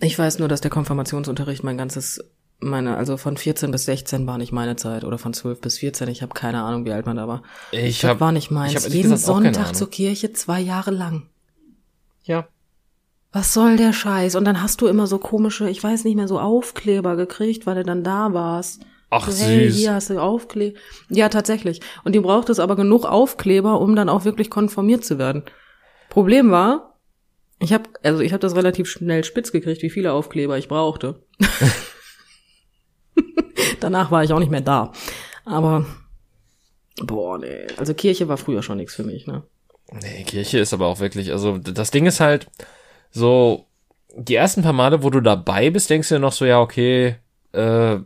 Ich 0.00 0.16
weiß 0.16 0.38
nur, 0.38 0.46
dass 0.46 0.60
der 0.60 0.70
Konfirmationsunterricht 0.70 1.64
mein 1.64 1.76
ganzes, 1.76 2.20
meine, 2.60 2.96
also 2.96 3.16
von 3.16 3.36
14 3.36 3.72
bis 3.72 3.86
16 3.86 4.24
war 4.28 4.38
nicht 4.38 4.52
meine 4.52 4.76
Zeit 4.76 5.02
oder 5.02 5.18
von 5.18 5.34
12 5.34 5.60
bis 5.60 5.78
14. 5.78 6.06
Ich 6.06 6.22
habe 6.22 6.32
keine 6.32 6.62
Ahnung, 6.62 6.84
wie 6.84 6.92
alt 6.92 7.06
man 7.06 7.16
da 7.16 7.26
war. 7.26 7.42
Ich 7.72 8.02
das 8.02 8.10
hab, 8.10 8.20
war 8.20 8.30
nicht 8.30 8.52
meins. 8.52 8.74
Ich 8.74 8.84
hab, 8.84 8.92
Jeden 8.92 9.16
Sonntag 9.16 9.74
zur 9.74 9.90
Kirche 9.90 10.32
zwei 10.32 10.60
Jahre 10.60 10.92
lang. 10.92 11.28
Ja, 12.22 12.46
was 13.32 13.52
soll 13.52 13.76
der 13.76 13.92
Scheiß? 13.92 14.34
Und 14.36 14.44
dann 14.44 14.62
hast 14.62 14.80
du 14.80 14.86
immer 14.86 15.06
so 15.06 15.18
komische, 15.18 15.68
ich 15.68 15.82
weiß 15.82 16.04
nicht 16.04 16.16
mehr, 16.16 16.28
so 16.28 16.40
Aufkleber 16.40 17.16
gekriegt, 17.16 17.66
weil 17.66 17.76
du 17.76 17.84
dann 17.84 18.04
da 18.04 18.32
warst. 18.32 18.82
Ach 19.10 19.30
so, 19.30 19.44
hey, 19.44 19.70
süß. 19.70 19.76
hier 19.76 19.94
hast 19.94 20.10
du 20.10 20.20
Aufkleber. 20.20 20.78
Ja, 21.08 21.28
tatsächlich. 21.28 21.80
Und 22.04 22.14
die 22.14 22.20
braucht 22.20 22.50
es 22.50 22.60
aber 22.60 22.76
genug 22.76 23.04
Aufkleber, 23.04 23.80
um 23.80 23.96
dann 23.96 24.08
auch 24.08 24.24
wirklich 24.24 24.50
konformiert 24.50 25.04
zu 25.04 25.18
werden. 25.18 25.42
Problem 26.10 26.50
war, 26.50 26.98
ich 27.60 27.72
habe 27.72 27.84
also 28.02 28.20
ich 28.20 28.32
habe 28.32 28.40
das 28.40 28.54
relativ 28.54 28.88
schnell 28.88 29.24
spitz 29.24 29.50
gekriegt, 29.50 29.82
wie 29.82 29.90
viele 29.90 30.12
Aufkleber 30.12 30.58
ich 30.58 30.68
brauchte. 30.68 31.22
Danach 33.80 34.10
war 34.10 34.24
ich 34.24 34.32
auch 34.32 34.38
nicht 34.38 34.50
mehr 34.50 34.60
da. 34.60 34.92
Aber 35.44 35.86
boah, 37.02 37.38
nee, 37.38 37.66
also 37.76 37.94
Kirche 37.94 38.28
war 38.28 38.36
früher 38.36 38.62
schon 38.62 38.76
nichts 38.76 38.94
für 38.94 39.04
mich, 39.04 39.26
ne? 39.26 39.42
Nee, 39.90 40.24
Kirche 40.24 40.58
ist 40.58 40.74
aber 40.74 40.86
auch 40.86 41.00
wirklich, 41.00 41.32
also 41.32 41.56
das 41.56 41.90
Ding 41.90 42.06
ist 42.06 42.20
halt, 42.20 42.46
so 43.10 43.66
die 44.16 44.34
ersten 44.34 44.62
paar 44.62 44.72
Male, 44.72 45.02
wo 45.02 45.10
du 45.10 45.20
dabei 45.20 45.70
bist, 45.70 45.90
denkst 45.90 46.08
du 46.08 46.16
dir 46.16 46.20
noch 46.20 46.32
so, 46.32 46.44
ja, 46.44 46.60
okay, 46.60 47.16
äh, 47.52 47.98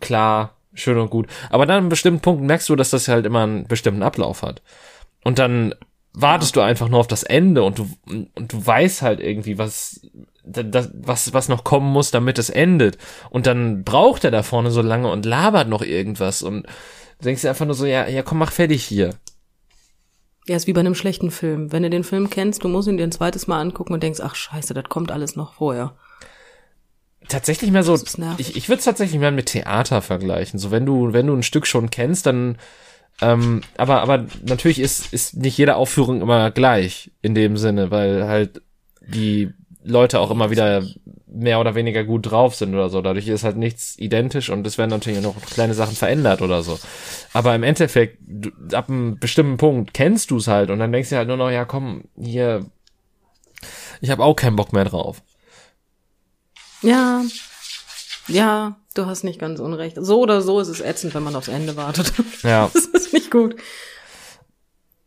klar, 0.00 0.56
schön 0.74 0.98
und 0.98 1.10
gut. 1.10 1.26
Aber 1.50 1.66
dann 1.66 1.76
an 1.76 1.82
einem 1.82 1.88
bestimmten 1.88 2.20
Punkt 2.20 2.42
merkst 2.42 2.68
du, 2.68 2.76
dass 2.76 2.90
das 2.90 3.08
halt 3.08 3.26
immer 3.26 3.42
einen 3.42 3.66
bestimmten 3.66 4.02
Ablauf 4.02 4.42
hat. 4.42 4.62
Und 5.24 5.38
dann 5.38 5.74
wartest 6.14 6.56
du 6.56 6.60
einfach 6.60 6.88
nur 6.88 7.00
auf 7.00 7.06
das 7.06 7.22
Ende 7.22 7.62
und 7.62 7.78
du, 7.78 7.88
und 8.06 8.52
du 8.52 8.66
weißt 8.66 9.02
halt 9.02 9.20
irgendwie, 9.20 9.58
was, 9.58 10.00
das, 10.44 10.90
was, 10.92 11.32
was 11.32 11.48
noch 11.48 11.64
kommen 11.64 11.90
muss, 11.90 12.10
damit 12.10 12.38
es 12.38 12.50
endet. 12.50 12.98
Und 13.30 13.46
dann 13.46 13.84
braucht 13.84 14.24
er 14.24 14.30
da 14.30 14.42
vorne 14.42 14.70
so 14.70 14.82
lange 14.82 15.10
und 15.10 15.24
labert 15.24 15.68
noch 15.68 15.82
irgendwas 15.82 16.42
und 16.42 16.66
denkst 17.24 17.42
dir 17.42 17.50
einfach 17.50 17.66
nur 17.66 17.74
so, 17.74 17.86
ja, 17.86 18.06
ja, 18.08 18.22
komm, 18.22 18.38
mach 18.38 18.52
fertig 18.52 18.84
hier. 18.84 19.14
Ja, 20.48 20.56
ist 20.56 20.66
wie 20.66 20.72
bei 20.72 20.80
einem 20.80 20.94
schlechten 20.94 21.30
Film. 21.30 21.70
Wenn 21.70 21.84
du 21.84 21.90
den 21.90 22.04
Film 22.04 22.28
kennst, 22.28 22.64
du 22.64 22.68
musst 22.68 22.88
ihn 22.88 22.96
dir 22.96 23.04
ein 23.04 23.12
zweites 23.12 23.46
Mal 23.46 23.60
angucken 23.60 23.92
und 23.92 24.02
denkst, 24.02 24.20
ach 24.22 24.34
scheiße, 24.34 24.74
das 24.74 24.84
kommt 24.84 25.12
alles 25.12 25.36
noch 25.36 25.54
vorher. 25.54 25.94
Tatsächlich 27.28 27.70
mehr 27.70 27.84
so, 27.84 27.96
ich, 28.38 28.56
ich 28.56 28.68
würde 28.68 28.80
es 28.80 28.84
tatsächlich 28.84 29.20
mehr 29.20 29.30
mit 29.30 29.46
Theater 29.46 30.02
vergleichen. 30.02 30.58
So, 30.58 30.72
wenn 30.72 30.84
du, 30.84 31.12
wenn 31.12 31.28
du 31.28 31.34
ein 31.34 31.44
Stück 31.44 31.68
schon 31.68 31.90
kennst, 31.90 32.26
dann, 32.26 32.58
ähm, 33.20 33.60
aber, 33.76 34.02
aber 34.02 34.26
natürlich 34.44 34.80
ist, 34.80 35.12
ist 35.12 35.36
nicht 35.36 35.56
jede 35.56 35.76
Aufführung 35.76 36.20
immer 36.20 36.50
gleich 36.50 37.12
in 37.22 37.36
dem 37.36 37.56
Sinne, 37.56 37.92
weil 37.92 38.26
halt 38.26 38.62
die 39.00 39.52
Leute 39.84 40.20
auch 40.20 40.30
immer 40.30 40.50
wieder 40.50 40.84
mehr 41.26 41.60
oder 41.60 41.74
weniger 41.74 42.04
gut 42.04 42.30
drauf 42.30 42.54
sind 42.54 42.74
oder 42.74 42.88
so. 42.88 43.00
Dadurch 43.00 43.26
ist 43.28 43.44
halt 43.44 43.56
nichts 43.56 43.98
identisch 43.98 44.50
und 44.50 44.66
es 44.66 44.78
werden 44.78 44.90
natürlich 44.90 45.20
noch 45.20 45.40
kleine 45.42 45.74
Sachen 45.74 45.96
verändert 45.96 46.42
oder 46.42 46.62
so. 46.62 46.78
Aber 47.32 47.54
im 47.54 47.62
Endeffekt, 47.62 48.18
du, 48.20 48.50
ab 48.76 48.88
einem 48.88 49.18
bestimmten 49.18 49.56
Punkt 49.56 49.94
kennst 49.94 50.30
du 50.30 50.36
es 50.36 50.46
halt 50.46 50.70
und 50.70 50.78
dann 50.78 50.92
denkst 50.92 51.10
du 51.10 51.16
halt 51.16 51.28
nur 51.28 51.36
noch, 51.36 51.50
ja 51.50 51.64
komm, 51.64 52.04
hier, 52.20 52.66
ich 54.00 54.10
habe 54.10 54.22
auch 54.22 54.34
keinen 54.34 54.56
Bock 54.56 54.72
mehr 54.72 54.84
drauf. 54.84 55.22
Ja, 56.82 57.22
ja, 58.28 58.76
du 58.94 59.06
hast 59.06 59.24
nicht 59.24 59.38
ganz 59.38 59.60
unrecht. 59.60 59.96
So 60.00 60.20
oder 60.20 60.42
so 60.42 60.60
ist 60.60 60.68
es 60.68 60.80
ätzend, 60.80 61.14
wenn 61.14 61.22
man 61.22 61.36
aufs 61.36 61.48
Ende 61.48 61.76
wartet. 61.76 62.12
Ja. 62.42 62.70
das 62.74 62.86
ist 62.86 63.12
nicht 63.12 63.30
gut. 63.30 63.56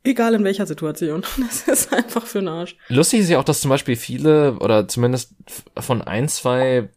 Egal 0.05 0.35
in 0.35 0.43
welcher 0.43 0.65
Situation. 0.65 1.23
Das 1.37 1.67
ist 1.67 1.93
einfach 1.93 2.25
für 2.25 2.39
den 2.39 2.47
Arsch. 2.47 2.77
Lustig 2.87 3.21
ist 3.21 3.29
ja 3.29 3.39
auch, 3.39 3.43
dass 3.43 3.61
zum 3.61 3.69
Beispiel 3.69 3.95
viele 3.95 4.53
oder 4.59 4.87
zumindest 4.87 5.35
von 5.77 6.01
ein, 6.01 6.29
zwei 6.29 6.89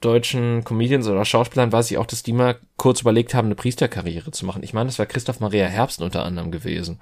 deutschen 0.00 0.64
Comedians 0.64 1.08
oder 1.08 1.24
Schauspielern 1.24 1.72
weiß 1.72 1.90
ich 1.90 1.98
auch, 1.98 2.06
dass 2.06 2.22
die 2.22 2.32
mal 2.32 2.58
kurz 2.76 3.00
überlegt 3.00 3.34
haben, 3.34 3.46
eine 3.46 3.54
Priesterkarriere 3.54 4.30
zu 4.30 4.44
machen. 4.44 4.62
Ich 4.62 4.74
meine, 4.74 4.86
das 4.86 4.98
war 4.98 5.06
Christoph 5.06 5.40
Maria 5.40 5.66
Herbst 5.66 6.02
unter 6.02 6.24
anderem 6.24 6.50
gewesen. 6.50 7.00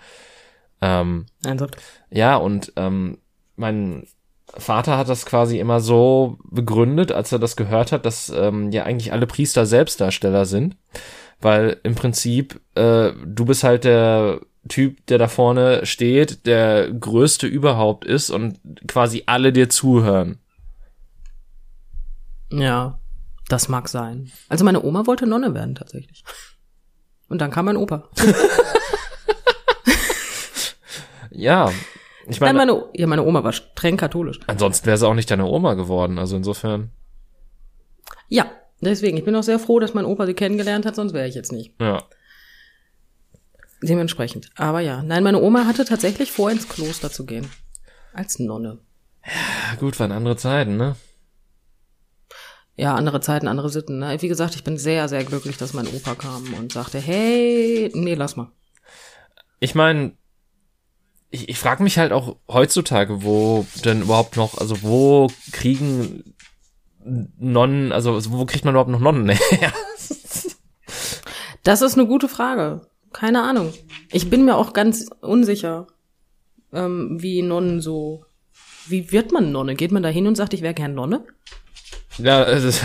Ähm, 0.81 1.27
Ernsthaft? 1.45 1.77
ja, 2.11 2.37
und 2.37 2.73
ähm, 2.77 3.19
mein 3.57 4.07
Vater 4.47 4.99
hat 4.99 5.09
das 5.09 5.27
quasi 5.27 5.59
immer 5.59 5.81
so 5.81 6.39
begründet, 6.45 7.11
als 7.11 7.33
er 7.33 7.39
das 7.39 7.57
gehört 7.57 7.91
hat, 7.91 8.07
dass 8.07 8.31
ähm, 8.31 8.71
ja 8.71 8.85
eigentlich 8.85 9.13
alle 9.13 9.27
Priester 9.27 9.67
Selbstdarsteller 9.67 10.45
sind, 10.47 10.77
weil 11.41 11.81
im 11.83 11.95
Prinzip 11.95 12.61
äh, 12.75 13.13
du 13.25 13.45
bist 13.45 13.65
halt 13.65 13.85
der 13.85 14.41
Typ, 14.69 15.05
der 15.07 15.19
da 15.19 15.29
vorne 15.29 15.85
steht, 15.87 16.47
der 16.47 16.91
größte 16.91 17.47
überhaupt 17.47 18.05
ist 18.05 18.31
und 18.31 18.59
quasi 18.89 19.25
alle 19.27 19.53
dir 19.53 19.69
zuhören. 19.69 20.39
Ja, 22.51 22.99
das 23.49 23.69
mag 23.69 23.89
sein. 23.89 24.31
Also 24.49 24.65
meine 24.65 24.83
Oma 24.83 25.07
wollte 25.07 25.27
Nonne 25.27 25.55
werden 25.55 25.75
tatsächlich. 25.75 26.25
Und 27.29 27.41
dann 27.41 27.51
kam 27.51 27.65
mein 27.67 27.77
Opa. 27.77 28.09
Ja, 31.37 31.73
ich 32.29 32.39
Nein, 32.41 32.55
meine, 32.55 32.73
meine, 32.73 32.85
ja, 32.95 33.07
meine 33.09 33.25
Oma 33.25 33.43
war 33.43 33.53
streng 33.53 33.97
katholisch. 33.97 34.39
ansonsten 34.47 34.87
wäre 34.87 34.97
sie 34.97 35.07
auch 35.09 35.15
nicht 35.15 35.31
deine 35.31 35.47
Oma 35.47 35.75
geworden, 35.75 36.19
also 36.19 36.37
insofern, 36.37 36.91
Ja, 38.29 38.47
deswegen. 38.81 39.17
Ich 39.17 39.25
bin 39.25 39.35
auch 39.35 39.43
sehr 39.43 39.59
froh, 39.59 39.81
dass 39.81 39.95
mein 39.95 40.05
Opa 40.05 40.27
sie 40.27 40.35
kennengelernt 40.35 40.87
hat, 40.87 40.95
sonst 40.95 41.13
wäre 41.13 41.27
ich 41.27 41.35
jetzt 41.35 41.51
nicht. 41.53 41.75
ja. 41.81 42.03
Dementsprechend. 43.87 44.51
Aber 44.57 44.81
ja, 44.81 45.03
nein, 45.03 45.23
meine 45.23 45.43
Oma 45.43 45.67
hatte 45.67 45.85
tatsächlich 45.85 46.33
vor, 46.33 46.51
ins 46.51 46.69
Kloster 46.69 47.11
zu 47.11 47.27
gehen. 47.27 47.51
Als 48.15 48.39
Nonne. 48.39 48.79
Ja, 49.27 49.77
gut, 49.79 49.99
waren 50.01 50.13
andere 50.13 50.37
Zeiten, 50.37 50.77
ne? 50.77 50.97
Ja, 52.77 52.95
andere 52.95 53.21
Zeiten, 53.21 53.47
andere 53.47 53.69
Sitten. 53.69 53.99
Ne? 53.99 54.17
Wie 54.21 54.29
gesagt, 54.29 54.55
ich 54.55 54.65
bin 54.65 54.79
sehr, 54.79 55.09
sehr 55.09 55.23
glücklich, 55.25 55.59
dass 55.59 55.75
mein 55.75 55.87
Opa 55.87 56.15
kam 56.15 56.55
und 56.55 56.73
sagte, 56.73 56.99
hey, 56.99 57.91
nee, 57.95 58.15
lass 58.15 58.37
mal. 58.37 58.51
Ich 59.61 59.75
meine, 59.75 60.13
ich, 61.31 61.49
ich 61.49 61.59
frage 61.59 61.83
mich 61.83 61.99
halt 61.99 62.13
auch 62.13 62.37
heutzutage, 62.49 63.23
wo 63.23 63.67
denn 63.85 64.03
überhaupt 64.03 64.37
noch, 64.37 64.59
also 64.59 64.83
wo 64.83 65.29
kriegen 65.53 66.35
Nonnen, 67.39 67.93
also 67.93 68.33
wo 68.33 68.47
kriegt 68.47 68.65
man 68.65 68.75
überhaupt 68.75 68.91
noch 68.91 69.01
Nonnen 69.01 69.29
her? 69.29 69.73
Das 71.63 71.81
ist 71.83 71.99
eine 71.99 72.07
gute 72.07 72.29
Frage. 72.29 72.87
Keine 73.15 73.43
Ahnung. 73.43 73.73
Ich 74.11 74.29
bin 74.29 74.45
mir 74.45 74.57
auch 74.57 74.73
ganz 74.73 75.09
unsicher, 75.21 75.87
ähm, 76.73 77.23
wie 77.23 77.43
Nonnen 77.43 77.81
so. 77.81 78.27
Wie 78.87 79.13
wird 79.13 79.33
man 79.33 79.53
Nonne? 79.53 79.77
Geht 79.77 79.93
man 79.93 80.03
da 80.03 80.09
hin 80.09 80.27
und 80.27 80.35
sagt, 80.35 80.53
ich 80.53 80.63
wäre 80.63 80.75
gern 80.75 80.95
Nonne? 80.95 81.25
ja, 82.19 82.43
also, 82.43 82.77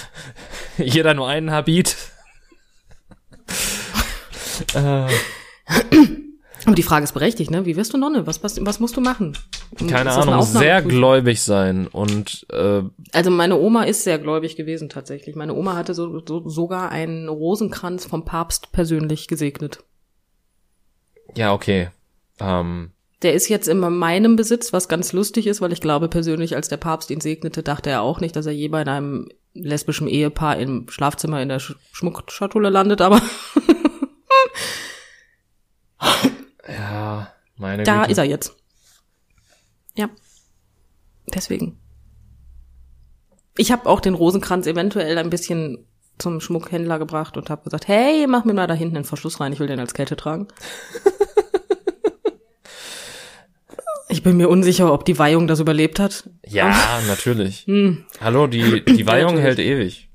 jeder 0.78 1.14
nur 1.14 1.26
einen 1.28 1.50
Habit. 1.50 1.96
äh, 4.74 4.78
Aber 6.66 6.74
die 6.76 6.82
Frage 6.82 7.04
ist 7.04 7.12
berechtigt, 7.12 7.50
ne? 7.50 7.64
Wie 7.64 7.76
wirst 7.76 7.94
du 7.94 7.98
Nonne? 7.98 8.26
Was, 8.26 8.42
was, 8.44 8.64
was 8.64 8.78
musst 8.78 8.96
du 8.96 9.00
machen? 9.00 9.36
Keine 9.88 10.12
Ahnung, 10.12 10.42
sehr 10.42 10.82
gläubig 10.82 11.42
sein 11.42 11.86
und 11.86 12.46
äh, 12.50 12.82
Also 13.12 13.30
meine 13.30 13.58
Oma 13.58 13.84
ist 13.84 14.04
sehr 14.04 14.18
gläubig 14.18 14.56
gewesen 14.56 14.88
tatsächlich. 14.88 15.36
Meine 15.36 15.54
Oma 15.54 15.76
hatte 15.76 15.94
so, 15.94 16.22
so, 16.26 16.48
sogar 16.48 16.90
einen 16.90 17.28
Rosenkranz 17.28 18.06
vom 18.06 18.24
Papst 18.24 18.72
persönlich 18.72 19.28
gesegnet. 19.28 19.84
ja, 21.34 21.52
okay. 21.52 21.88
Ähm, 22.40 22.90
Der 23.22 23.34
ist 23.34 23.48
jetzt 23.48 23.68
in 23.68 23.78
meinem 23.78 24.36
Besitz, 24.36 24.72
was 24.72 24.88
ganz 24.88 25.12
lustig 25.12 25.46
ist, 25.46 25.60
weil 25.60 25.72
ich 25.72 25.80
glaube 25.80 26.08
persönlich, 26.08 26.54
als 26.54 26.68
der 26.68 26.76
Papst 26.76 27.10
ihn 27.10 27.20
segnete, 27.20 27.62
dachte 27.62 27.90
er 27.90 28.02
auch 28.02 28.20
nicht, 28.20 28.36
dass 28.36 28.46
er 28.46 28.52
je 28.52 28.68
bei 28.68 28.82
einem 28.82 29.28
lesbischen 29.54 30.06
Ehepaar 30.06 30.58
im 30.58 30.86
Schlafzimmer 30.88 31.40
in 31.40 31.48
der 31.48 31.60
Sch 31.60 31.74
Schmuckschatulle 31.92 32.68
landet, 32.68 33.00
aber 33.00 33.20
ja, 36.68 37.28
meine 37.56 37.84
da 37.84 38.00
Güte. 38.00 38.12
ist 38.12 38.18
er 38.18 38.24
jetzt. 38.24 38.56
Ja. 39.96 40.08
Deswegen. 41.34 41.78
Ich 43.56 43.72
habe 43.72 43.88
auch 43.88 44.00
den 44.00 44.14
Rosenkranz 44.14 44.66
eventuell 44.66 45.18
ein 45.18 45.30
bisschen 45.30 45.86
zum 46.18 46.40
Schmuckhändler 46.40 46.98
gebracht 46.98 47.36
und 47.36 47.50
habe 47.50 47.64
gesagt, 47.64 47.88
hey, 47.88 48.26
mach 48.26 48.44
mir 48.44 48.54
mal 48.54 48.66
da 48.66 48.74
hinten 48.74 48.94
den 48.94 49.04
Verschluss 49.04 49.40
rein, 49.40 49.52
ich 49.52 49.60
will 49.60 49.66
den 49.66 49.80
als 49.80 49.94
Kette 49.94 50.16
tragen. 50.16 50.48
ich 54.08 54.22
bin 54.22 54.36
mir 54.36 54.48
unsicher, 54.48 54.92
ob 54.92 55.04
die 55.04 55.18
Weihung 55.18 55.46
das 55.46 55.60
überlebt 55.60 55.98
hat. 55.98 56.28
Ja, 56.46 57.00
natürlich. 57.06 57.66
Hm. 57.66 58.04
Hallo, 58.20 58.46
die, 58.46 58.84
die 58.84 59.06
Weihung 59.06 59.38
hält 59.38 59.58
ewig. 59.58 60.08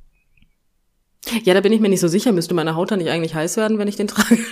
Ja, 1.43 1.53
da 1.53 1.61
bin 1.61 1.71
ich 1.71 1.79
mir 1.79 1.89
nicht 1.89 1.99
so 1.99 2.07
sicher. 2.07 2.31
Müsste 2.31 2.55
meine 2.55 2.75
Haut 2.75 2.91
dann 2.91 2.99
nicht 2.99 3.09
eigentlich 3.09 3.35
heiß 3.35 3.57
werden, 3.57 3.77
wenn 3.77 3.87
ich 3.87 3.95
den 3.95 4.07
trage? 4.07 4.37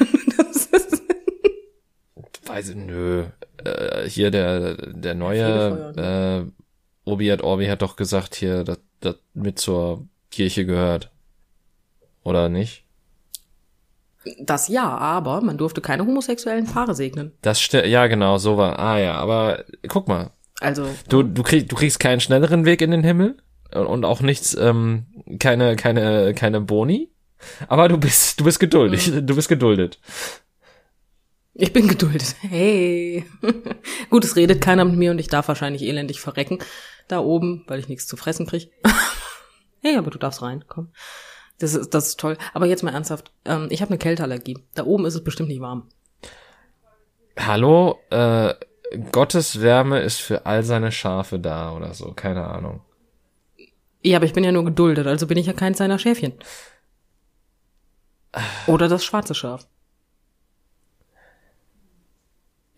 Weiß 2.46 2.70
ich, 2.70 2.76
nö. 2.76 3.26
Äh, 3.66 4.10
hier 4.10 4.32
der, 4.32 4.76
der 4.76 5.16
neue 5.16 5.94
Fegefeuer, 5.94 6.42
äh, 6.42 6.46
Obi 7.06 7.28
hat 7.28 7.42
Orbi 7.42 7.66
hat 7.68 7.82
doch 7.82 7.96
gesagt 7.96 8.36
hier, 8.36 8.64
dass 8.64 8.80
das 9.00 9.16
mit 9.34 9.60
zur 9.60 10.08
Kirche 10.32 10.66
gehört. 10.66 11.12
Oder 12.24 12.50
nicht? 12.50 12.84
das 14.42 14.68
ja, 14.68 14.86
aber 14.98 15.42
man 15.42 15.58
durfte 15.58 15.80
keine 15.82 16.06
homosexuellen 16.06 16.66
Paare 16.66 16.94
segnen. 16.94 17.32
Das 17.42 17.62
ste 17.62 17.88
ja 17.88 18.06
genau, 18.08 18.38
so 18.38 18.58
war. 18.58 18.78
Ah 18.78 19.00
ja, 19.00 19.14
aber 19.16 19.64
guck 19.88 20.08
mal, 20.10 20.32
Also, 20.60 20.86
du 21.08 21.24
du 21.24 21.42
kriegst 21.42 21.72
du 21.72 21.76
kriegst 21.76 22.00
keinen 22.00 22.20
schnelleren 22.20 22.66
Weg 22.66 22.82
in 22.82 22.92
den 22.92 23.04
Himmel 23.04 23.38
und, 23.74 23.86
und 23.88 24.06
auch 24.06 24.20
nichts 24.22 24.56
ähm, 24.60 25.06
keine 25.40 25.78
keine 25.78 26.34
keine 26.36 26.60
Boni, 26.62 27.10
aber 27.70 27.88
du 27.88 27.98
bist 27.98 28.40
du 28.40 28.44
bist 28.44 28.60
geduldig, 28.60 29.08
Mhm. 29.08 29.26
du 29.26 29.36
bist 29.36 29.48
geduldet. 29.50 30.00
Ich 31.60 31.74
bin 31.74 31.88
geduldet. 31.88 32.36
Hey. 32.42 33.26
Gut, 34.10 34.24
es 34.24 34.36
redet 34.36 34.62
keiner 34.62 34.86
mit 34.86 34.96
mir 34.96 35.12
und 35.12 35.20
ich 35.20 35.28
darf 35.28 35.48
wahrscheinlich 35.48 35.84
elendig 35.84 36.20
verrecken 36.20 36.60
da 37.08 37.20
oben, 37.20 37.64
weil 37.68 37.80
ich 37.80 37.90
nichts 37.90 38.08
zu 38.08 38.16
fressen 38.16 38.46
krieg. 38.46 38.72
hey, 39.82 39.98
aber 39.98 40.12
du 40.12 40.18
darfst 40.18 40.42
rein, 40.42 40.64
komm. 40.68 40.90
Das 41.58 41.74
ist, 41.74 41.94
das 41.94 42.08
ist 42.08 42.20
toll. 42.20 42.38
Aber 42.54 42.66
jetzt 42.66 42.84
mal 42.84 42.94
ernsthaft. 42.94 43.32
Ähm, 43.44 43.68
ich 43.70 43.82
habe 43.82 43.90
eine 43.90 43.98
Kälteallergie. 43.98 44.60
Da 44.76 44.86
oben 44.86 45.06
ist 45.06 45.16
es 45.16 45.24
bestimmt 45.24 45.50
nicht 45.50 45.60
warm. 45.60 45.90
Hallo, 47.38 48.00
äh, 48.10 48.54
Gottes 49.12 49.62
Wärme 49.62 50.00
ist 50.00 50.22
für 50.22 50.46
all 50.46 50.64
seine 50.64 50.92
Schafe 50.92 51.40
da 51.40 51.74
oder 51.74 51.94
so, 51.94 52.14
keine 52.14 52.46
Ahnung. 52.46 52.82
Ja, 54.02 54.18
aber 54.18 54.26
ich 54.26 54.34
bin 54.34 54.44
ja 54.44 54.52
nur 54.52 54.66
geduldet, 54.66 55.08
also 55.08 55.28
bin 55.28 55.38
ich 55.38 55.48
ja 55.48 55.54
keins 55.54 55.78
seiner 55.78 56.00
Schäfchen. 56.00 56.34
Oder 58.68 58.88
das 58.88 59.04
schwarze 59.04 59.36
Schaf. 59.36 59.68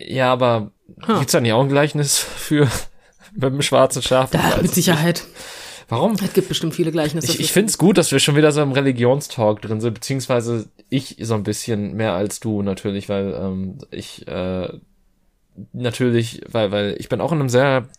Ja, 0.07 0.31
aber 0.31 0.71
Huh. 1.07 1.19
gibt's 1.19 1.31
da 1.31 1.39
nicht 1.41 1.53
auch 1.53 1.61
ein 1.63 1.69
Gleichnis 1.69 2.19
für 2.19 2.67
mit 3.33 3.43
dem 3.43 3.61
schwarzen 3.61 4.01
Schaf? 4.01 4.31
Da, 4.31 4.57
mit 4.57 4.65
es 4.65 4.75
Sicherheit. 4.75 5.23
Warum? 5.89 6.13
Es 6.13 6.33
gibt 6.33 6.47
bestimmt 6.47 6.73
viele 6.73 6.91
Gleichnisse. 6.91 7.31
Ich, 7.31 7.39
ich 7.39 7.51
find's 7.51 7.77
gut, 7.77 7.97
dass 7.97 8.11
wir 8.11 8.19
schon 8.19 8.35
wieder 8.35 8.51
so 8.51 8.61
im 8.61 8.71
Religionstalk 8.71 9.61
drin 9.61 9.81
sind, 9.81 9.93
beziehungsweise 9.93 10.69
ich 10.89 11.17
so 11.21 11.33
ein 11.33 11.43
bisschen 11.43 11.95
mehr 11.95 12.13
als 12.13 12.39
du 12.39 12.61
natürlich, 12.61 13.09
weil 13.09 13.33
ähm, 13.33 13.77
ich 13.91 14.25
äh, 14.27 14.69
natürlich, 15.73 16.41
weil 16.49 16.71
weil 16.71 16.95
ich 16.97 17.09
bin 17.09 17.19
auch 17.19 17.31
in 17.31 17.39
einem 17.39 17.49
sehr, 17.49 17.89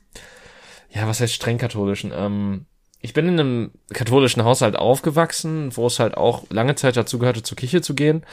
ja, 0.90 1.06
was 1.06 1.20
heißt 1.20 1.34
streng 1.34 1.58
katholischen. 1.58 2.12
Ähm, 2.14 2.64
ich 3.00 3.12
bin 3.14 3.26
in 3.28 3.38
einem 3.40 3.70
katholischen 3.92 4.44
Haushalt 4.44 4.76
aufgewachsen, 4.76 5.76
wo 5.76 5.86
es 5.86 5.98
halt 5.98 6.16
auch 6.16 6.44
lange 6.50 6.76
Zeit 6.76 6.96
dazu 6.96 7.18
gehörte, 7.18 7.42
zur 7.42 7.56
Kirche 7.56 7.82
zu 7.82 7.94
gehen. 7.94 8.24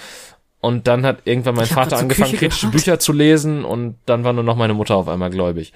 Und 0.61 0.87
dann 0.87 1.05
hat 1.05 1.19
irgendwann 1.25 1.55
mein 1.55 1.65
Ich 1.65 1.71
Vater 1.73 1.97
angefangen, 1.97 2.31
Küche 2.31 2.37
kritische 2.37 2.67
gehört. 2.67 2.73
Bücher 2.73 2.99
zu 2.99 3.13
lesen 3.13 3.63
und 3.63 3.97
dann 4.05 4.23
war 4.23 4.33
nur 4.33 4.43
noch 4.43 4.57
meine 4.57 4.73
Mutter 4.73 4.95
auf 4.95 5.07
einmal 5.07 5.29
gläubig. 5.29 5.71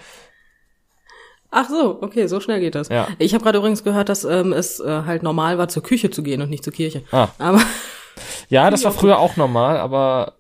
Ach 1.51 1.69
so, 1.69 2.01
okay, 2.01 2.27
so 2.27 2.39
schnell 2.39 2.59
geht 2.59 2.75
das. 2.75 2.89
Ja. 2.89 3.07
Ich 3.19 3.33
habe 3.33 3.43
gerade 3.43 3.59
übrigens 3.59 3.83
gehört, 3.83 4.09
dass 4.09 4.23
ähm, 4.23 4.51
es 4.51 4.79
äh, 4.79 5.03
halt 5.05 5.23
normal 5.23 5.57
war, 5.57 5.69
zur 5.69 5.83
Küche 5.83 6.09
zu 6.09 6.23
gehen 6.23 6.41
und 6.41 6.49
nicht 6.49 6.63
zur 6.63 6.73
Kirche. 6.73 7.03
Ah. 7.11 7.27
Aber, 7.37 7.61
Ja, 8.49 8.69
das 8.71 8.83
war 8.85 8.91
früher 8.91 9.19
auch 9.19 9.37
normal, 9.37 9.77
aber 9.77 10.33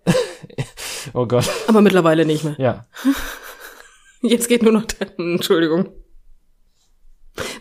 oh 1.13 1.25
Gott, 1.25 1.49
aber 1.67 1.81
mittlerweile 1.81 2.25
nicht 2.25 2.43
mehr. 2.43 2.55
ja. 2.57 2.85
Jetzt 4.25 4.47
geht 4.47 4.63
nur 4.63 4.71
noch 4.71 4.85
der, 4.85 5.19
Entschuldigung. 5.19 5.89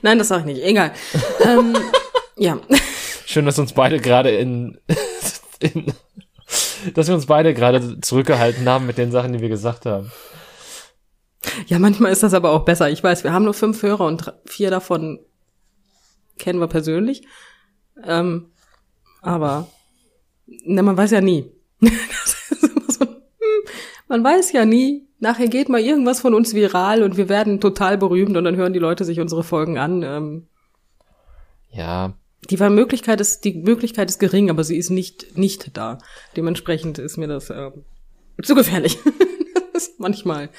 Nein, 0.00 0.18
das 0.18 0.28
sag 0.28 0.40
ich 0.40 0.44
nicht. 0.44 0.62
Egal. 0.62 0.92
ähm, 1.44 1.76
ja. 2.36 2.58
Schön, 3.26 3.46
dass 3.46 3.58
uns 3.58 3.72
beide 3.72 3.98
gerade 3.98 4.30
in, 4.30 4.78
in 5.58 5.92
dass 6.94 7.08
wir 7.08 7.14
uns 7.14 7.26
beide 7.26 7.54
gerade 7.54 8.00
zurückgehalten 8.00 8.68
haben 8.68 8.86
mit 8.86 8.98
den 8.98 9.10
Sachen, 9.10 9.32
die 9.32 9.40
wir 9.40 9.48
gesagt 9.48 9.86
haben. 9.86 10.10
Ja, 11.66 11.78
manchmal 11.78 12.12
ist 12.12 12.22
das 12.22 12.34
aber 12.34 12.50
auch 12.50 12.64
besser. 12.64 12.90
Ich 12.90 13.02
weiß, 13.02 13.24
wir 13.24 13.32
haben 13.32 13.44
nur 13.44 13.54
fünf 13.54 13.82
Hörer 13.82 14.06
und 14.06 14.32
vier 14.46 14.70
davon 14.70 15.20
kennen 16.38 16.60
wir 16.60 16.68
persönlich. 16.68 17.22
Ähm, 18.04 18.50
aber 19.20 19.68
na, 20.46 20.82
man 20.82 20.96
weiß 20.96 21.10
ja 21.12 21.20
nie. 21.20 21.50
So, 22.88 23.00
hm, 23.04 23.08
Man 24.08 24.24
weiß 24.24 24.52
ja 24.52 24.64
nie. 24.64 25.08
Nachher 25.18 25.48
geht 25.48 25.68
mal 25.68 25.80
irgendwas 25.80 26.20
von 26.20 26.34
uns 26.34 26.52
viral 26.52 27.02
und 27.02 27.16
wir 27.16 27.28
werden 27.28 27.60
total 27.60 27.96
berühmt 27.96 28.36
und 28.36 28.44
dann 28.44 28.56
hören 28.56 28.72
die 28.72 28.80
Leute 28.80 29.04
sich 29.04 29.20
unsere 29.20 29.44
Folgen 29.44 29.78
an. 29.78 30.02
Ähm, 30.02 30.48
ja. 31.70 32.14
Die 32.50 32.56
Möglichkeit 32.56 33.20
ist, 33.20 33.44
die 33.44 33.54
Möglichkeit 33.54 34.10
ist 34.10 34.18
gering, 34.18 34.50
aber 34.50 34.64
sie 34.64 34.76
ist 34.76 34.90
nicht, 34.90 35.38
nicht 35.38 35.76
da. 35.76 35.98
Dementsprechend 36.36 36.98
ist 36.98 37.16
mir 37.16 37.28
das 37.28 37.50
äh, 37.50 37.70
zu 38.42 38.54
gefährlich. 38.54 38.98
manchmal. 39.98 40.50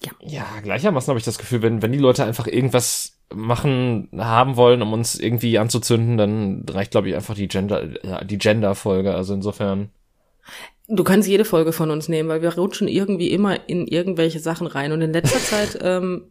ja. 0.00 0.12
ja, 0.20 0.46
gleichermaßen 0.62 1.10
habe 1.10 1.18
ich 1.18 1.24
das 1.24 1.38
Gefühl, 1.38 1.62
wenn, 1.62 1.82
wenn 1.82 1.92
die 1.92 1.98
Leute 1.98 2.24
einfach 2.24 2.46
irgendwas 2.46 3.18
machen, 3.34 4.08
haben 4.16 4.56
wollen, 4.56 4.82
um 4.82 4.92
uns 4.92 5.18
irgendwie 5.18 5.58
anzuzünden, 5.58 6.18
dann 6.18 6.64
reicht, 6.68 6.92
glaube 6.92 7.08
ich, 7.08 7.14
einfach 7.14 7.34
die 7.34 7.48
Gender, 7.48 7.86
die 8.22 8.38
Gender-Folge. 8.38 9.14
Also 9.14 9.34
insofern. 9.34 9.90
Du 10.88 11.04
kannst 11.04 11.28
jede 11.28 11.44
Folge 11.44 11.72
von 11.72 11.90
uns 11.90 12.08
nehmen, 12.08 12.28
weil 12.28 12.42
wir 12.42 12.54
rutschen 12.54 12.88
irgendwie 12.88 13.30
immer 13.30 13.68
in 13.68 13.86
irgendwelche 13.86 14.40
Sachen 14.40 14.66
rein. 14.66 14.92
Und 14.92 15.00
in 15.00 15.12
letzter 15.12 15.38
Zeit, 15.40 15.78
ähm, 15.82 16.26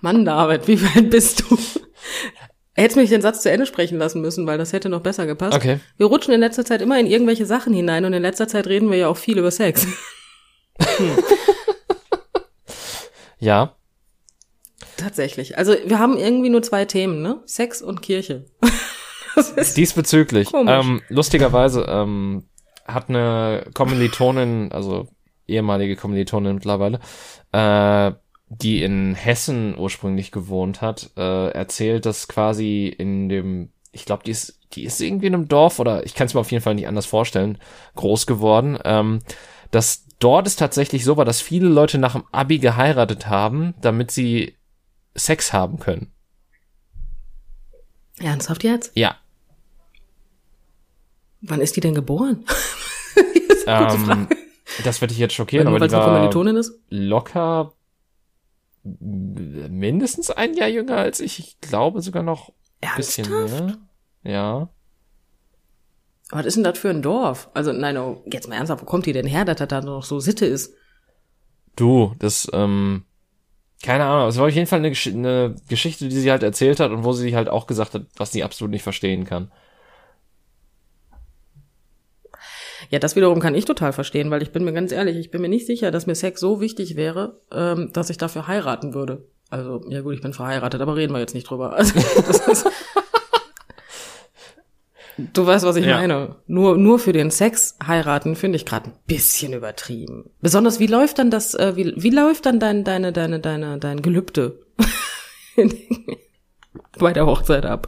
Mann, 0.00 0.24
David, 0.24 0.66
wie 0.68 0.82
weit 0.82 1.10
bist 1.10 1.42
du? 1.42 1.58
Hättest 2.74 2.96
mich 2.96 3.10
den 3.10 3.20
Satz 3.20 3.42
zu 3.42 3.50
Ende 3.50 3.66
sprechen 3.66 3.98
lassen 3.98 4.20
müssen, 4.20 4.46
weil 4.46 4.56
das 4.56 4.72
hätte 4.72 4.88
noch 4.88 5.00
besser 5.00 5.26
gepasst. 5.26 5.56
Okay. 5.56 5.80
Wir 5.96 6.06
rutschen 6.06 6.32
in 6.32 6.40
letzter 6.40 6.64
Zeit 6.64 6.80
immer 6.80 6.98
in 6.98 7.06
irgendwelche 7.06 7.44
Sachen 7.44 7.74
hinein 7.74 8.04
und 8.04 8.12
in 8.12 8.22
letzter 8.22 8.48
Zeit 8.48 8.66
reden 8.66 8.90
wir 8.90 8.96
ja 8.96 9.08
auch 9.08 9.16
viel 9.16 9.38
über 9.38 9.50
Sex. 9.50 9.86
Hm. 10.78 11.10
ja. 13.38 13.74
Tatsächlich. 14.96 15.58
Also 15.58 15.74
wir 15.84 15.98
haben 15.98 16.16
irgendwie 16.16 16.48
nur 16.48 16.62
zwei 16.62 16.84
Themen, 16.84 17.22
ne? 17.22 17.42
Sex 17.44 17.82
und 17.82 18.02
Kirche. 18.02 18.46
Diesbezüglich. 19.76 20.48
Ähm, 20.54 21.02
lustigerweise 21.08 21.84
ähm, 21.88 22.44
hat 22.86 23.08
eine 23.08 23.64
Kommilitonin, 23.74 24.72
also 24.72 25.08
ehemalige 25.46 25.96
Kommilitonin 25.96 26.54
mittlerweile, 26.54 27.00
äh, 27.52 28.12
die 28.50 28.82
in 28.82 29.14
Hessen 29.14 29.78
ursprünglich 29.78 30.32
gewohnt 30.32 30.82
hat, 30.82 31.10
äh, 31.16 31.50
erzählt, 31.50 32.04
dass 32.04 32.26
quasi 32.26 32.88
in 32.88 33.28
dem, 33.28 33.70
ich 33.92 34.04
glaube, 34.04 34.24
die 34.24 34.32
ist, 34.32 34.58
die 34.72 34.82
ist 34.82 35.00
irgendwie 35.00 35.28
in 35.28 35.34
einem 35.34 35.48
Dorf 35.48 35.78
oder 35.78 36.04
ich 36.04 36.14
kann 36.14 36.26
es 36.26 36.34
mir 36.34 36.40
auf 36.40 36.50
jeden 36.50 36.62
Fall 36.62 36.74
nicht 36.74 36.88
anders 36.88 37.06
vorstellen, 37.06 37.58
groß 37.94 38.26
geworden, 38.26 38.76
ähm, 38.84 39.20
dass 39.70 40.04
dort 40.18 40.48
es 40.48 40.56
tatsächlich 40.56 41.04
so 41.04 41.16
war, 41.16 41.24
dass 41.24 41.40
viele 41.40 41.68
Leute 41.68 41.98
nach 41.98 42.14
dem 42.14 42.24
Abi 42.32 42.58
geheiratet 42.58 43.28
haben, 43.28 43.74
damit 43.80 44.10
sie 44.10 44.56
Sex 45.14 45.52
haben 45.52 45.78
können. 45.78 46.12
Ernsthaft 48.18 48.64
jetzt? 48.64 48.90
Ja. 48.96 49.16
Wann 51.40 51.60
ist 51.60 51.76
die 51.76 51.80
denn 51.80 51.94
geboren? 51.94 52.44
das, 53.64 53.94
ähm, 53.94 54.28
das 54.82 55.00
wird 55.00 55.12
dich 55.12 55.18
jetzt 55.18 55.34
schockieren, 55.34 55.68
Weil, 55.68 55.76
aber 55.76 55.86
die 55.86 55.94
war 55.94 56.56
ist? 56.58 56.72
locker 56.88 57.72
mindestens 58.82 60.30
ein 60.30 60.54
Jahr 60.54 60.68
jünger 60.68 60.96
als 60.96 61.20
ich. 61.20 61.38
Ich 61.38 61.60
glaube 61.60 62.00
sogar 62.00 62.22
noch 62.22 62.52
ein 62.80 62.96
bisschen 62.96 63.28
mehr. 63.28 63.78
Ja. 64.22 64.68
Was 66.30 66.46
ist 66.46 66.56
denn 66.56 66.64
das 66.64 66.78
für 66.78 66.90
ein 66.90 67.02
Dorf? 67.02 67.50
Also, 67.54 67.72
nein, 67.72 67.96
oh, 67.96 68.22
jetzt 68.30 68.48
mal 68.48 68.54
ernsthaft, 68.54 68.82
wo 68.82 68.86
kommt 68.86 69.06
die 69.06 69.12
denn 69.12 69.26
her, 69.26 69.44
dass 69.44 69.56
das 69.56 69.68
da 69.68 69.80
noch 69.80 70.04
so 70.04 70.20
Sitte 70.20 70.46
ist? 70.46 70.74
Du, 71.76 72.14
das, 72.18 72.48
ähm, 72.52 73.04
keine 73.82 74.04
Ahnung, 74.04 74.28
es 74.28 74.36
war 74.36 74.46
auf 74.46 74.54
jeden 74.54 74.66
Fall 74.66 74.78
eine, 74.78 74.90
Gesch 74.90 75.08
eine 75.08 75.56
Geschichte, 75.68 76.08
die 76.08 76.16
sie 76.16 76.30
halt 76.30 76.42
erzählt 76.42 76.78
hat 76.80 76.92
und 76.92 77.04
wo 77.04 77.12
sie 77.12 77.34
halt 77.34 77.48
auch 77.48 77.66
gesagt 77.66 77.94
hat, 77.94 78.06
was 78.16 78.30
sie 78.32 78.44
absolut 78.44 78.70
nicht 78.70 78.82
verstehen 78.82 79.24
kann. 79.24 79.50
Ja, 82.90 82.98
das 82.98 83.14
wiederum 83.14 83.38
kann 83.38 83.54
ich 83.54 83.64
total 83.64 83.92
verstehen, 83.92 84.30
weil 84.32 84.42
ich 84.42 84.50
bin 84.50 84.64
mir 84.64 84.72
ganz 84.72 84.90
ehrlich, 84.90 85.16
ich 85.16 85.30
bin 85.30 85.40
mir 85.40 85.48
nicht 85.48 85.64
sicher, 85.64 85.92
dass 85.92 86.06
mir 86.06 86.16
Sex 86.16 86.40
so 86.40 86.60
wichtig 86.60 86.96
wäre, 86.96 87.40
ähm, 87.52 87.90
dass 87.92 88.10
ich 88.10 88.18
dafür 88.18 88.48
heiraten 88.48 88.94
würde. 88.94 89.24
Also, 89.48 89.84
ja 89.88 90.00
gut, 90.00 90.14
ich 90.14 90.20
bin 90.20 90.32
verheiratet, 90.32 90.80
aber 90.80 90.96
reden 90.96 91.12
wir 91.12 91.20
jetzt 91.20 91.34
nicht 91.34 91.48
drüber. 91.48 91.72
Also, 91.76 91.96
ist, 91.98 92.66
du 95.32 95.46
weißt, 95.46 95.64
was 95.64 95.76
ich 95.76 95.86
ja. 95.86 95.98
meine. 95.98 96.34
Nur, 96.48 96.76
nur 96.76 96.98
für 96.98 97.12
den 97.12 97.30
Sex 97.30 97.76
heiraten 97.84 98.34
finde 98.34 98.56
ich 98.56 98.66
gerade 98.66 98.90
ein 98.90 98.96
bisschen 99.06 99.52
übertrieben. 99.52 100.30
Besonders, 100.40 100.80
wie 100.80 100.88
läuft 100.88 101.20
dann 101.20 101.30
das, 101.30 101.54
äh, 101.54 101.76
wie, 101.76 101.94
wie 101.96 102.10
läuft 102.10 102.46
dann 102.46 102.58
dein, 102.58 102.82
deine, 102.82 103.12
deine, 103.12 103.38
deine, 103.38 103.78
dein 103.78 104.02
Gelübde 104.02 104.58
bei 106.98 107.12
der 107.12 107.26
Hochzeit 107.26 107.66
ab? 107.66 107.86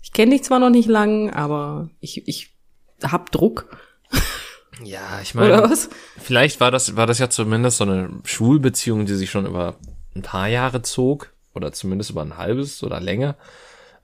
Ich 0.00 0.12
kenne 0.12 0.30
dich 0.30 0.44
zwar 0.44 0.60
noch 0.60 0.70
nicht 0.70 0.88
lang, 0.88 1.30
aber 1.30 1.90
ich, 1.98 2.28
ich 2.28 2.53
hab 3.12 3.30
Druck. 3.32 3.76
Ja, 4.82 5.20
ich 5.22 5.34
meine, 5.34 5.72
vielleicht 6.18 6.60
war 6.60 6.70
das, 6.70 6.96
war 6.96 7.06
das 7.06 7.18
ja 7.18 7.30
zumindest 7.30 7.78
so 7.78 7.84
eine 7.84 8.10
Schulbeziehung, 8.24 9.06
die 9.06 9.14
sich 9.14 9.30
schon 9.30 9.46
über 9.46 9.76
ein 10.16 10.22
paar 10.22 10.48
Jahre 10.48 10.82
zog 10.82 11.32
oder 11.54 11.72
zumindest 11.72 12.10
über 12.10 12.22
ein 12.22 12.36
halbes 12.36 12.82
oder 12.82 13.00
länger. 13.00 13.36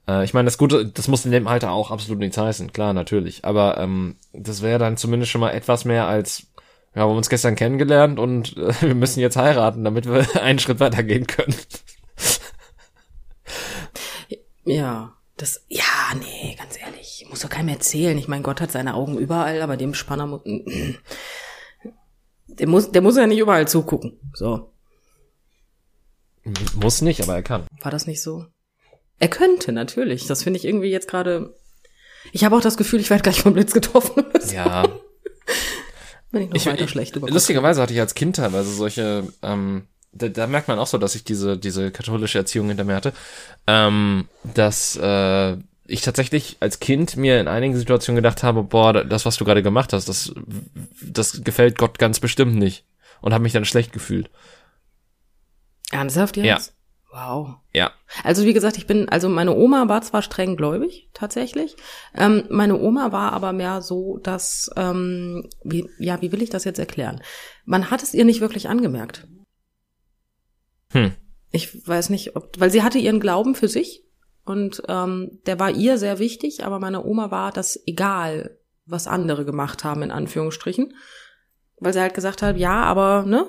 Äh, 0.07 0.23
ich 0.23 0.33
meine, 0.33 0.45
das 0.45 0.57
Gute, 0.57 0.85
das 0.85 1.07
muss 1.07 1.25
in 1.25 1.31
dem 1.31 1.47
Alter 1.47 1.71
auch 1.71 1.91
absolut 1.91 2.19
nichts 2.19 2.37
heißen, 2.37 2.71
klar, 2.73 2.93
natürlich. 2.93 3.45
Aber 3.45 3.77
ähm, 3.77 4.15
das 4.33 4.61
wäre 4.61 4.79
dann 4.79 4.97
zumindest 4.97 5.31
schon 5.31 5.41
mal 5.41 5.51
etwas 5.51 5.85
mehr 5.85 6.07
als, 6.07 6.47
ja, 6.95 7.03
wir 7.03 7.03
haben 7.03 7.17
uns 7.17 7.29
gestern 7.29 7.55
kennengelernt 7.55 8.19
und 8.19 8.57
äh, 8.57 8.73
wir 8.81 8.95
müssen 8.95 9.19
jetzt 9.19 9.37
heiraten, 9.37 9.83
damit 9.83 10.05
wir 10.05 10.25
einen 10.41 10.59
Schritt 10.59 10.79
weitergehen 10.79 11.27
können. 11.27 11.55
Ja, 14.63 15.13
das, 15.37 15.65
ja, 15.69 15.83
nee, 16.19 16.55
ganz 16.57 16.77
ehrlich, 16.79 16.90
muss 17.29 17.41
doch 17.41 17.49
keinem 17.49 17.69
erzählen. 17.69 18.17
Ich 18.17 18.27
meine, 18.27 18.43
Gott 18.43 18.61
hat 18.61 18.71
seine 18.71 18.93
Augen 18.93 19.17
überall, 19.17 19.61
aber 19.61 19.77
dem 19.77 19.93
Spanner 19.93 20.27
muss, 20.27 20.41
der 22.47 22.67
muss, 22.67 22.91
der 22.91 23.01
muss 23.01 23.17
ja 23.17 23.27
nicht 23.27 23.39
überall 23.39 23.67
zugucken. 23.67 24.19
So. 24.33 24.71
Muss 26.75 27.01
nicht, 27.01 27.21
aber 27.21 27.35
er 27.35 27.43
kann. 27.43 27.65
War 27.81 27.91
das 27.91 28.07
nicht 28.07 28.21
so? 28.21 28.45
Er 29.19 29.27
könnte, 29.27 29.71
natürlich. 29.71 30.25
Das 30.25 30.43
finde 30.43 30.57
ich 30.57 30.65
irgendwie 30.65 30.89
jetzt 30.89 31.07
gerade. 31.07 31.55
Ich 32.31 32.43
habe 32.43 32.55
auch 32.55 32.61
das 32.61 32.77
Gefühl, 32.77 32.99
ich 32.99 33.09
werde 33.09 33.23
gleich 33.23 33.41
vom 33.41 33.53
Blitz 33.53 33.73
getroffen. 33.73 34.23
ja. 34.53 34.87
Wenn 36.31 36.43
ich 36.43 36.49
noch 36.49 36.55
ich, 36.55 36.65
weiter 36.65 36.85
ich, 36.85 36.89
schlecht 36.89 37.15
über 37.15 37.29
Lustigerweise 37.29 37.81
hatte 37.81 37.93
ich 37.93 37.99
als 37.99 38.15
Kind 38.15 38.37
teilweise 38.37 38.73
solche, 38.73 39.27
ähm, 39.41 39.87
da, 40.11 40.29
da 40.29 40.47
merkt 40.47 40.67
man 40.67 40.79
auch 40.79 40.87
so, 40.87 40.97
dass 40.97 41.15
ich 41.15 41.23
diese, 41.23 41.57
diese 41.57 41.91
katholische 41.91 42.37
Erziehung 42.37 42.69
hinter 42.69 42.83
mir 42.83 42.95
hatte, 42.95 43.13
ähm, 43.67 44.27
dass 44.43 44.95
äh, 44.95 45.57
ich 45.91 46.01
tatsächlich 46.01 46.57
als 46.59 46.79
Kind 46.79 47.17
mir 47.17 47.39
in 47.39 47.47
einigen 47.47 47.75
Situationen 47.75 48.15
gedacht 48.15 48.43
habe, 48.43 48.63
boah, 48.63 48.93
das, 49.03 49.25
was 49.25 49.37
du 49.37 49.45
gerade 49.45 49.63
gemacht 49.63 49.93
hast, 49.93 50.07
das, 50.07 50.33
das 51.01 51.43
gefällt 51.43 51.77
Gott 51.77 51.99
ganz 51.99 52.19
bestimmt 52.19 52.55
nicht. 52.55 52.85
Und 53.21 53.33
habe 53.33 53.43
mich 53.43 53.53
dann 53.53 53.65
schlecht 53.65 53.93
gefühlt. 53.93 54.31
Ernsthaft 55.91 56.37
jetzt? 56.37 56.45
Ja. 56.47 56.73
Wow. 57.13 57.55
Ja. 57.73 57.91
Also 58.23 58.45
wie 58.45 58.53
gesagt, 58.53 58.77
ich 58.77 58.87
bin, 58.87 59.09
also 59.09 59.27
meine 59.27 59.53
Oma 59.53 59.89
war 59.89 60.01
zwar 60.01 60.21
streng 60.21 60.55
gläubig, 60.55 61.09
tatsächlich. 61.13 61.75
Ähm, 62.15 62.45
meine 62.49 62.79
Oma 62.79 63.11
war 63.11 63.33
aber 63.33 63.51
mehr 63.51 63.81
so, 63.81 64.17
dass, 64.23 64.71
ähm, 64.77 65.49
wie, 65.63 65.89
ja, 65.99 66.21
wie 66.21 66.31
will 66.31 66.41
ich 66.41 66.49
das 66.49 66.63
jetzt 66.63 66.79
erklären? 66.79 67.21
Man 67.65 67.91
hat 67.91 68.01
es 68.01 68.13
ihr 68.13 68.23
nicht 68.23 68.39
wirklich 68.39 68.69
angemerkt. 68.69 69.27
Hm. 70.93 71.11
Ich 71.51 71.85
weiß 71.85 72.09
nicht, 72.09 72.37
ob, 72.37 72.57
weil 72.59 72.71
sie 72.71 72.81
hatte 72.81 72.97
ihren 72.97 73.19
Glauben 73.19 73.55
für 73.55 73.67
sich 73.67 74.05
und 74.43 74.81
ähm, 74.87 75.39
der 75.45 75.59
war 75.59 75.71
ihr 75.71 75.97
sehr 75.97 76.19
wichtig, 76.19 76.65
aber 76.65 76.79
meiner 76.79 77.05
Oma 77.05 77.31
war 77.31 77.51
das 77.51 77.81
egal, 77.85 78.57
was 78.85 79.07
andere 79.07 79.45
gemacht 79.45 79.83
haben, 79.83 80.01
in 80.01 80.11
Anführungsstrichen. 80.11 80.95
Weil 81.79 81.93
sie 81.93 82.01
halt 82.01 82.13
gesagt 82.13 82.41
hat, 82.41 82.57
ja, 82.57 82.83
aber, 82.83 83.23
ne, 83.23 83.47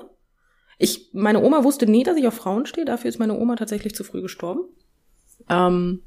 ich, 0.77 1.09
meine 1.13 1.41
Oma 1.41 1.63
wusste 1.63 1.85
nie, 1.85 2.03
dass 2.03 2.17
ich 2.17 2.27
auf 2.27 2.33
Frauen 2.33 2.65
stehe. 2.65 2.85
Dafür 2.85 3.09
ist 3.09 3.19
meine 3.19 3.37
Oma 3.37 3.55
tatsächlich 3.55 3.95
zu 3.95 4.03
früh 4.03 4.21
gestorben. 4.21 4.61
Ähm, 5.49 6.03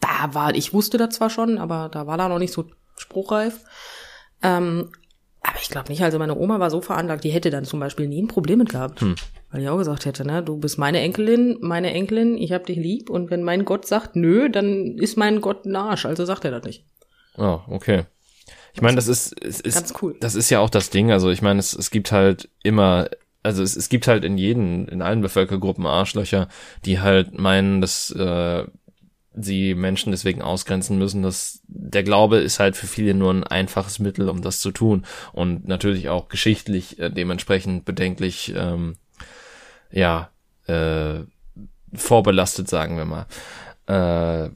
da 0.00 0.34
war, 0.34 0.54
ich 0.54 0.72
wusste 0.72 0.98
das 0.98 1.14
zwar 1.14 1.30
schon, 1.30 1.58
aber 1.58 1.88
da 1.88 2.06
war 2.06 2.16
da 2.16 2.28
noch 2.28 2.38
nicht 2.38 2.52
so 2.52 2.66
spruchreif. 2.96 3.64
Ähm, 4.42 4.90
aber 5.42 5.56
ich 5.60 5.68
glaube 5.68 5.88
nicht, 5.88 6.02
also 6.02 6.18
meine 6.18 6.36
Oma 6.36 6.60
war 6.60 6.70
so 6.70 6.80
veranlagt, 6.80 7.24
die 7.24 7.30
hätte 7.30 7.50
dann 7.50 7.64
zum 7.64 7.80
Beispiel 7.80 8.06
nie 8.06 8.22
ein 8.22 8.28
Problem 8.28 8.58
mit 8.58 8.70
gehabt. 8.70 9.00
Hm. 9.00 9.14
Weil 9.50 9.62
ich 9.62 9.68
auch 9.68 9.78
gesagt 9.78 10.04
hätte, 10.04 10.26
ne, 10.26 10.42
du 10.42 10.58
bist 10.58 10.78
meine 10.78 11.00
Enkelin, 11.00 11.56
meine 11.60 11.92
Enkelin, 11.92 12.36
ich 12.36 12.52
hab 12.52 12.66
dich 12.66 12.76
lieb 12.76 13.10
und 13.10 13.30
wenn 13.30 13.42
mein 13.42 13.64
Gott 13.64 13.86
sagt 13.86 14.16
nö, 14.16 14.50
dann 14.50 14.98
ist 14.98 15.16
mein 15.16 15.40
Gott 15.40 15.64
ein 15.64 15.76
Arsch, 15.76 16.06
also 16.06 16.24
sagt 16.24 16.44
er 16.44 16.50
das 16.50 16.64
nicht. 16.64 16.84
Oh, 17.36 17.60
okay. 17.68 18.04
Ich 18.74 18.82
meine, 18.82 18.96
das 18.96 19.08
ist, 19.08 19.34
es 19.42 19.60
ist, 19.60 19.74
Ganz 19.74 19.94
cool. 20.00 20.16
das 20.20 20.34
ist 20.34 20.50
ja 20.50 20.60
auch 20.60 20.70
das 20.70 20.90
Ding. 20.90 21.10
Also 21.10 21.30
ich 21.30 21.42
meine, 21.42 21.58
es, 21.58 21.72
es 21.72 21.90
gibt 21.90 22.12
halt 22.12 22.48
immer, 22.62 23.08
also 23.42 23.62
es, 23.62 23.76
es 23.76 23.88
gibt 23.88 24.06
halt 24.06 24.24
in 24.24 24.38
jeden, 24.38 24.86
in 24.88 25.02
allen 25.02 25.22
Bevölkerungsgruppen 25.22 25.86
Arschlöcher, 25.86 26.48
die 26.84 27.00
halt 27.00 27.36
meinen, 27.36 27.80
dass 27.80 28.10
äh, 28.12 28.64
sie 29.34 29.74
Menschen 29.74 30.10
deswegen 30.10 30.42
ausgrenzen 30.42 30.98
müssen. 30.98 31.22
dass 31.22 31.60
der 31.66 32.02
Glaube 32.02 32.38
ist 32.38 32.58
halt 32.58 32.76
für 32.76 32.86
viele 32.86 33.14
nur 33.14 33.32
ein 33.32 33.44
einfaches 33.44 33.98
Mittel, 33.98 34.28
um 34.28 34.42
das 34.42 34.60
zu 34.60 34.70
tun 34.72 35.04
und 35.32 35.68
natürlich 35.68 36.08
auch 36.08 36.28
geschichtlich 36.28 36.98
äh, 36.98 37.10
dementsprechend 37.10 37.84
bedenklich, 37.84 38.52
ähm, 38.56 38.96
ja, 39.92 40.30
äh, 40.66 41.20
vorbelastet, 41.92 42.68
sagen 42.68 42.96
wir 42.96 43.04
mal. 43.04 43.26
Äh, 43.86 44.50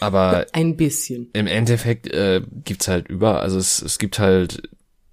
Aber 0.00 0.46
Ein 0.52 0.76
bisschen. 0.76 1.30
im 1.32 1.46
Endeffekt 1.46 2.08
äh, 2.08 2.42
gibt's 2.64 2.88
halt 2.88 3.08
überall, 3.08 3.40
also 3.40 3.58
es, 3.58 3.82
es 3.82 3.98
gibt 3.98 4.18
halt 4.18 4.68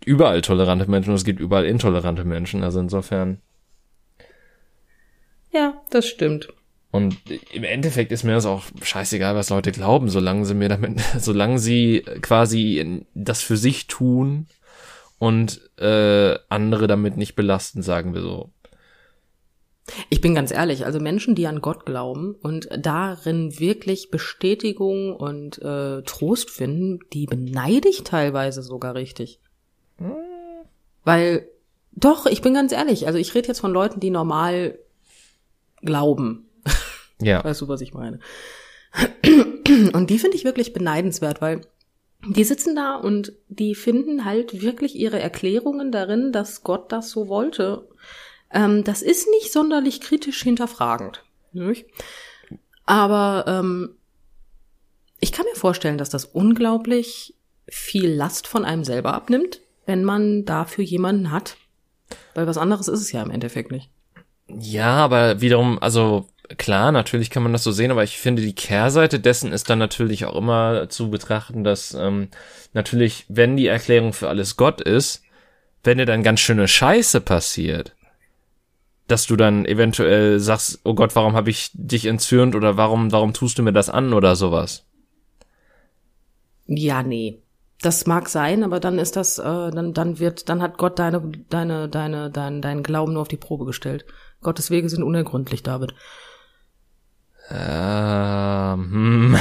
überall 0.06 0.42
tolerante 0.42 0.90
Menschen 0.90 1.10
und 1.12 1.16
es 1.16 1.24
gibt 1.26 1.40
überall 1.40 1.66
intolerante 1.66 2.26
Menschen. 2.26 2.64
Also 2.64 2.80
insofern. 2.80 3.40
Ja, 5.52 5.82
das 5.90 6.08
stimmt. 6.08 6.50
Und 6.92 7.18
im 7.54 7.64
Endeffekt 7.64 8.12
ist 8.12 8.24
mir 8.24 8.34
das 8.34 8.48
auch 8.48 8.64
scheißegal, 8.82 9.36
was 9.36 9.50
Leute 9.50 9.72
glauben, 9.72 10.10
solange 10.10 10.46
sie 10.46 10.56
mir 10.56 10.70
damit, 10.70 11.00
solange 11.20 11.60
sie 11.60 12.04
quasi 12.22 13.06
das 13.14 13.42
für 13.42 13.58
sich 13.58 13.88
tun 13.88 14.48
und 15.20 15.62
äh, 15.78 16.38
andere 16.50 16.88
damit 16.88 17.18
nicht 17.18 17.36
belasten, 17.36 17.84
sagen 17.84 18.14
wir 18.14 18.22
so. 18.22 18.50
Ich 20.10 20.22
bin 20.22 20.36
ganz 20.36 20.52
ehrlich, 20.52 20.86
also 20.86 21.00
Menschen, 21.00 21.36
die 21.36 21.48
an 21.48 21.62
Gott 21.62 21.86
glauben 21.86 22.36
und 22.42 22.70
darin 22.78 23.60
wirklich 23.60 24.12
Bestätigung 24.12 25.16
und 25.16 25.60
äh, 25.62 26.04
Trost 26.04 26.50
finden, 26.50 27.00
die 27.14 27.26
beneide 27.26 27.90
ich 27.90 28.04
teilweise 28.04 28.62
sogar 28.62 28.96
richtig. 28.96 29.40
Weil, 31.04 31.48
doch, 31.92 32.26
ich 32.26 32.42
bin 32.42 32.54
ganz 32.54 32.72
ehrlich, 32.72 33.08
also 33.08 33.18
ich 33.18 33.34
rede 33.34 33.48
jetzt 33.48 33.60
von 33.60 33.74
Leuten, 33.74 34.00
die 34.00 34.12
normal 34.12 34.78
glauben. 35.82 36.49
Ja. 37.22 37.44
Weißt 37.44 37.62
du, 37.62 37.68
was 37.68 37.82
ich 37.82 37.94
meine? 37.94 38.20
Und 39.94 40.10
die 40.10 40.20
finde 40.20 40.36
ich 40.36 40.46
wirklich 40.46 40.74
beneidenswert, 40.74 41.42
weil 41.42 41.62
die 42.28 42.44
sitzen 42.44 42.76
da 42.76 42.96
und 42.96 43.32
die 43.48 43.76
finden 43.76 44.26
halt 44.26 44.62
wirklich 44.62 44.96
ihre 44.96 45.20
Erklärungen 45.20 45.92
darin, 45.92 46.34
dass 46.34 46.64
Gott 46.64 46.92
das 46.92 47.12
so 47.12 47.30
wollte. 47.30 47.88
Ähm, 48.52 48.84
das 48.84 49.02
ist 49.02 49.30
nicht 49.30 49.54
sonderlich 49.54 50.02
kritisch 50.02 50.44
hinterfragend. 50.44 51.24
Nicht? 51.54 51.86
Aber 52.86 53.46
ähm, 53.48 53.96
ich 55.20 55.32
kann 55.32 55.46
mir 55.46 55.58
vorstellen, 55.58 55.98
dass 55.98 56.10
das 56.10 56.26
unglaublich 56.26 57.36
viel 57.70 58.12
Last 58.12 58.48
von 58.48 58.66
einem 58.66 58.84
selber 58.84 59.14
abnimmt, 59.14 59.62
wenn 59.86 60.04
man 60.04 60.44
dafür 60.44 60.84
jemanden 60.84 61.32
hat. 61.32 61.56
Weil 62.34 62.48
was 62.48 62.58
anderes 62.58 62.88
ist 62.88 63.02
es 63.02 63.12
ja 63.12 63.22
im 63.22 63.32
Endeffekt 63.32 63.72
nicht. 63.72 63.90
Ja, 64.48 64.98
aber 64.98 65.42
wiederum, 65.42 65.78
also 65.80 66.28
klar, 66.58 66.92
natürlich 66.92 67.30
kann 67.30 67.44
man 67.44 67.54
das 67.54 67.64
so 67.64 67.72
sehen, 67.72 67.92
aber 67.92 68.04
ich 68.04 68.18
finde, 68.18 68.42
die 68.42 68.56
Kehrseite 68.56 69.20
dessen 69.20 69.52
ist 69.52 69.70
dann 69.70 69.80
natürlich 69.80 70.26
auch 70.26 70.36
immer 70.36 70.90
zu 70.90 71.10
betrachten, 71.10 71.64
dass 71.64 71.94
ähm, 71.94 72.30
natürlich, 72.74 73.26
wenn 73.30 73.58
die 73.58 73.68
Erklärung 73.68 74.14
für 74.14 74.30
alles 74.30 74.58
Gott 74.58 74.82
ist, 74.82 75.24
wenn 75.84 75.98
dir 75.98 76.06
dann 76.06 76.24
ganz 76.24 76.40
schöne 76.40 76.68
Scheiße 76.68 77.22
passiert, 77.22 77.96
dass 79.08 79.26
du 79.26 79.36
dann 79.36 79.66
eventuell 79.66 80.40
sagst, 80.40 80.82
oh 80.84 80.94
Gott, 80.94 81.16
warum 81.16 81.34
habe 81.34 81.50
ich 81.50 81.72
dich 81.74 82.06
entzürnt 82.06 82.56
oder 82.56 82.78
warum, 82.78 83.12
warum 83.12 83.34
tust 83.34 83.58
du 83.58 83.64
mir 83.64 83.74
das 83.74 83.90
an 83.90 84.14
oder 84.14 84.36
sowas. 84.36 84.86
Ja, 86.68 87.02
nee. 87.02 87.42
Das 87.82 88.06
mag 88.06 88.28
sein, 88.28 88.64
aber 88.64 88.80
dann 88.80 89.00
ist 89.00 89.16
das, 89.16 89.40
äh, 89.40 89.44
dann, 89.44 89.94
dann 89.94 90.20
wird, 90.20 90.50
dann 90.50 90.62
hat 90.62 90.78
Gott 90.78 91.00
deine, 91.00 91.22
deine, 91.50 91.88
deine, 91.88 92.30
dein, 92.30 92.62
deinen 92.62 92.84
Glauben 92.84 93.14
nur 93.14 93.22
auf 93.22 93.30
die 93.30 93.38
Probe 93.38 93.66
gestellt. 93.66 94.06
Gottes 94.42 94.70
Wege 94.70 94.90
sind 94.90 95.02
unergründlich, 95.02 95.64
David. 95.64 95.96
Ähm, 97.52 99.38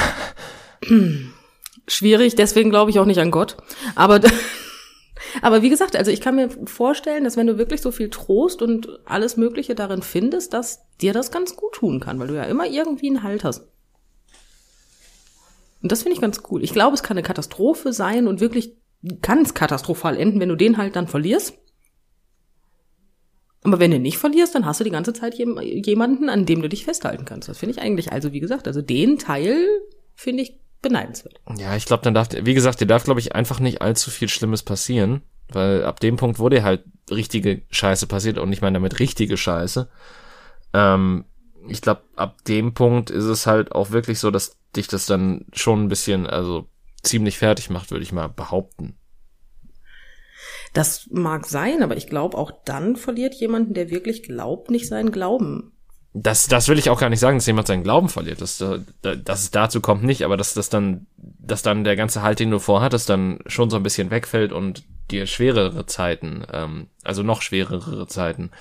hm. 0.83 1.33
Schwierig, 1.87 2.35
deswegen 2.35 2.69
glaube 2.69 2.91
ich 2.91 2.99
auch 2.99 3.05
nicht 3.05 3.19
an 3.19 3.31
Gott. 3.31 3.57
Aber, 3.95 4.19
aber 5.41 5.61
wie 5.61 5.69
gesagt, 5.69 5.95
also 5.95 6.11
ich 6.11 6.21
kann 6.21 6.35
mir 6.35 6.49
vorstellen, 6.65 7.23
dass 7.23 7.35
wenn 7.35 7.47
du 7.47 7.57
wirklich 7.57 7.81
so 7.81 7.91
viel 7.91 8.09
Trost 8.09 8.61
und 8.61 8.99
alles 9.05 9.37
Mögliche 9.37 9.75
darin 9.75 10.03
findest, 10.03 10.53
dass 10.53 10.81
dir 11.01 11.13
das 11.13 11.31
ganz 11.31 11.55
gut 11.55 11.73
tun 11.73 11.99
kann, 11.99 12.19
weil 12.19 12.27
du 12.27 12.35
ja 12.35 12.43
immer 12.43 12.67
irgendwie 12.67 13.07
einen 13.07 13.23
Halt 13.23 13.43
hast. 13.43 13.67
Und 15.81 15.91
das 15.91 16.03
finde 16.03 16.15
ich 16.15 16.21
ganz 16.21 16.41
cool. 16.51 16.63
Ich 16.63 16.73
glaube, 16.73 16.93
es 16.93 17.03
kann 17.03 17.17
eine 17.17 17.25
Katastrophe 17.25 17.93
sein 17.93 18.27
und 18.27 18.39
wirklich 18.39 18.75
es 19.01 19.53
katastrophal 19.53 20.17
enden, 20.17 20.39
wenn 20.39 20.49
du 20.49 20.55
den 20.55 20.77
halt 20.77 20.95
dann 20.95 21.07
verlierst. 21.07 21.53
Aber 23.63 23.79
wenn 23.79 23.91
du 23.91 23.99
nicht 23.99 24.17
verlierst, 24.17 24.55
dann 24.55 24.65
hast 24.65 24.79
du 24.79 24.83
die 24.85 24.89
ganze 24.89 25.13
Zeit 25.13 25.35
jem- 25.35 25.59
jemanden, 25.59 26.29
an 26.29 26.45
dem 26.45 26.61
du 26.61 26.69
dich 26.69 26.85
festhalten 26.85 27.25
kannst. 27.25 27.49
Das 27.49 27.57
finde 27.57 27.75
ich 27.75 27.81
eigentlich, 27.81 28.11
also 28.11 28.31
wie 28.31 28.39
gesagt, 28.39 28.67
also 28.67 28.81
den 28.81 29.17
Teil 29.17 29.67
finde 30.15 30.43
ich 30.43 30.59
beneidenswert. 30.81 31.41
Ja, 31.57 31.75
ich 31.75 31.85
glaube, 31.85 32.03
dann 32.03 32.13
darf, 32.13 32.29
wie 32.31 32.53
gesagt, 32.53 32.79
dir 32.79 32.87
darf, 32.87 33.03
glaube 33.03 33.19
ich, 33.19 33.35
einfach 33.35 33.59
nicht 33.59 33.81
allzu 33.81 34.11
viel 34.11 34.29
Schlimmes 34.29 34.63
passieren, 34.63 35.23
weil 35.49 35.83
ab 35.83 35.99
dem 35.99 36.15
Punkt, 36.15 36.39
wo 36.39 36.47
dir 36.47 36.63
halt 36.63 36.83
richtige 37.11 37.63
Scheiße 37.69 38.07
passiert, 38.07 38.37
und 38.37 38.53
ich 38.53 38.61
meine 38.61 38.75
damit 38.75 38.99
richtige 38.99 39.35
Scheiße, 39.35 39.89
ähm, 40.73 41.25
ich 41.67 41.81
glaube, 41.81 42.03
ab 42.15 42.45
dem 42.45 42.73
Punkt 42.73 43.09
ist 43.09 43.25
es 43.25 43.45
halt 43.45 43.73
auch 43.73 43.91
wirklich 43.91 44.19
so, 44.19 44.31
dass 44.31 44.57
dich 44.75 44.87
das 44.87 45.05
dann 45.05 45.45
schon 45.51 45.83
ein 45.83 45.87
bisschen, 45.89 46.27
also 46.27 46.67
ziemlich 47.03 47.37
fertig 47.37 47.69
macht, 47.69 47.91
würde 47.91 48.03
ich 48.03 48.13
mal 48.13 48.27
behaupten. 48.27 48.95
Das 50.73 51.07
mag 51.11 51.45
sein, 51.45 51.81
aber 51.81 51.97
ich 51.97 52.07
glaube, 52.07 52.37
auch 52.37 52.51
dann 52.65 52.95
verliert 52.95 53.33
jemanden, 53.35 53.73
der 53.73 53.89
wirklich 53.89 54.23
glaubt, 54.23 54.69
nicht 54.69 54.87
seinen 54.87 55.11
Glauben. 55.11 55.73
Das, 56.13 56.47
das 56.47 56.67
will 56.67 56.79
ich 56.79 56.89
auch 56.89 56.99
gar 56.99 57.09
nicht 57.09 57.19
sagen, 57.19 57.37
dass 57.37 57.45
jemand 57.45 57.67
seinen 57.67 57.83
Glauben 57.83 58.09
verliert. 58.09 58.41
Dass, 58.41 58.59
äh, 58.61 58.79
dass 59.01 59.43
es 59.43 59.51
dazu 59.51 59.79
kommt 59.79 60.03
nicht, 60.03 60.23
aber 60.23 60.37
dass 60.37 60.53
das 60.53 60.69
dann, 60.69 61.07
dass 61.17 61.61
dann 61.61 61.83
der 61.83 61.95
ganze 61.95 62.21
Halt, 62.21 62.39
den 62.39 62.51
du 62.51 62.59
vorhattest, 62.59 63.09
dann 63.09 63.39
schon 63.45 63.69
so 63.69 63.77
ein 63.77 63.83
bisschen 63.83 64.09
wegfällt 64.09 64.51
und 64.51 64.83
dir 65.11 65.27
schwerere 65.27 65.85
Zeiten, 65.85 66.43
ähm, 66.51 66.87
also 67.03 67.23
noch 67.23 67.41
schwerere 67.41 68.07
Zeiten 68.07 68.51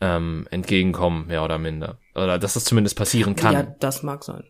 ähm, 0.00 0.46
entgegenkommen, 0.50 1.28
mehr 1.28 1.44
oder 1.44 1.58
minder. 1.58 1.98
Oder 2.14 2.38
dass 2.38 2.54
das 2.54 2.64
zumindest 2.64 2.96
passieren 2.96 3.36
kann. 3.36 3.52
Ja, 3.52 3.62
das 3.62 4.02
mag 4.02 4.24
sein. 4.24 4.44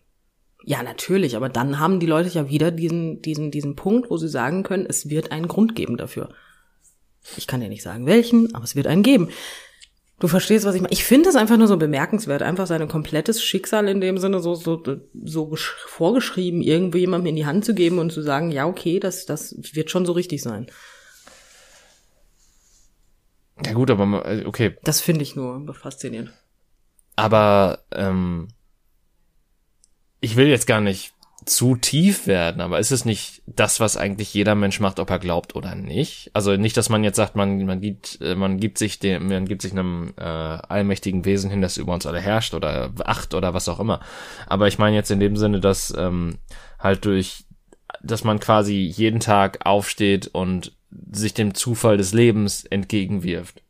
Ja, 0.63 0.83
natürlich, 0.83 1.37
aber 1.37 1.49
dann 1.49 1.79
haben 1.79 2.01
die 2.01 2.07
Leute 2.07 2.29
ja 2.29 2.49
wieder 2.49 2.71
diesen, 2.71 3.23
diesen, 3.23 3.51
diesen 3.51 3.77
Punkt, 3.77 4.11
wo 4.11 4.17
sie 4.17 4.29
sagen 4.29 4.63
können, 4.63 4.87
es 4.87 5.09
wird 5.09 5.33
einen 5.33 5.49
Grund 5.49 5.75
geben 5.75 5.97
dafür. 5.97 6.31
Ich 7.37 7.47
kann 7.47 7.61
dir 7.61 7.69
nicht 7.69 7.83
sagen 7.83 8.07
welchen, 8.07 8.55
aber 8.55 8.65
es 8.65 8.75
wird 8.75 8.87
einen 8.87 9.03
geben. 9.03 9.29
Du 10.19 10.29
verstehst, 10.29 10.67
was 10.67 10.75
ich 10.75 10.83
meine. 10.83 10.93
Ich 10.93 11.05
finde 11.05 11.31
es 11.31 11.37
einfach 11.37 11.57
nur 11.57 11.67
so 11.67 11.79
bemerkenswert, 11.79 12.43
einfach 12.43 12.67
sein 12.67 12.87
komplettes 12.89 13.43
Schicksal 13.43 13.89
in 13.89 14.03
dem 14.03 14.19
Sinne 14.19 14.41
so, 14.41 14.55
so, 14.55 14.83
so 15.25 15.45
gesch- 15.49 15.87
vorgeschrieben, 15.87 16.61
irgendwie 16.61 16.99
jemandem 16.99 17.29
in 17.29 17.37
die 17.37 17.47
Hand 17.47 17.65
zu 17.65 17.75
geben 17.75 17.99
und 17.99 18.13
zu 18.13 18.21
sagen, 18.21 18.51
ja, 18.51 18.67
okay, 18.67 19.01
das, 19.01 19.25
das 19.25 19.57
wird 19.73 19.91
schon 19.91 20.05
so 20.05 20.13
richtig 20.13 20.43
sein. 20.43 20.67
Ja 23.65 23.73
gut, 23.73 23.91
aber 23.91 24.27
äh, 24.27 24.45
okay. 24.45 24.77
Das 24.85 25.01
finde 25.01 25.23
ich 25.23 25.37
nur 25.37 25.75
faszinierend. 25.75 26.33
Aber 27.17 27.85
ähm, 27.91 28.49
ich 30.21 30.37
will 30.37 30.49
jetzt 30.49 30.67
gar 30.67 30.81
nicht 30.81 31.15
zu 31.45 31.77
tief 31.77 32.27
werden, 32.27 32.61
aber 32.61 32.79
ist 32.79 32.91
es 32.91 33.05
nicht 33.05 33.43
das, 33.47 33.81
was 33.81 33.97
eigentlich 33.97 34.35
jeder 34.35 34.55
Mensch 34.55 34.81
macht, 34.81 35.01
ob 35.01 35.11
er 35.11 35.19
glaubt 35.19 35.57
oder 35.57 35.75
nicht? 35.75 36.31
Also 36.35 36.57
nicht, 36.57 36.77
dass 36.77 36.89
man 36.89 37.05
jetzt 37.05 37.17
sagt, 37.17 37.37
man 37.37 37.65
man 37.65 37.81
gibt 37.81 38.19
äh, 38.21 38.35
man 38.35 38.59
gibt 38.59 38.79
sich 38.79 38.99
dem 38.99 39.29
man 39.29 39.47
gibt 39.47 39.63
sich 39.63 39.73
einem 39.73 40.13
äh, 40.17 40.23
allmächtigen 40.23 41.25
Wesen 41.25 41.51
hin, 41.51 41.63
das 41.63 41.77
über 41.77 41.95
uns 41.95 42.07
alle 42.07 42.21
herrscht 42.21 42.55
oder 42.55 42.93
acht 43.05 43.35
oder 43.35 43.55
was 43.55 43.69
auch 43.69 43.81
immer. 43.81 44.01
Aber 44.47 44.69
ich 44.69 44.79
meine 44.79 44.97
jetzt 44.97 45.11
in 45.11 45.21
dem 45.21 45.37
Sinne, 45.37 45.61
dass 45.61 45.95
ähm, 45.97 46.39
halt 46.79 47.05
durch 47.05 47.45
dass 48.03 48.25
man 48.25 48.41
quasi 48.41 48.75
jeden 48.75 49.21
Tag 49.21 49.67
aufsteht 49.67 50.29
und 50.29 50.73
sich 51.11 51.35
dem 51.35 51.55
Zufall 51.55 51.97
des 51.97 52.13
Lebens 52.13 52.65
entgegenwirft. 52.65 53.63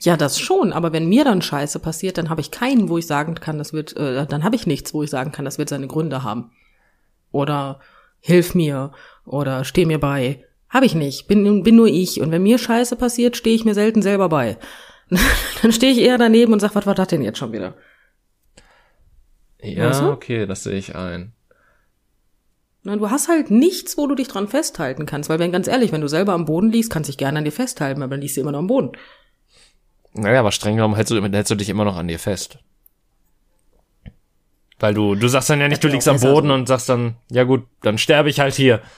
Ja, 0.00 0.16
das 0.16 0.38
schon, 0.38 0.72
aber 0.72 0.92
wenn 0.92 1.08
mir 1.08 1.24
dann 1.24 1.42
Scheiße 1.42 1.78
passiert, 1.78 2.18
dann 2.18 2.30
habe 2.30 2.40
ich 2.40 2.50
keinen, 2.50 2.88
wo 2.88 2.98
ich 2.98 3.06
sagen 3.06 3.34
kann, 3.34 3.58
das 3.58 3.72
wird, 3.72 3.96
äh, 3.96 4.26
dann 4.26 4.42
habe 4.42 4.56
ich 4.56 4.66
nichts, 4.66 4.94
wo 4.94 5.02
ich 5.02 5.10
sagen 5.10 5.32
kann, 5.32 5.44
das 5.44 5.58
wird 5.58 5.68
seine 5.68 5.86
Gründe 5.86 6.22
haben. 6.22 6.50
Oder 7.30 7.80
hilf 8.20 8.54
mir 8.54 8.92
oder 9.24 9.64
steh 9.64 9.84
mir 9.84 10.00
bei. 10.00 10.44
Habe 10.68 10.86
ich 10.86 10.94
nicht, 10.94 11.28
bin, 11.28 11.62
bin 11.62 11.76
nur 11.76 11.86
ich. 11.88 12.20
Und 12.20 12.30
wenn 12.30 12.42
mir 12.42 12.58
Scheiße 12.58 12.96
passiert, 12.96 13.36
stehe 13.36 13.54
ich 13.54 13.64
mir 13.64 13.74
selten 13.74 14.02
selber 14.02 14.28
bei. 14.28 14.58
dann 15.62 15.72
stehe 15.72 15.92
ich 15.92 16.00
eher 16.00 16.18
daneben 16.18 16.52
und 16.52 16.60
sag, 16.60 16.74
was 16.74 16.86
war 16.86 16.94
das 16.94 17.08
denn 17.08 17.22
jetzt 17.22 17.38
schon 17.38 17.52
wieder? 17.52 17.74
Ja, 19.60 19.88
Weißt 19.88 20.00
du? 20.00 20.10
okay, 20.10 20.46
das 20.46 20.64
sehe 20.64 20.76
ich 20.78 20.94
ein. 20.96 21.32
Na, 22.82 22.96
Du 22.96 23.10
hast 23.10 23.28
halt 23.28 23.50
nichts, 23.50 23.96
wo 23.96 24.06
du 24.06 24.14
dich 24.14 24.28
dran 24.28 24.48
festhalten 24.48 25.06
kannst, 25.06 25.28
weil 25.28 25.38
wenn 25.38 25.52
ganz 25.52 25.68
ehrlich, 25.68 25.92
wenn 25.92 26.00
du 26.00 26.08
selber 26.08 26.32
am 26.32 26.44
Boden 26.44 26.70
liegst, 26.70 26.90
kannst 26.90 27.08
du 27.08 27.12
dich 27.12 27.18
gerne 27.18 27.38
an 27.38 27.44
dir 27.44 27.52
festhalten, 27.52 28.02
aber 28.02 28.10
dann 28.12 28.20
liegst 28.20 28.36
du 28.36 28.40
immer 28.40 28.52
noch 28.52 28.60
am 28.60 28.66
Boden. 28.68 28.92
Naja, 30.16 30.40
aber 30.40 30.52
streng 30.52 30.76
genommen 30.76 30.94
hältst 30.94 31.12
du, 31.12 31.22
hältst 31.22 31.50
du 31.50 31.54
dich 31.54 31.68
immer 31.68 31.84
noch 31.84 31.96
an 31.96 32.08
dir 32.08 32.18
fest. 32.18 32.58
Weil 34.78 34.94
du, 34.94 35.14
du 35.14 35.28
sagst 35.28 35.48
dann 35.48 35.60
ja 35.60 35.68
nicht, 35.68 35.82
du 35.82 35.88
liegst 35.88 36.08
am 36.08 36.16
besser 36.16 36.32
Boden 36.32 36.50
und 36.50 36.68
sagst 36.68 36.88
dann, 36.88 37.16
ja 37.30 37.44
gut, 37.44 37.64
dann 37.82 37.98
sterbe 37.98 38.28
ich 38.28 38.40
halt 38.40 38.54
hier. 38.54 38.82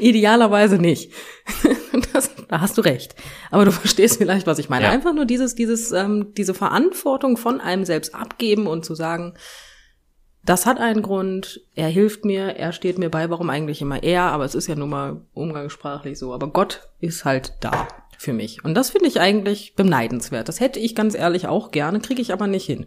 Idealerweise 0.00 0.78
nicht. 0.78 1.12
Das, 2.12 2.30
da 2.48 2.60
hast 2.60 2.78
du 2.78 2.82
recht. 2.82 3.16
Aber 3.50 3.64
du 3.64 3.72
verstehst 3.72 4.18
vielleicht, 4.18 4.46
was 4.46 4.60
ich 4.60 4.68
meine. 4.68 4.84
Ja. 4.84 4.90
Einfach 4.90 5.12
nur 5.12 5.24
dieses, 5.24 5.56
dieses, 5.56 5.90
ähm, 5.90 6.32
diese 6.36 6.54
Verantwortung 6.54 7.36
von 7.36 7.60
einem 7.60 7.84
selbst 7.84 8.14
abgeben 8.14 8.68
und 8.68 8.84
zu 8.84 8.94
sagen, 8.94 9.34
das 10.44 10.66
hat 10.66 10.78
einen 10.78 11.02
Grund, 11.02 11.60
er 11.74 11.88
hilft 11.88 12.24
mir, 12.24 12.56
er 12.56 12.72
steht 12.72 12.98
mir 12.98 13.10
bei, 13.10 13.30
warum 13.30 13.48
eigentlich 13.50 13.80
immer 13.80 14.02
er, 14.02 14.24
aber 14.24 14.44
es 14.44 14.54
ist 14.54 14.66
ja 14.66 14.74
nun 14.74 14.90
mal 14.90 15.22
umgangssprachlich 15.32 16.18
so. 16.18 16.34
Aber 16.34 16.48
Gott 16.48 16.88
ist 17.00 17.24
halt 17.24 17.54
da 17.60 17.88
für 18.18 18.32
mich. 18.32 18.64
Und 18.64 18.74
das 18.74 18.90
finde 18.90 19.08
ich 19.08 19.20
eigentlich 19.20 19.74
beneidenswert. 19.74 20.48
Das 20.48 20.60
hätte 20.60 20.80
ich 20.80 20.94
ganz 20.94 21.14
ehrlich 21.14 21.46
auch 21.46 21.70
gerne, 21.70 22.00
kriege 22.00 22.20
ich 22.20 22.32
aber 22.32 22.46
nicht 22.46 22.66
hin. 22.66 22.86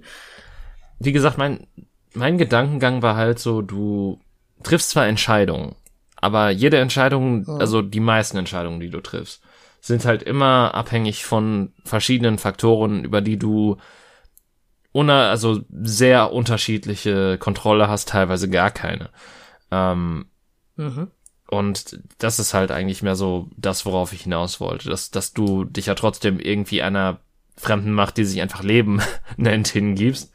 wie 0.99 1.11
gesagt, 1.11 1.37
mein, 1.37 1.67
mein 2.13 2.37
Gedankengang 2.37 3.01
war 3.01 3.15
halt 3.15 3.39
so, 3.39 3.61
du 3.61 4.19
triffst 4.63 4.91
zwar 4.91 5.07
Entscheidungen, 5.07 5.75
aber 6.15 6.49
jede 6.49 6.77
Entscheidung, 6.77 7.45
ja. 7.47 7.57
also 7.57 7.81
die 7.81 7.99
meisten 7.99 8.37
Entscheidungen, 8.37 8.79
die 8.79 8.89
du 8.89 9.01
triffst, 9.01 9.41
sind 9.81 10.05
halt 10.05 10.23
immer 10.23 10.73
abhängig 10.73 11.25
von 11.25 11.73
verschiedenen 11.83 12.37
Faktoren, 12.37 13.03
über 13.03 13.21
die 13.21 13.37
du 13.37 13.77
una, 14.97 15.29
also 15.29 15.61
sehr 15.69 16.33
unterschiedliche 16.33 17.37
Kontrolle 17.37 17.87
hast, 17.87 18.09
teilweise 18.09 18.49
gar 18.49 18.71
keine. 18.71 19.11
Ähm, 19.69 20.25
mhm. 20.75 21.11
Und 21.49 21.99
das 22.17 22.39
ist 22.39 22.55
halt 22.55 22.71
eigentlich 22.71 23.03
mehr 23.03 23.15
so 23.15 23.47
das, 23.55 23.85
worauf 23.85 24.11
ich 24.11 24.23
hinaus 24.23 24.59
wollte, 24.59 24.89
dass, 24.89 25.11
dass 25.11 25.33
du 25.33 25.65
dich 25.65 25.85
ja 25.85 25.93
trotzdem 25.93 26.39
irgendwie 26.39 26.81
einer 26.81 27.19
fremden 27.55 27.93
Macht, 27.93 28.17
die 28.17 28.25
sich 28.25 28.41
einfach 28.41 28.63
Leben 28.63 28.99
nennt, 29.37 29.67
hingibst. 29.67 30.33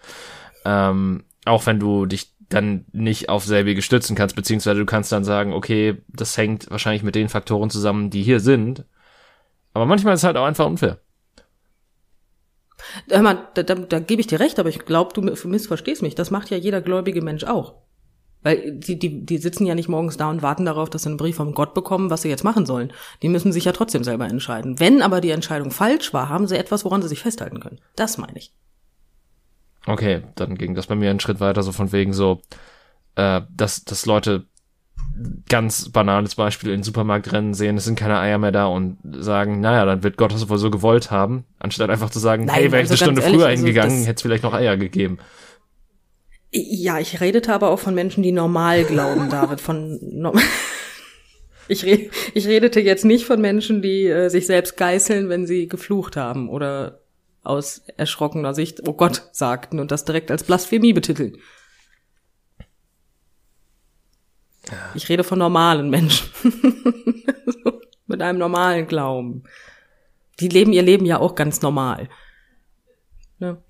Ähm, 0.65 1.25
auch 1.45 1.67
wenn 1.67 1.81
du 1.81 2.07
dich 2.07 2.33
dann 2.49 2.85
nicht 2.93 3.29
auf 3.31 3.45
selbige 3.45 3.83
stützen 3.83 4.15
kannst, 4.15 4.37
beziehungsweise 4.37 4.79
du 4.79 4.87
kannst 4.87 5.11
dann 5.11 5.25
sagen, 5.25 5.53
okay, 5.53 6.03
das 6.07 6.37
hängt 6.37 6.71
wahrscheinlich 6.71 7.03
mit 7.03 7.17
den 7.17 7.29
Faktoren 7.29 7.69
zusammen, 7.69 8.11
die 8.11 8.23
hier 8.23 8.39
sind. 8.39 8.85
Aber 9.75 9.87
manchmal 9.87 10.15
ist 10.15 10.21
es 10.21 10.25
halt 10.25 10.37
auch 10.37 10.47
einfach 10.47 10.67
unfair. 10.67 11.01
Da, 13.09 13.23
da, 13.55 13.63
da 13.63 13.99
gebe 14.01 14.21
ich 14.21 14.27
dir 14.27 14.41
recht, 14.41 14.59
aber 14.59 14.69
ich 14.69 14.85
glaube, 14.85 15.13
du 15.15 15.23
missverstehst 15.23 16.03
mich. 16.03 16.15
Das 16.15 16.31
macht 16.31 16.51
ja 16.51 16.57
jeder 16.57 16.81
gläubige 16.81 17.23
Mensch 17.23 17.45
auch. 17.45 17.75
Weil 18.43 18.73
die, 18.73 18.99
die, 18.99 19.25
die 19.25 19.39
sitzen 19.39 19.67
ja 19.67 19.75
nicht 19.75 19.89
morgens 19.89 20.17
da 20.17 20.29
und 20.29 20.43
warten 20.43 20.65
darauf, 20.65 20.91
dass 20.91 21.05
sie 21.05 21.09
einen 21.09 21.17
Brief 21.17 21.37
vom 21.37 21.55
Gott 21.55 21.75
bekommen, 21.75 22.11
was 22.11 22.23
sie 22.23 22.29
jetzt 22.29 22.43
machen 22.43 22.67
sollen. 22.67 22.93
Die 23.23 23.29
müssen 23.29 23.53
sich 23.53 23.65
ja 23.65 23.73
trotzdem 23.73 24.03
selber 24.03 24.27
entscheiden. 24.27 24.81
Wenn 24.81 25.01
aber 25.01 25.21
die 25.21 25.31
Entscheidung 25.31 25.71
falsch 25.71 26.13
war, 26.13 26.29
haben 26.29 26.49
sie 26.49 26.59
etwas, 26.59 26.85
woran 26.85 27.03
sie 27.03 27.09
sich 27.09 27.21
festhalten 27.21 27.61
können. 27.61 27.81
Das 27.95 28.19
meine 28.19 28.37
ich. 28.37 28.53
Okay, 29.87 30.23
dann 30.35 30.57
ging 30.57 30.75
das 30.75 30.87
bei 30.87 30.95
mir 30.95 31.11
einen 31.11 31.21
Schritt 31.21 31.41
weiter, 31.41 31.63
so 31.63 31.73
von 31.73 31.93
wegen 31.93 32.13
so, 32.13 32.41
äh, 33.15 33.43
dass, 33.51 33.85
dass 33.85 34.07
Leute 34.07 34.47
ganz 35.49 35.91
banales 35.91 36.35
Beispiel 36.35 36.73
in 36.73 36.83
Supermarktrennen 36.83 37.55
sehen, 37.55 37.77
es 37.77 37.85
sind 37.85 37.99
keine 37.99 38.19
Eier 38.19 38.39
mehr 38.39 38.53
da 38.53 38.67
und 38.67 38.99
sagen, 39.19 39.61
naja, 39.61 39.85
dann 39.85 40.03
wird 40.03 40.17
Gott 40.17 40.33
das 40.33 40.49
wohl 40.49 40.59
so 40.59 40.71
gewollt 40.71 41.11
haben, 41.11 41.45
anstatt 41.59 41.91
einfach 41.91 42.11
zu 42.11 42.19
sagen, 42.19 42.47
Nein, 42.47 42.55
hey, 42.55 42.73
wäre 42.73 42.83
ich 42.83 42.91
also 42.91 43.05
eine 43.05 43.13
Stunde 43.13 43.23
ehrlich, 43.23 43.37
früher 43.37 43.47
also 43.47 43.65
hingegangen, 43.65 44.05
hätte 44.05 44.17
es 44.17 44.23
vielleicht 44.23 44.43
noch 44.43 44.55
Eier 44.55 44.77
gegeben. 44.77 45.19
Ja, 46.51 46.99
ich 46.99 47.21
redete 47.21 47.53
aber 47.53 47.71
auch 47.71 47.79
von 47.79 47.95
Menschen, 47.95 48.23
die 48.23 48.33
normal 48.33 48.85
glauben, 48.85 49.31
David, 49.31 49.61
von 49.61 49.99
no 50.03 50.35
ich, 51.69 51.85
re 51.85 52.11
ich 52.35 52.47
redete 52.47 52.81
jetzt 52.81 53.05
nicht 53.05 53.25
von 53.25 53.41
Menschen, 53.41 53.81
die 53.81 54.07
äh, 54.07 54.29
sich 54.29 54.47
selbst 54.47 54.77
geißeln, 54.77 55.29
wenn 55.29 55.47
sie 55.47 55.69
geflucht 55.69 56.17
haben 56.17 56.49
oder 56.49 57.01
aus 57.43 57.83
erschrockener 57.97 58.55
Sicht, 58.55 58.87
oh 58.87 58.93
Gott, 58.93 59.31
sagten 59.33 59.81
und 59.81 59.91
das 59.91 60.05
direkt 60.05 60.31
als 60.31 60.45
Blasphemie 60.45 60.93
betiteln. 60.93 61.39
Ja. 64.71 64.91
Ich 64.95 65.09
rede 65.09 65.25
von 65.25 65.39
normalen 65.39 65.91
Menschen. 65.91 66.31
Mit 68.07 68.23
einem 68.23 68.39
normalen 68.39 68.87
Glauben. 68.87 69.45
Die 70.41 70.49
leben 70.49 70.73
ihr 70.73 70.83
Leben 70.83 71.07
ja 71.07 71.19
auch 71.19 71.35
ganz 71.35 71.63
normal. 71.63 72.09
Ne? 73.39 73.63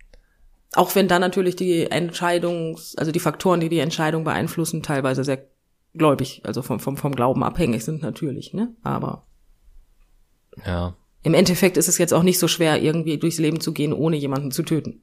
Auch 0.74 0.94
wenn 0.94 1.08
da 1.08 1.18
natürlich 1.18 1.56
die 1.56 1.90
Entscheidungs, 1.90 2.96
also 2.96 3.12
die 3.12 3.20
Faktoren, 3.20 3.60
die 3.60 3.68
die 3.68 3.78
Entscheidung 3.78 4.24
beeinflussen, 4.24 4.82
teilweise 4.82 5.24
sehr 5.24 5.46
gläubig, 5.94 6.40
also 6.44 6.62
vom, 6.62 6.80
vom, 6.80 6.96
vom 6.96 7.14
Glauben 7.14 7.42
abhängig 7.44 7.84
sind 7.84 8.02
natürlich, 8.02 8.54
ne? 8.54 8.74
Aber. 8.82 9.26
Ja. 10.64 10.96
Im 11.22 11.34
Endeffekt 11.34 11.76
ist 11.76 11.88
es 11.88 11.98
jetzt 11.98 12.14
auch 12.14 12.22
nicht 12.22 12.38
so 12.38 12.48
schwer, 12.48 12.82
irgendwie 12.82 13.18
durchs 13.18 13.38
Leben 13.38 13.60
zu 13.60 13.72
gehen, 13.72 13.92
ohne 13.92 14.16
jemanden 14.16 14.50
zu 14.50 14.62
töten. 14.62 15.02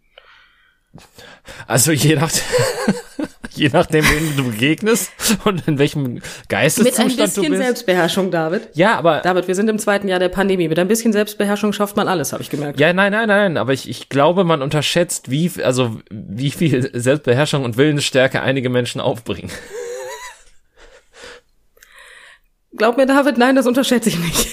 Also 1.67 1.91
je 1.91 2.15
nach 2.15 2.31
je 3.55 3.69
nachdem, 3.71 4.05
wen 4.05 4.37
du 4.37 4.51
begegnest 4.51 5.11
und 5.45 5.67
in 5.67 5.79
welchem 5.79 6.21
Geisteszustand 6.47 7.11
du 7.11 7.15
bist. 7.17 7.37
Mit 7.37 7.45
ein 7.45 7.51
bisschen 7.51 7.63
Selbstbeherrschung, 7.63 8.31
David. 8.31 8.69
Ja, 8.73 8.97
aber 8.97 9.19
David, 9.19 9.47
wir 9.47 9.55
sind 9.55 9.69
im 9.69 9.79
zweiten 9.79 10.07
Jahr 10.07 10.19
der 10.19 10.29
Pandemie. 10.29 10.67
Mit 10.67 10.79
ein 10.79 10.87
bisschen 10.87 11.13
Selbstbeherrschung 11.13 11.73
schafft 11.73 11.95
man 11.95 12.07
alles, 12.07 12.33
habe 12.33 12.43
ich 12.43 12.49
gemerkt. 12.49 12.79
Ja, 12.79 12.93
nein, 12.93 13.11
nein, 13.11 13.27
nein, 13.27 13.57
aber 13.57 13.73
ich, 13.73 13.89
ich 13.89 14.09
glaube, 14.09 14.43
man 14.43 14.61
unterschätzt, 14.61 15.29
wie 15.31 15.51
also 15.63 15.99
wie 16.09 16.51
viel 16.51 16.89
Selbstbeherrschung 16.93 17.63
und 17.63 17.77
Willensstärke 17.77 18.41
einige 18.41 18.69
Menschen 18.69 19.01
aufbringen. 19.01 19.51
Glaub 22.77 22.97
mir, 22.97 23.05
David, 23.05 23.37
nein, 23.37 23.55
das 23.55 23.67
unterschätze 23.67 24.09
ich 24.09 24.19
nicht. 24.19 24.47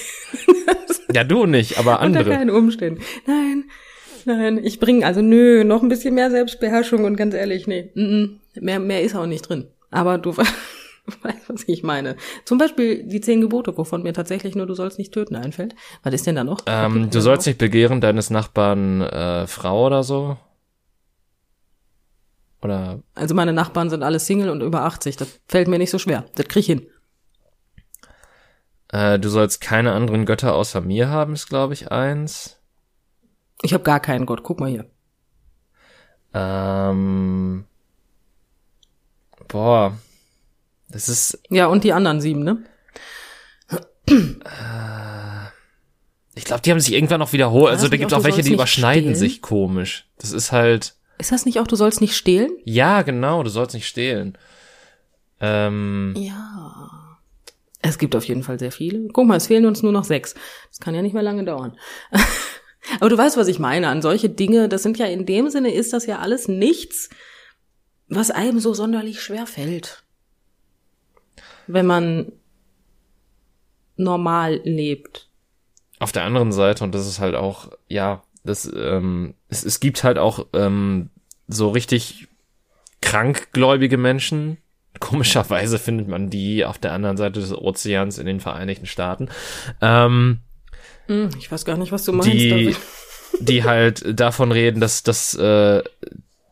ja, 1.13 1.23
du 1.23 1.45
nicht, 1.45 1.77
aber 1.77 1.99
andere. 1.99 2.23
Unter 2.25 2.35
keinen 2.35 2.49
Umständen. 2.49 3.01
Nein, 3.25 3.65
nein, 4.27 4.63
ich 4.63 4.79
bringe 4.79 5.05
also 5.05 5.21
nö, 5.21 5.63
noch 5.63 5.81
ein 5.81 5.89
bisschen 5.89 6.13
mehr 6.15 6.29
Selbstbeherrschung 6.29 7.05
und 7.05 7.15
ganz 7.15 7.33
ehrlich, 7.33 7.67
nee, 7.67 7.91
mm 7.95 7.99
-mm, 7.99 8.29
mehr, 8.61 8.79
mehr 8.79 9.01
ist 9.01 9.15
auch 9.15 9.25
nicht 9.25 9.49
drin. 9.49 9.67
Aber 9.89 10.17
du 10.17 10.35
weißt, 10.37 11.49
was 11.49 11.63
ich 11.67 11.83
meine. 11.83 12.15
Zum 12.45 12.57
Beispiel 12.57 13.03
die 13.03 13.21
zehn 13.21 13.41
Gebote, 13.41 13.77
wovon 13.77 14.03
mir 14.03 14.13
tatsächlich 14.13 14.55
nur 14.55 14.67
du 14.67 14.73
sollst 14.73 14.99
nicht 14.99 15.13
töten 15.13 15.35
einfällt. 15.35 15.75
Was 16.03 16.13
ist 16.13 16.27
denn 16.27 16.35
da 16.35 16.43
noch? 16.43 16.59
Ähm, 16.65 17.09
du 17.09 17.21
sollst 17.21 17.47
noch? 17.47 17.51
nicht 17.51 17.57
begehren 17.57 18.01
deines 18.01 18.29
Nachbarn 18.29 19.01
äh, 19.01 19.47
Frau 19.47 19.85
oder 19.85 20.03
so. 20.03 20.37
Oder? 22.61 23.01
Also 23.15 23.35
meine 23.35 23.53
Nachbarn 23.53 23.89
sind 23.89 24.03
alle 24.03 24.19
Single 24.19 24.49
und 24.49 24.61
über 24.61 24.83
80. 24.83 25.15
Das 25.15 25.39
fällt 25.47 25.67
mir 25.67 25.77
nicht 25.77 25.91
so 25.91 25.99
schwer. 25.99 26.25
Das 26.35 26.47
krieg 26.47 26.61
ich 26.61 26.67
hin. 26.67 26.87
Äh, 28.89 29.19
du 29.19 29.29
sollst 29.29 29.61
keine 29.61 29.93
anderen 29.93 30.25
Götter 30.25 30.55
außer 30.55 30.81
mir 30.81 31.09
haben, 31.09 31.33
ist 31.33 31.47
glaube 31.47 31.73
ich 31.73 31.91
eins. 31.91 32.56
Ich 33.61 33.73
habe 33.73 33.83
gar 33.83 33.99
keinen 33.99 34.25
Gott. 34.25 34.43
Guck 34.43 34.59
mal 34.59 34.69
hier. 34.69 34.85
Ähm. 36.33 37.65
Boah. 39.47 39.97
Das 40.89 41.09
ist. 41.09 41.41
Ja, 41.49 41.67
und 41.67 41.83
die 41.83 41.93
anderen 41.93 42.21
sieben, 42.21 42.43
ne? 42.43 42.63
Äh, 44.07 45.47
ich 46.35 46.45
glaube, 46.45 46.61
die 46.61 46.71
haben 46.71 46.79
sich 46.79 46.93
irgendwann 46.93 47.19
noch 47.19 47.33
wiederholt. 47.33 47.71
Also 47.71 47.87
da 47.87 47.97
gibt 47.97 48.11
es 48.11 48.17
auch 48.17 48.23
welche, 48.23 48.41
die 48.41 48.53
überschneiden 48.53 49.01
stehlen? 49.01 49.15
sich 49.15 49.41
komisch. 49.41 50.07
Das 50.17 50.31
ist 50.31 50.51
halt. 50.51 50.95
Ist 51.17 51.31
das 51.31 51.45
nicht 51.45 51.59
auch, 51.59 51.67
du 51.67 51.75
sollst 51.75 51.99
nicht 51.99 52.15
stehlen? 52.15 52.51
Ja, 52.63 53.01
genau, 53.01 53.41
du 53.43 53.49
sollst 53.49 53.73
nicht 53.73 53.87
stehlen. 53.87 54.37
Ähm, 55.39 56.13
ja. 56.15 57.17
Es 57.81 57.97
gibt 57.97 58.15
auf 58.15 58.23
jeden 58.25 58.43
Fall 58.43 58.59
sehr 58.59 58.71
viele. 58.71 59.07
Guck 59.07 59.27
mal, 59.27 59.37
es 59.37 59.47
fehlen 59.47 59.65
uns 59.65 59.81
nur 59.81 59.91
noch 59.91 60.03
sechs. 60.03 60.35
Das 60.69 60.79
kann 60.79 60.93
ja 60.93 61.01
nicht 61.01 61.13
mehr 61.13 61.23
lange 61.23 61.43
dauern. 61.43 61.77
Aber 62.99 63.09
du 63.09 63.17
weißt, 63.17 63.37
was 63.37 63.47
ich 63.47 63.59
meine. 63.59 63.89
An 63.89 64.01
solche 64.01 64.29
Dinge, 64.29 64.69
das 64.69 64.83
sind 64.83 64.97
ja 64.97 65.05
in 65.05 65.25
dem 65.25 65.49
Sinne, 65.49 65.73
ist 65.73 65.93
das 65.93 66.05
ja 66.05 66.19
alles 66.19 66.47
nichts, 66.47 67.09
was 68.07 68.31
einem 68.31 68.59
so 68.59 68.73
sonderlich 68.73 69.21
schwer 69.21 69.47
fällt. 69.47 70.03
Wenn 71.67 71.85
man 71.85 72.31
normal 73.95 74.61
lebt. 74.63 75.29
Auf 75.99 76.11
der 76.11 76.23
anderen 76.23 76.51
Seite, 76.51 76.83
und 76.83 76.93
das 76.93 77.07
ist 77.07 77.19
halt 77.19 77.35
auch, 77.35 77.71
ja, 77.87 78.23
das, 78.43 78.71
ähm, 78.73 79.33
es, 79.49 79.65
es 79.65 79.79
gibt 79.79 80.03
halt 80.03 80.17
auch 80.17 80.45
ähm, 80.53 81.09
so 81.47 81.69
richtig 81.69 82.27
krankgläubige 83.01 83.97
Menschen, 83.97 84.57
Komischerweise 84.99 85.79
findet 85.79 86.07
man 86.07 86.29
die 86.29 86.65
auf 86.65 86.77
der 86.77 86.93
anderen 86.93 87.17
Seite 87.17 87.39
des 87.39 87.53
Ozeans 87.53 88.17
in 88.17 88.25
den 88.25 88.39
Vereinigten 88.39 88.85
Staaten. 88.85 89.29
Ähm, 89.81 90.07
hm, 90.11 90.39
ich 91.37 91.51
weiß 91.51 91.65
gar 91.65 91.77
nicht, 91.77 91.91
was 91.91 92.05
du 92.05 92.13
meinst. 92.13 92.31
Die, 92.31 92.75
die 93.39 93.63
halt 93.63 94.19
davon 94.19 94.51
reden, 94.51 94.79
dass, 94.79 95.03
dass 95.03 95.33
äh, 95.35 95.83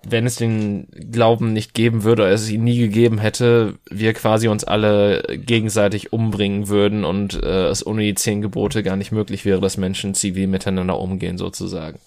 wenn 0.07 0.25
es 0.25 0.35
den 0.35 0.87
Glauben 1.11 1.53
nicht 1.53 1.73
geben 1.73 2.03
würde, 2.03 2.23
oder 2.23 2.31
es 2.31 2.49
ihn 2.49 2.63
nie 2.63 2.77
gegeben 2.77 3.17
hätte, 3.17 3.75
wir 3.89 4.13
quasi 4.13 4.47
uns 4.47 4.63
alle 4.63 5.23
gegenseitig 5.31 6.13
umbringen 6.13 6.67
würden 6.67 7.03
und 7.03 7.41
äh, 7.41 7.67
es 7.67 7.85
ohne 7.85 8.03
die 8.03 8.15
zehn 8.15 8.41
Gebote 8.41 8.83
gar 8.83 8.95
nicht 8.95 9.11
möglich 9.11 9.45
wäre, 9.45 9.61
dass 9.61 9.77
Menschen 9.77 10.13
zivil 10.13 10.47
miteinander 10.47 10.99
umgehen, 10.99 11.37
sozusagen. 11.37 11.99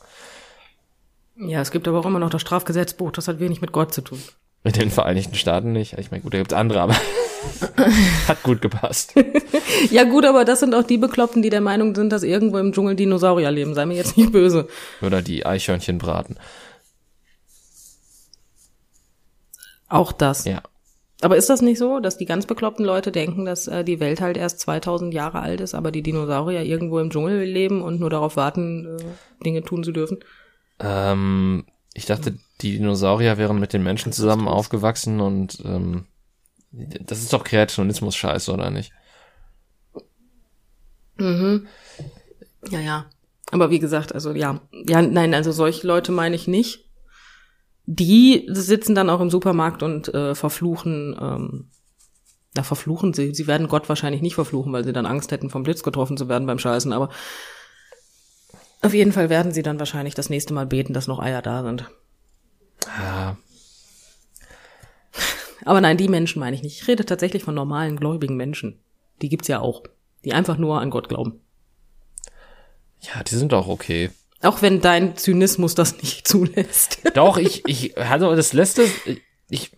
Ja, 1.37 1.61
es 1.61 1.71
gibt 1.71 1.87
aber 1.87 2.01
auch 2.01 2.07
immer 2.07 2.19
noch 2.19 2.31
das 2.31 2.43
Strafgesetzbuch, 2.43 3.13
das 3.13 3.29
hat 3.29 3.41
wenig 3.41 3.61
mit 3.61 3.73
Gott 3.73 3.93
zu 3.93 4.01
tun. 4.01 4.21
Mit 4.65 4.77
den 4.77 4.91
Vereinigten 4.91 5.35
Staaten 5.35 5.73
nicht. 5.73 5.97
Ich 5.99 6.11
meine, 6.11 6.23
gut, 6.23 6.35
da 6.35 6.39
gibt's 6.39 6.53
andere, 6.53 6.81
aber 6.81 6.95
hat 8.29 8.43
gut 8.43 8.61
gepasst. 8.61 9.15
ja 9.91 10.05
gut, 10.05 10.25
aber 10.25 10.45
das 10.45 10.61
sind 10.61 10.75
auch 10.75 10.83
die 10.83 10.99
Bekloppten, 10.99 11.43
die 11.43 11.51
der 11.51 11.61
Meinung 11.61 11.95
sind, 11.95 12.11
dass 12.11 12.23
irgendwo 12.23 12.59
im 12.59 12.73
Dschungel 12.73 12.97
Dinosaurier 12.97 13.51
leben. 13.51 13.75
Sei 13.75 13.87
mir 13.87 13.95
jetzt 13.95 14.17
nicht 14.17 14.33
böse. 14.33 14.67
Oder 15.01 15.23
die 15.23 15.47
Eichhörnchen 15.47 15.99
braten. 15.99 16.37
Auch 19.89 20.13
das. 20.13 20.45
Ja. 20.45 20.63
Aber 21.21 21.37
ist 21.37 21.51
das 21.51 21.63
nicht 21.63 21.79
so, 21.79 21.99
dass 21.99 22.17
die 22.17 22.27
ganz 22.27 22.47
bekloppten 22.47 22.85
Leute 22.85 23.11
denken, 23.11 23.45
dass 23.45 23.67
äh, 23.67 23.83
die 23.83 23.99
Welt 23.99 24.21
halt 24.21 24.37
erst 24.37 24.61
2000 24.61 25.13
Jahre 25.13 25.41
alt 25.41 25.61
ist, 25.61 25.75
aber 25.75 25.91
die 25.91 26.03
Dinosaurier 26.03 26.63
irgendwo 26.63 27.01
im 27.01 27.11
Dschungel 27.11 27.43
leben 27.43 27.83
und 27.83 27.99
nur 27.99 28.11
darauf 28.11 28.37
warten, 28.37 28.99
äh, 28.99 29.45
Dinge 29.45 29.63
tun 29.63 29.83
zu 29.83 29.91
dürfen? 29.91 30.19
Ähm, 30.79 31.65
ich 31.99 32.07
dachte, 32.07 32.39
die 32.61 32.79
Dinosaurier 32.79 33.39
wären 33.39 33.59
mit 33.59 33.73
den 33.73 33.83
Menschen 33.83 34.13
zusammen 34.13 34.49
aufgewachsen 34.49 35.21
und 35.21 35.59
ähm, 35.65 36.07
das 36.71 37.21
ist 37.21 37.33
doch 37.33 37.45
Kreationismus-Scheiße, 37.45 38.53
oder 38.53 38.71
nicht? 38.71 38.93
Mhm. 41.17 41.67
Ja, 42.71 42.81
ja. 42.81 43.07
Aber 43.51 43.71
wie 43.71 43.79
gesagt, 43.79 44.15
also 44.15 44.33
ja, 44.33 44.61
ja, 44.73 45.03
nein, 45.03 45.35
also 45.35 45.53
solche 45.53 45.87
Leute 45.87 46.13
meine 46.13 46.37
ich 46.37 46.47
nicht. 46.47 46.89
die 47.91 48.47
sitzen 48.51 48.95
dann 48.95 49.09
auch 49.09 49.21
im 49.23 49.31
Supermarkt 49.31 49.83
und 49.83 50.13
äh, 50.13 50.35
verfluchen, 50.35 51.17
ähm, 51.19 51.71
na, 52.55 52.63
verfluchen 52.63 53.15
sie. 53.15 53.35
Sie 53.35 53.47
werden 53.47 53.67
Gott 53.67 53.89
wahrscheinlich 53.89 54.21
nicht 54.21 54.35
verfluchen, 54.35 54.75
weil 54.75 54.85
sie 54.85 54.93
dann 54.93 55.07
Angst 55.07 55.33
hätten, 55.33 55.49
vom 55.49 55.63
Blitz 55.63 55.83
getroffen 55.83 56.19
zu 56.19 56.29
werden 56.29 56.47
beim 56.47 56.59
Scheißen, 56.59 56.93
aber 56.93 57.09
auf 58.81 58.95
jeden 58.95 59.13
Fall 59.13 59.29
werden 59.29 59.53
sie 59.53 59.63
dann 59.63 59.79
wahrscheinlich 59.79 60.15
das 60.15 60.31
nächste 60.31 60.55
Mal 60.55 60.67
beten, 60.67 60.93
dass 60.93 61.09
noch 61.09 61.19
Eier 61.19 61.43
da 61.43 61.63
sind. 61.63 61.91
Ja. 62.87 63.37
Aber 65.65 65.81
nein, 65.81 65.97
die 65.97 66.09
Menschen 66.09 66.41
meine 66.41 66.55
ich 66.55 66.63
nicht. 66.63 66.81
Ich 66.81 66.89
rede 66.89 67.05
tatsächlich 67.05 67.43
von 67.43 67.55
normalen, 67.55 67.97
gläubigen 67.97 68.37
Menschen. 68.37 68.81
Die 69.21 69.29
gibt's 69.29 69.49
ja 69.49 69.61
auch. 69.61 69.83
Die 70.25 70.33
einfach 70.33 70.59
nur 70.59 70.81
an 70.81 70.91
Gott 70.91 71.09
glauben. 71.09 71.41
Ja, 73.01 73.23
die 73.23 73.35
sind 73.35 73.53
auch 73.53 73.69
okay. 73.69 74.11
Auch 74.43 74.63
wenn 74.63 74.81
dein 74.81 75.17
Zynismus 75.17 75.75
das 75.75 75.99
nicht 75.99 76.27
zulässt. 76.29 77.01
Doch, 77.15 77.37
ich, 77.37 77.67
ich, 77.67 77.99
also 77.99 78.35
das 78.35 78.53
letzte, 78.53 78.87
ich, 79.49 79.73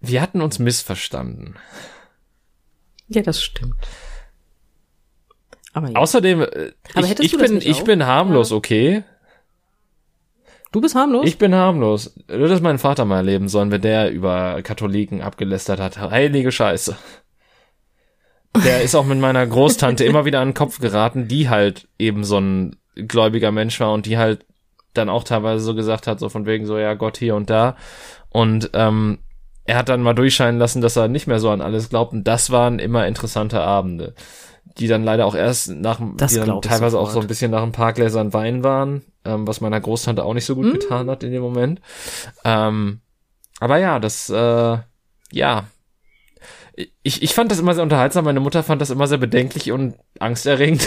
wir 0.00 0.20
hatten 0.20 0.42
uns 0.42 0.58
missverstanden. 0.58 1.56
Ja, 3.08 3.22
das 3.22 3.42
stimmt. 3.42 3.76
Aber 5.72 5.88
ja. 5.88 5.96
Außerdem, 5.96 6.42
äh, 6.42 6.72
Aber 6.94 7.06
ich, 7.06 7.18
ich 7.20 7.36
bin, 7.36 7.58
ich 7.58 7.84
bin 7.84 8.06
harmlos, 8.06 8.52
okay? 8.52 9.04
Du 10.70 10.80
bist 10.80 10.94
harmlos? 10.94 11.26
Ich 11.26 11.38
bin 11.38 11.54
harmlos. 11.54 12.14
Du 12.26 12.42
hättest 12.42 12.62
meinen 12.62 12.78
Vater 12.78 13.04
mal 13.04 13.18
erleben 13.18 13.48
sollen, 13.48 13.70
wenn 13.70 13.82
der 13.82 14.10
über 14.10 14.62
Katholiken 14.62 15.20
abgelästert 15.20 15.80
hat. 15.80 15.98
Heilige 15.98 16.50
Scheiße. 16.50 16.96
Der 18.64 18.82
ist 18.82 18.94
auch 18.94 19.04
mit 19.04 19.18
meiner 19.18 19.46
Großtante 19.46 20.04
immer 20.04 20.24
wieder 20.24 20.40
an 20.40 20.48
den 20.48 20.54
Kopf 20.54 20.78
geraten, 20.78 21.28
die 21.28 21.48
halt 21.48 21.88
eben 21.98 22.24
so 22.24 22.38
ein 22.38 22.76
gläubiger 22.94 23.50
Mensch 23.50 23.80
war 23.80 23.92
und 23.92 24.06
die 24.06 24.18
halt 24.18 24.46
dann 24.94 25.08
auch 25.08 25.24
teilweise 25.24 25.64
so 25.64 25.74
gesagt 25.74 26.06
hat, 26.06 26.20
so 26.20 26.28
von 26.28 26.44
wegen 26.44 26.66
so, 26.66 26.78
ja, 26.78 26.94
Gott 26.94 27.16
hier 27.16 27.34
und 27.34 27.48
da. 27.48 27.76
Und 28.28 28.70
ähm, 28.74 29.18
er 29.64 29.76
hat 29.76 29.88
dann 29.88 30.02
mal 30.02 30.14
durchscheinen 30.14 30.58
lassen, 30.58 30.82
dass 30.82 30.96
er 30.96 31.08
nicht 31.08 31.26
mehr 31.26 31.38
so 31.38 31.50
an 31.50 31.60
alles 31.60 31.88
glaubt. 31.88 32.12
Und 32.12 32.24
das 32.24 32.50
waren 32.50 32.78
immer 32.78 33.06
interessante 33.06 33.60
Abende, 33.60 34.14
die 34.78 34.88
dann 34.88 35.04
leider 35.04 35.26
auch 35.26 35.34
erst 35.34 35.70
nach, 35.70 36.00
das 36.16 36.32
die 36.32 36.38
dann 36.38 36.60
teilweise 36.62 36.98
auch 36.98 37.10
so 37.10 37.20
ein 37.20 37.26
bisschen 37.26 37.50
nach 37.50 37.62
ein 37.62 37.72
paar 37.72 37.92
Gläsern 37.92 38.32
Wein 38.32 38.64
waren, 38.64 39.02
ähm, 39.24 39.46
was 39.46 39.60
meiner 39.60 39.80
Großtante 39.80 40.24
auch 40.24 40.34
nicht 40.34 40.46
so 40.46 40.54
gut 40.54 40.66
mm. 40.66 40.72
getan 40.72 41.10
hat 41.10 41.22
in 41.22 41.32
dem 41.32 41.42
Moment. 41.42 41.80
Ähm, 42.44 43.00
aber 43.60 43.78
ja, 43.78 43.98
das, 43.98 44.30
äh, 44.30 44.78
ja, 45.32 45.64
ich, 47.02 47.22
ich 47.22 47.34
fand 47.34 47.50
das 47.50 47.58
immer 47.58 47.74
sehr 47.74 47.82
unterhaltsam. 47.82 48.24
Meine 48.24 48.40
Mutter 48.40 48.62
fand 48.62 48.80
das 48.80 48.90
immer 48.90 49.06
sehr 49.06 49.18
bedenklich 49.18 49.72
und 49.72 49.96
angsterregend. 50.18 50.86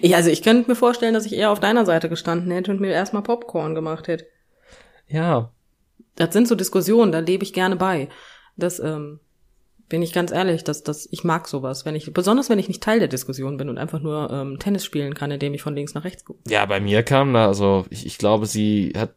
ja, 0.00 0.16
also 0.16 0.30
ich 0.30 0.42
könnte 0.42 0.68
mir 0.68 0.76
vorstellen, 0.76 1.14
dass 1.14 1.26
ich 1.26 1.34
eher 1.34 1.50
auf 1.50 1.60
deiner 1.60 1.86
Seite 1.86 2.08
gestanden 2.08 2.50
hätte 2.50 2.70
und 2.70 2.80
mir 2.80 2.92
erstmal 2.92 3.22
Popcorn 3.22 3.74
gemacht 3.74 4.08
hätte. 4.08 4.26
Ja. 5.06 5.52
Das 6.16 6.32
sind 6.32 6.48
so 6.48 6.54
Diskussionen, 6.54 7.12
da 7.12 7.20
lebe 7.20 7.44
ich 7.44 7.52
gerne 7.52 7.76
bei. 7.76 8.08
Das, 8.56 8.80
ähm, 8.80 9.20
bin 9.90 10.02
ich 10.02 10.12
ganz 10.12 10.30
ehrlich, 10.30 10.64
dass, 10.64 10.82
dass 10.82 11.08
ich 11.10 11.24
mag 11.24 11.46
sowas, 11.48 11.84
wenn 11.84 11.94
ich, 11.94 12.10
besonders 12.14 12.48
wenn 12.48 12.58
ich 12.58 12.68
nicht 12.68 12.82
Teil 12.82 13.00
der 13.00 13.08
Diskussion 13.08 13.58
bin 13.58 13.68
und 13.68 13.76
einfach 13.76 14.00
nur 14.00 14.30
ähm, 14.30 14.58
Tennis 14.58 14.84
spielen 14.84 15.14
kann, 15.14 15.30
indem 15.30 15.52
ich 15.52 15.62
von 15.62 15.74
links 15.74 15.92
nach 15.92 16.04
rechts 16.04 16.24
gucke. 16.24 16.38
Ja, 16.48 16.64
bei 16.64 16.80
mir 16.80 17.02
kam 17.02 17.34
da, 17.34 17.48
also 17.48 17.84
ich, 17.90 18.06
ich 18.06 18.16
glaube, 18.16 18.46
sie 18.46 18.94
hat 18.96 19.14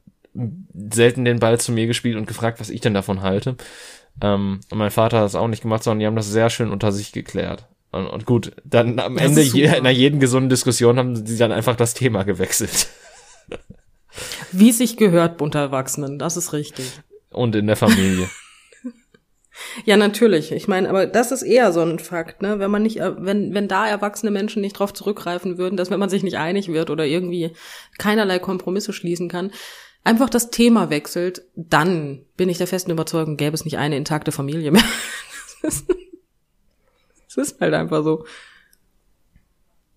selten 0.74 1.26
den 1.26 1.40
Ball 1.40 1.60
zu 1.60 1.72
mir 1.72 1.86
gespielt 1.86 2.18
und 2.18 2.28
gefragt, 2.28 2.60
was 2.60 2.72
ich 2.72 2.82
denn 2.82 2.96
davon 2.96 3.22
halte. 3.22 3.56
Ähm, 4.20 4.62
und 4.70 4.78
mein 4.78 4.92
Vater 4.92 5.20
hat 5.20 5.26
das 5.26 5.36
auch 5.36 5.48
nicht 5.48 5.62
gemacht, 5.62 5.84
sondern 5.84 6.00
die 6.00 6.08
haben 6.08 6.16
das 6.16 6.30
sehr 6.30 6.50
schön 6.50 6.72
unter 6.72 6.92
sich 6.92 7.12
geklärt. 7.12 7.68
Und, 7.92 8.08
und 8.08 8.26
gut, 8.26 8.52
dann 8.66 9.00
am 9.00 9.16
das 9.16 9.26
Ende 9.26 9.42
je, 9.42 9.66
in 9.66 9.74
einer 9.74 9.92
jeden 9.92 10.20
gesunden 10.20 10.50
Diskussion 10.50 10.98
haben 10.98 11.16
sie 11.16 11.38
dann 11.38 11.52
einfach 11.52 11.76
das 11.76 11.94
Thema 11.94 12.24
gewechselt. 12.24 12.88
Wie 14.52 14.72
sich 14.72 14.98
gehört 14.98 15.40
unter 15.40 15.60
Erwachsenen, 15.60 16.18
das 16.18 16.36
ist 16.36 16.52
richtig. 16.52 16.92
Und 17.30 17.56
in 17.56 17.68
der 17.68 17.76
Familie. 17.76 18.28
ja, 19.86 19.98
natürlich. 19.98 20.52
Ich 20.52 20.68
meine, 20.68 20.90
aber 20.90 21.06
das 21.06 21.32
ist 21.32 21.44
eher 21.44 21.72
so 21.72 21.82
ein 21.82 22.00
Fakt, 22.00 22.42
ne? 22.42 22.60
Wenn 22.60 22.72
man 22.72 22.84
nicht, 22.84 23.00
äh, 23.00 23.14
wenn, 23.18 23.54
wenn 23.54 23.68
da 23.68 23.88
erwachsene 23.88 24.32
Menschen 24.32 24.62
nicht 24.62 24.80
drauf 24.80 24.94
zurückgreifen 24.94 25.58
würden, 25.58 25.78
dass 25.78 25.90
wenn 25.90 26.00
man 26.00 26.10
sich 26.10 26.24
nicht 26.24 26.38
einig 26.38 26.70
wird 26.70 26.90
oder 26.90 27.06
irgendwie 27.06 27.52
keinerlei 27.98 28.40
Kompromisse 28.40 28.94
schließen 28.94 29.30
kann, 29.30 29.52
einfach 30.04 30.30
das 30.30 30.52
Thema 30.52 30.90
wechselt, 30.90 31.44
dann 31.56 32.26
bin 32.38 32.50
ich 32.50 32.58
der 32.58 32.68
festen 32.68 32.92
Überzeugung, 32.92 33.38
gäbe 33.38 33.56
es 33.56 33.66
nicht 33.66 33.78
eine 33.78 33.98
intakte 33.98 34.32
Familie 34.32 34.72
mehr. 34.72 34.84
Es 37.36 37.38
ist 37.50 37.62
halt 37.62 37.74
einfach 37.74 38.04
so. 38.04 38.26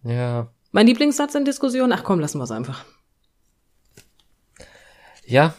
Ja. 0.03 0.51
Mein 0.73 0.87
Lieblingssatz 0.87 1.35
in 1.35 1.45
Diskussionen, 1.45 1.93
ach 1.93 2.03
komm, 2.03 2.19
lassen 2.19 2.39
wir 2.39 2.45
es 2.45 2.51
einfach. 2.51 2.85
Ja. 5.27 5.55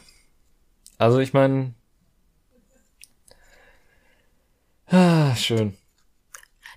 Also 0.98 1.20
ich 1.20 1.34
meine. 1.34 1.76
Ah, 4.88 5.36
schön. 5.36 5.74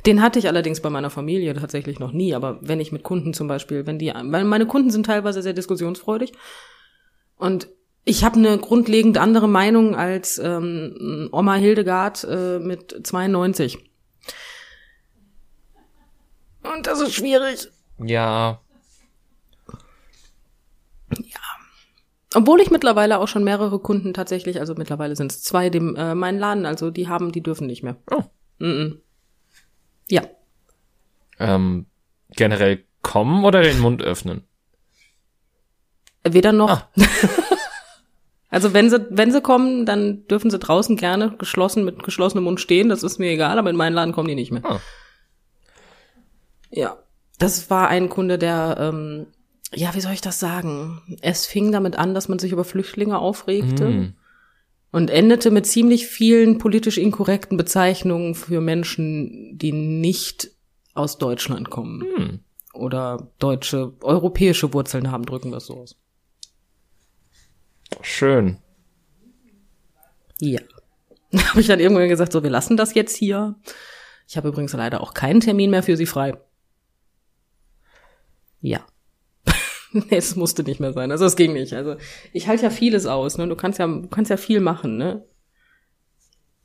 Den 0.07 0.23
hatte 0.23 0.39
ich 0.39 0.49
allerdings 0.49 0.81
bei 0.81 0.91
meiner 0.91 1.11
Familie 1.11 1.55
tatsächlich 1.55 1.99
noch 1.99 2.13
nie, 2.13 2.35
aber 2.35 2.59
wenn 2.63 2.81
ich 2.81 2.91
mit 2.91 3.03
Kunden 3.03 3.35
zum 3.35 3.49
Beispiel, 3.49 3.87
wenn 3.87 3.99
die, 3.99 4.13
weil 4.15 4.45
meine 4.45 4.67
Kunden 4.67 4.91
sind 4.91 5.07
teilweise 5.07 5.43
sehr 5.43 5.53
diskussionsfreudig 5.53 6.33
und 7.37 7.69
ich 8.05 8.25
habe 8.25 8.37
eine 8.37 8.57
grundlegend 8.59 9.19
andere 9.19 9.47
Meinung 9.47 9.95
als 9.95 10.39
ähm, 10.39 11.29
Oma 11.33 11.55
Hildegard 11.55 12.25
äh, 12.25 12.59
mit 12.59 13.07
92. 13.07 13.79
Und 16.63 16.87
das 16.87 17.01
ist 17.01 17.15
schwierig. 17.15 17.69
Ja. 17.99 18.07
Ja. 18.07 18.61
Obwohl 22.35 22.61
ich 22.61 22.71
mittlerweile 22.71 23.19
auch 23.19 23.29
schon 23.29 23.43
mehrere 23.43 23.81
Kunden 23.81 24.15
tatsächlich, 24.15 24.61
also 24.61 24.75
mittlerweile 24.75 25.17
sind 25.17 25.33
es 25.33 25.43
zwei, 25.43 25.69
dem 25.69 25.97
äh, 25.97 26.15
meinen 26.15 26.39
Laden, 26.39 26.65
also 26.65 26.91
die 26.91 27.09
haben, 27.09 27.33
die 27.33 27.43
dürfen 27.43 27.67
nicht 27.67 27.83
mehr. 27.83 27.97
Oh. 28.11 28.23
Mm 28.59 28.67
-mm. 28.67 28.99
Ja. 30.09 30.23
Ähm, 31.39 31.87
generell 32.31 32.85
kommen 33.03 33.45
oder 33.45 33.63
den 33.63 33.81
Mund 33.81 34.03
öffnen? 34.03 34.45
Weder 36.23 36.53
noch. 36.53 36.71
Ah. 36.71 36.91
also 38.51 38.75
wenn 38.75 38.91
sie, 38.91 39.07
wenn 39.11 39.33
sie 39.33 39.41
kommen, 39.41 39.87
dann 39.87 40.27
dürfen 40.29 40.51
sie 40.51 40.59
draußen 40.59 40.97
gerne 40.97 41.37
geschlossen 41.37 41.85
mit 41.85 42.03
geschlossenem 42.03 42.45
Mund 42.45 42.61
stehen. 42.61 42.91
Das 42.91 43.03
ist 43.03 43.19
mir 43.19 43.31
egal, 43.31 43.59
aber 43.59 43.71
in 43.71 43.77
meinen 43.77 43.95
Laden 43.95 44.13
kommen 44.13 44.29
die 44.29 44.35
nicht 44.35 44.53
mehr. 44.53 44.65
Ah. 44.65 44.81
Ja. 46.71 46.97
Das 47.39 47.71
war 47.71 47.89
ein 47.89 48.11
Kunde, 48.11 48.37
der, 48.37 48.77
ähm, 48.79 49.27
ja, 49.75 49.95
wie 49.95 50.01
soll 50.01 50.13
ich 50.13 50.21
das 50.21 50.41
sagen? 50.41 51.01
Es 51.21 51.47
fing 51.47 51.71
damit 51.73 51.97
an, 51.97 52.15
dass 52.15 52.29
man 52.29 52.39
sich 52.39 52.53
über 52.53 52.65
Flüchtlinge 52.65 53.19
aufregte. 53.19 53.89
Mm. 53.89 54.15
Und 54.93 55.09
endete 55.11 55.53
mit 55.53 55.67
ziemlich 55.67 56.09
vielen 56.09 56.59
politisch 56.59 56.99
inkorrekten 56.99 57.57
Bezeichnungen 57.57 58.35
für 58.35 58.61
Menschen, 58.61 59.57
die 59.57 59.73
nicht 59.73 60.51
aus 60.95 61.19
Deutschland 61.19 61.71
kommen. 61.71 62.01
Mm. 62.01 62.41
Oder 62.73 63.31
deutsche, 63.39 63.93
europäische 64.03 64.73
Wurzeln 64.75 65.13
haben, 65.13 65.25
drücken 65.25 65.51
wir 65.51 65.59
es 65.59 65.67
so 65.67 65.77
aus. 65.77 65.97
Schön. 68.01 68.59
Ja. 70.41 70.61
habe 71.51 71.61
ich 71.61 71.69
dann 71.69 71.81
irgendwann 71.81 72.09
gesagt, 72.09 72.33
so, 72.33 72.43
wir 72.43 72.51
lassen 72.51 72.77
das 72.77 72.95
jetzt 72.95 73.17
hier. 73.17 73.55
Ich 74.27 74.37
habe 74.37 74.49
übrigens 74.49 74.73
leider 74.73 75.01
auch 75.01 75.15
keinen 75.15 75.41
Termin 75.41 75.71
mehr 75.71 75.83
für 75.83 75.97
Sie 75.97 76.07
frei. 76.07 76.35
Ja. 78.61 78.85
nee, 80.11 80.17
es 80.17 80.37
musste 80.37 80.63
nicht 80.63 80.81
mehr 80.81 80.93
sein. 80.93 81.11
Also 81.11 81.25
es 81.25 81.37
ging 81.37 81.53
nicht. 81.53 81.75
Also 81.75 81.97
ich 82.33 82.49
halte 82.49 82.65
ja 82.65 82.71
vieles 82.71 83.07
aus, 83.07 83.39
ne? 83.39 83.49
Du 83.49 83.57
kannst 83.57 83.79
ja, 83.79 83.87
du 83.87 84.09
kannst 84.09 84.31
ja 84.31 84.37
viel 84.37 84.61
machen, 84.61 84.97
ne? 84.97 85.25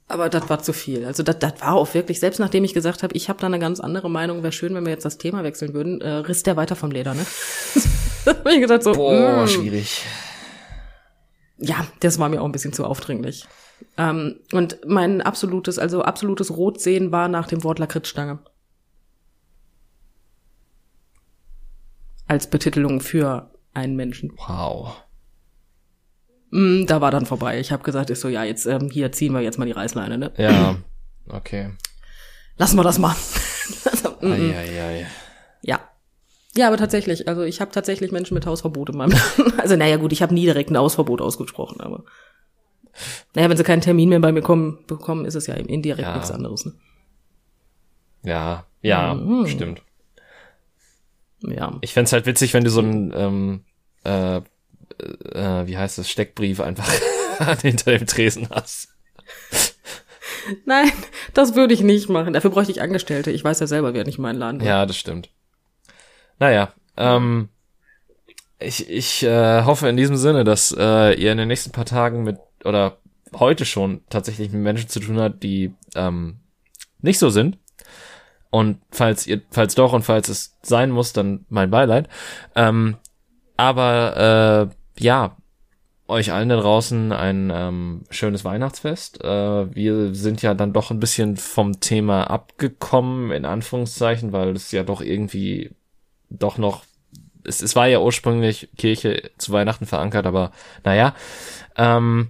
Aber 0.08 0.30
das 0.30 0.50
war 0.50 0.62
zu 0.62 0.72
viel. 0.72 1.06
Also 1.06 1.24
das, 1.24 1.40
das 1.40 1.62
war 1.62 1.74
auch 1.74 1.92
wirklich, 1.96 2.20
selbst 2.20 2.40
nachdem 2.40 2.64
ich 2.64 2.76
gesagt 2.76 3.02
habe, 3.02 3.16
ich 3.16 3.28
habe 3.28 3.40
da 3.40 3.48
eine 3.48 3.58
ganz 3.58 3.80
andere 3.80 4.10
Meinung, 4.10 4.44
wäre 4.44 4.52
schön, 4.52 4.76
wenn 4.76 4.86
wir 4.86 4.92
jetzt 4.92 5.06
das 5.06 5.18
Thema 5.18 5.44
wechseln 5.44 5.74
würden, 5.74 6.00
äh, 6.02 6.10
riss 6.10 6.44
der 6.44 6.56
weiter 6.56 6.76
vom 6.76 6.92
Leder, 6.92 7.16
ne? 7.16 7.26
da 8.26 8.32
hab 8.36 8.48
ich 8.48 8.62
gesagt 8.62 8.84
so, 8.84 8.92
Boah, 8.92 9.46
mm. 9.46 9.48
schwierig 9.48 10.04
ja, 11.58 11.88
das 12.00 12.20
war 12.20 12.30
mir 12.30 12.42
auch 12.42 12.46
ein 12.46 12.52
bisschen 12.52 12.74
zu 12.74 12.86
aufdringlich. 12.86 13.46
Ähm, 13.98 14.40
und 14.52 14.80
mein 14.86 15.22
absolutes, 15.22 15.80
also 15.80 16.02
absolutes 16.02 16.56
Rotsehen 16.56 17.12
war 17.12 17.28
nach 17.28 17.48
dem 17.48 17.64
Wort 17.64 17.80
Lakritzstange. 17.80 18.40
Als 22.28 22.50
Betitelung 22.50 23.02
für 23.02 23.52
einen 23.74 23.96
Menschen. 23.96 24.34
Wow. 24.48 24.96
Mm, 26.52 26.86
da 26.86 27.02
war 27.02 27.12
dann 27.12 27.26
vorbei. 27.26 27.60
Ich 27.60 27.72
habe 27.72 27.84
gesagt, 27.84 28.10
ist 28.10 28.22
so, 28.22 28.30
ja, 28.30 28.44
jetzt 28.44 28.66
ähm, 28.66 28.90
hier 28.90 29.12
ziehen 29.12 29.34
wir 29.34 29.42
jetzt 29.42 29.60
mal 29.60 29.66
die 29.66 29.72
Reißleine, 29.72 30.18
ne? 30.18 30.32
Ja, 30.38 30.78
okay. 31.30 31.72
Lassen 32.58 32.78
wir 32.78 32.84
das 32.84 33.00
mal. 33.00 33.16
also, 33.86 34.10
mm, 34.22 34.32
ei, 34.32 34.56
ei, 34.58 34.82
ei. 34.82 35.08
Ja, 35.62 35.80
ja, 36.58 36.68
aber 36.68 36.78
tatsächlich, 36.78 37.28
also 37.28 37.44
ich 37.44 37.60
habe 37.60 37.72
tatsächlich 37.72 38.12
Menschen 38.12 38.34
mit 38.34 38.46
Hausverbot 38.46 38.90
in 38.90 38.98
meinem. 38.98 39.18
Also 39.58 39.76
naja 39.76 39.98
gut, 39.98 40.14
ich 40.14 40.22
habe 40.22 40.34
nie 40.34 40.46
direkt 40.46 40.70
ein 40.70 40.78
Hausverbot 40.78 41.22
ausgesprochen, 41.22 41.82
aber 41.82 42.04
naja, 43.34 43.50
wenn 43.50 43.58
sie 43.58 43.64
keinen 43.64 43.82
Termin 43.82 44.10
mehr 44.10 44.20
bei 44.20 44.32
mir 44.32 44.42
kommen, 44.42 44.80
bekommen, 44.88 45.26
ist 45.26 45.36
es 45.36 45.48
ja 45.48 45.56
indirekt 45.56 46.08
ja. 46.08 46.16
nichts 46.16 46.32
anderes. 46.32 46.66
Ne? 46.66 46.74
Ja, 48.24 48.66
ja, 48.82 49.16
mhm. 49.16 49.48
stimmt. 49.48 49.82
Ja. 51.52 51.78
Ich 51.82 51.94
fänd's 51.94 52.14
halt 52.14 52.26
witzig, 52.26 52.54
wenn 52.54 52.64
du 52.64 52.70
so 52.70 52.82
ein, 52.82 53.14
ähm, 53.16 53.66
äh, 54.04 54.38
äh, 54.38 55.68
wie 55.68 55.78
heißt 55.78 55.98
das, 55.98 56.10
Steckbrief 56.10 56.60
einfach 56.60 56.90
hinter 57.62 57.98
dem 57.98 58.08
Tresen 58.08 58.50
hast. 58.50 58.90
Nein, 60.66 60.92
das 61.34 61.56
würde 61.56 61.74
ich 61.74 61.82
nicht 61.82 62.10
machen. 62.10 62.34
Dafür 62.34 62.52
bräuchte 62.52 62.72
ich 62.72 62.82
Angestellte. 62.82 63.32
Ich 63.32 63.44
weiß 63.44 63.60
ja 63.60 63.68
selber, 63.68 63.94
wer 63.94 64.04
nicht 64.04 64.20
meinen 64.20 64.40
Laden 64.40 64.62
will. 64.62 64.68
Ja, 64.68 64.86
das 64.86 64.98
stimmt. 64.98 65.30
Naja, 66.40 66.74
ähm, 66.98 67.50
ich, 68.60 68.90
ich 68.90 69.24
äh, 69.24 69.64
hoffe 69.64 69.88
in 69.88 69.98
diesem 69.98 70.18
Sinne, 70.18 70.44
dass 70.44 70.76
äh, 70.78 71.14
ihr 71.20 71.32
in 71.32 71.38
den 71.38 71.48
nächsten 71.48 71.72
paar 71.72 71.86
Tagen 71.86 72.24
mit, 72.24 72.38
oder 72.64 72.98
heute 73.34 73.66
schon 73.66 74.02
tatsächlich 74.10 74.52
mit 74.52 74.62
Menschen 74.62 74.90
zu 74.90 75.00
tun 75.00 75.20
habt, 75.20 75.44
die 75.44 75.74
ähm, 75.96 76.38
nicht 77.02 77.20
so 77.20 77.30
sind. 77.30 77.58
Und 78.56 78.78
falls 78.90 79.28
ihr, 79.28 79.42
falls 79.52 79.76
doch 79.76 79.92
und 79.92 80.04
falls 80.04 80.30
es 80.30 80.56
sein 80.62 80.90
muss, 80.90 81.12
dann 81.12 81.44
mein 81.50 81.72
Beileid. 81.72 82.08
Ähm, 82.56 82.96
aber 83.58 84.72
äh, 84.98 85.04
ja, 85.04 85.36
euch 86.08 86.32
allen 86.32 86.48
da 86.48 86.56
draußen 86.56 87.12
ein 87.12 87.52
ähm, 87.54 88.04
schönes 88.10 88.46
Weihnachtsfest. 88.46 89.22
Äh, 89.22 89.76
wir 89.76 90.16
sind 90.16 90.42
ja 90.42 90.54
dann 90.54 90.72
doch 90.72 90.90
ein 90.90 91.02
bisschen 91.02 91.36
vom 91.36 91.82
Thema 91.82 92.30
abgekommen, 92.30 93.32
in 93.32 93.44
Anführungszeichen, 93.44 94.32
weil 94.32 94.56
es 94.56 94.72
ja 94.72 94.84
doch 94.84 95.02
irgendwie 95.02 95.72
doch 96.30 96.58
noch, 96.58 96.86
es, 97.44 97.62
es 97.62 97.76
war 97.76 97.88
ja 97.88 98.00
ursprünglich 98.00 98.70
Kirche 98.78 99.32
zu 99.38 99.52
Weihnachten 99.52 99.86
verankert, 99.86 100.26
aber 100.26 100.52
naja. 100.86 101.14
Ähm, 101.76 102.30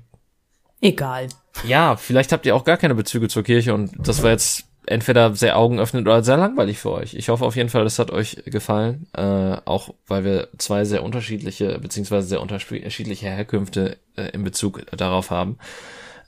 Egal. 0.82 1.28
ja, 1.68 1.98
vielleicht 1.98 2.32
habt 2.32 2.48
ihr 2.48 2.56
auch 2.56 2.64
gar 2.64 2.78
keine 2.78 2.96
Bezüge 2.96 3.28
zur 3.28 3.44
Kirche 3.44 3.76
und 3.76 3.92
das 4.00 4.24
war 4.24 4.32
jetzt 4.32 4.66
entweder 4.88 5.36
sehr 5.36 5.58
augenöffnend 5.58 6.08
oder 6.08 6.24
sehr 6.24 6.38
langweilig 6.38 6.80
für 6.80 6.92
euch. 6.92 7.14
Ich 7.14 7.30
hoffe 7.30 7.46
auf 7.46 7.56
jeden 7.56 7.70
Fall, 7.70 7.84
das 7.84 8.00
hat 8.00 8.12
euch 8.12 8.44
gefallen, 8.46 9.08
äh, 9.14 9.58
auch 9.66 9.94
weil 10.08 10.24
wir 10.24 10.50
zwei 10.58 10.86
sehr 10.86 11.04
unterschiedliche 11.04 11.80
beziehungsweise 11.80 12.28
sehr 12.28 12.42
unterschiedliche 12.42 13.28
Herkünfte 13.28 13.98
äh, 14.16 14.30
in 14.30 14.44
Bezug 14.44 14.86
darauf 14.96 15.32
haben. 15.32 15.58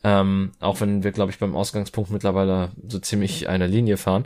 Ähm, 0.04 0.52
auch 0.60 0.80
wenn 0.80 1.04
wir, 1.04 1.12
glaube 1.12 1.32
ich, 1.32 1.40
beim 1.40 1.56
Ausgangspunkt 1.56 2.12
mittlerweile 2.12 2.72
so 2.88 3.00
ziemlich 3.00 3.50
eine 3.50 3.68
Linie 3.68 3.98
fahren. 3.98 4.26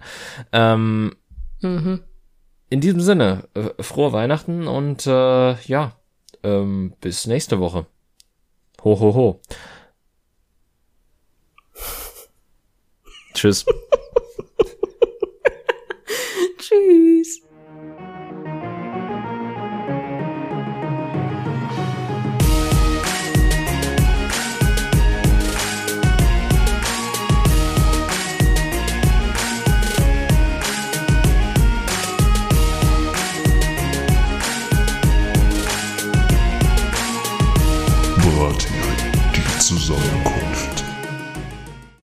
Ähm, 0.51 1.15
Mhm. 1.61 2.01
in 2.69 2.81
diesem 2.81 3.01
Sinne, 3.01 3.47
äh, 3.53 3.83
frohe 3.83 4.13
Weihnachten 4.13 4.67
und 4.67 5.05
äh, 5.05 5.53
ja, 5.61 5.93
ähm, 6.43 6.93
bis 7.01 7.27
nächste 7.27 7.59
Woche. 7.59 7.85
Ho, 8.83 8.99
ho, 8.99 9.13
ho. 9.13 9.41
Tschüss. 13.33 13.65
Tschüss. 16.71 17.50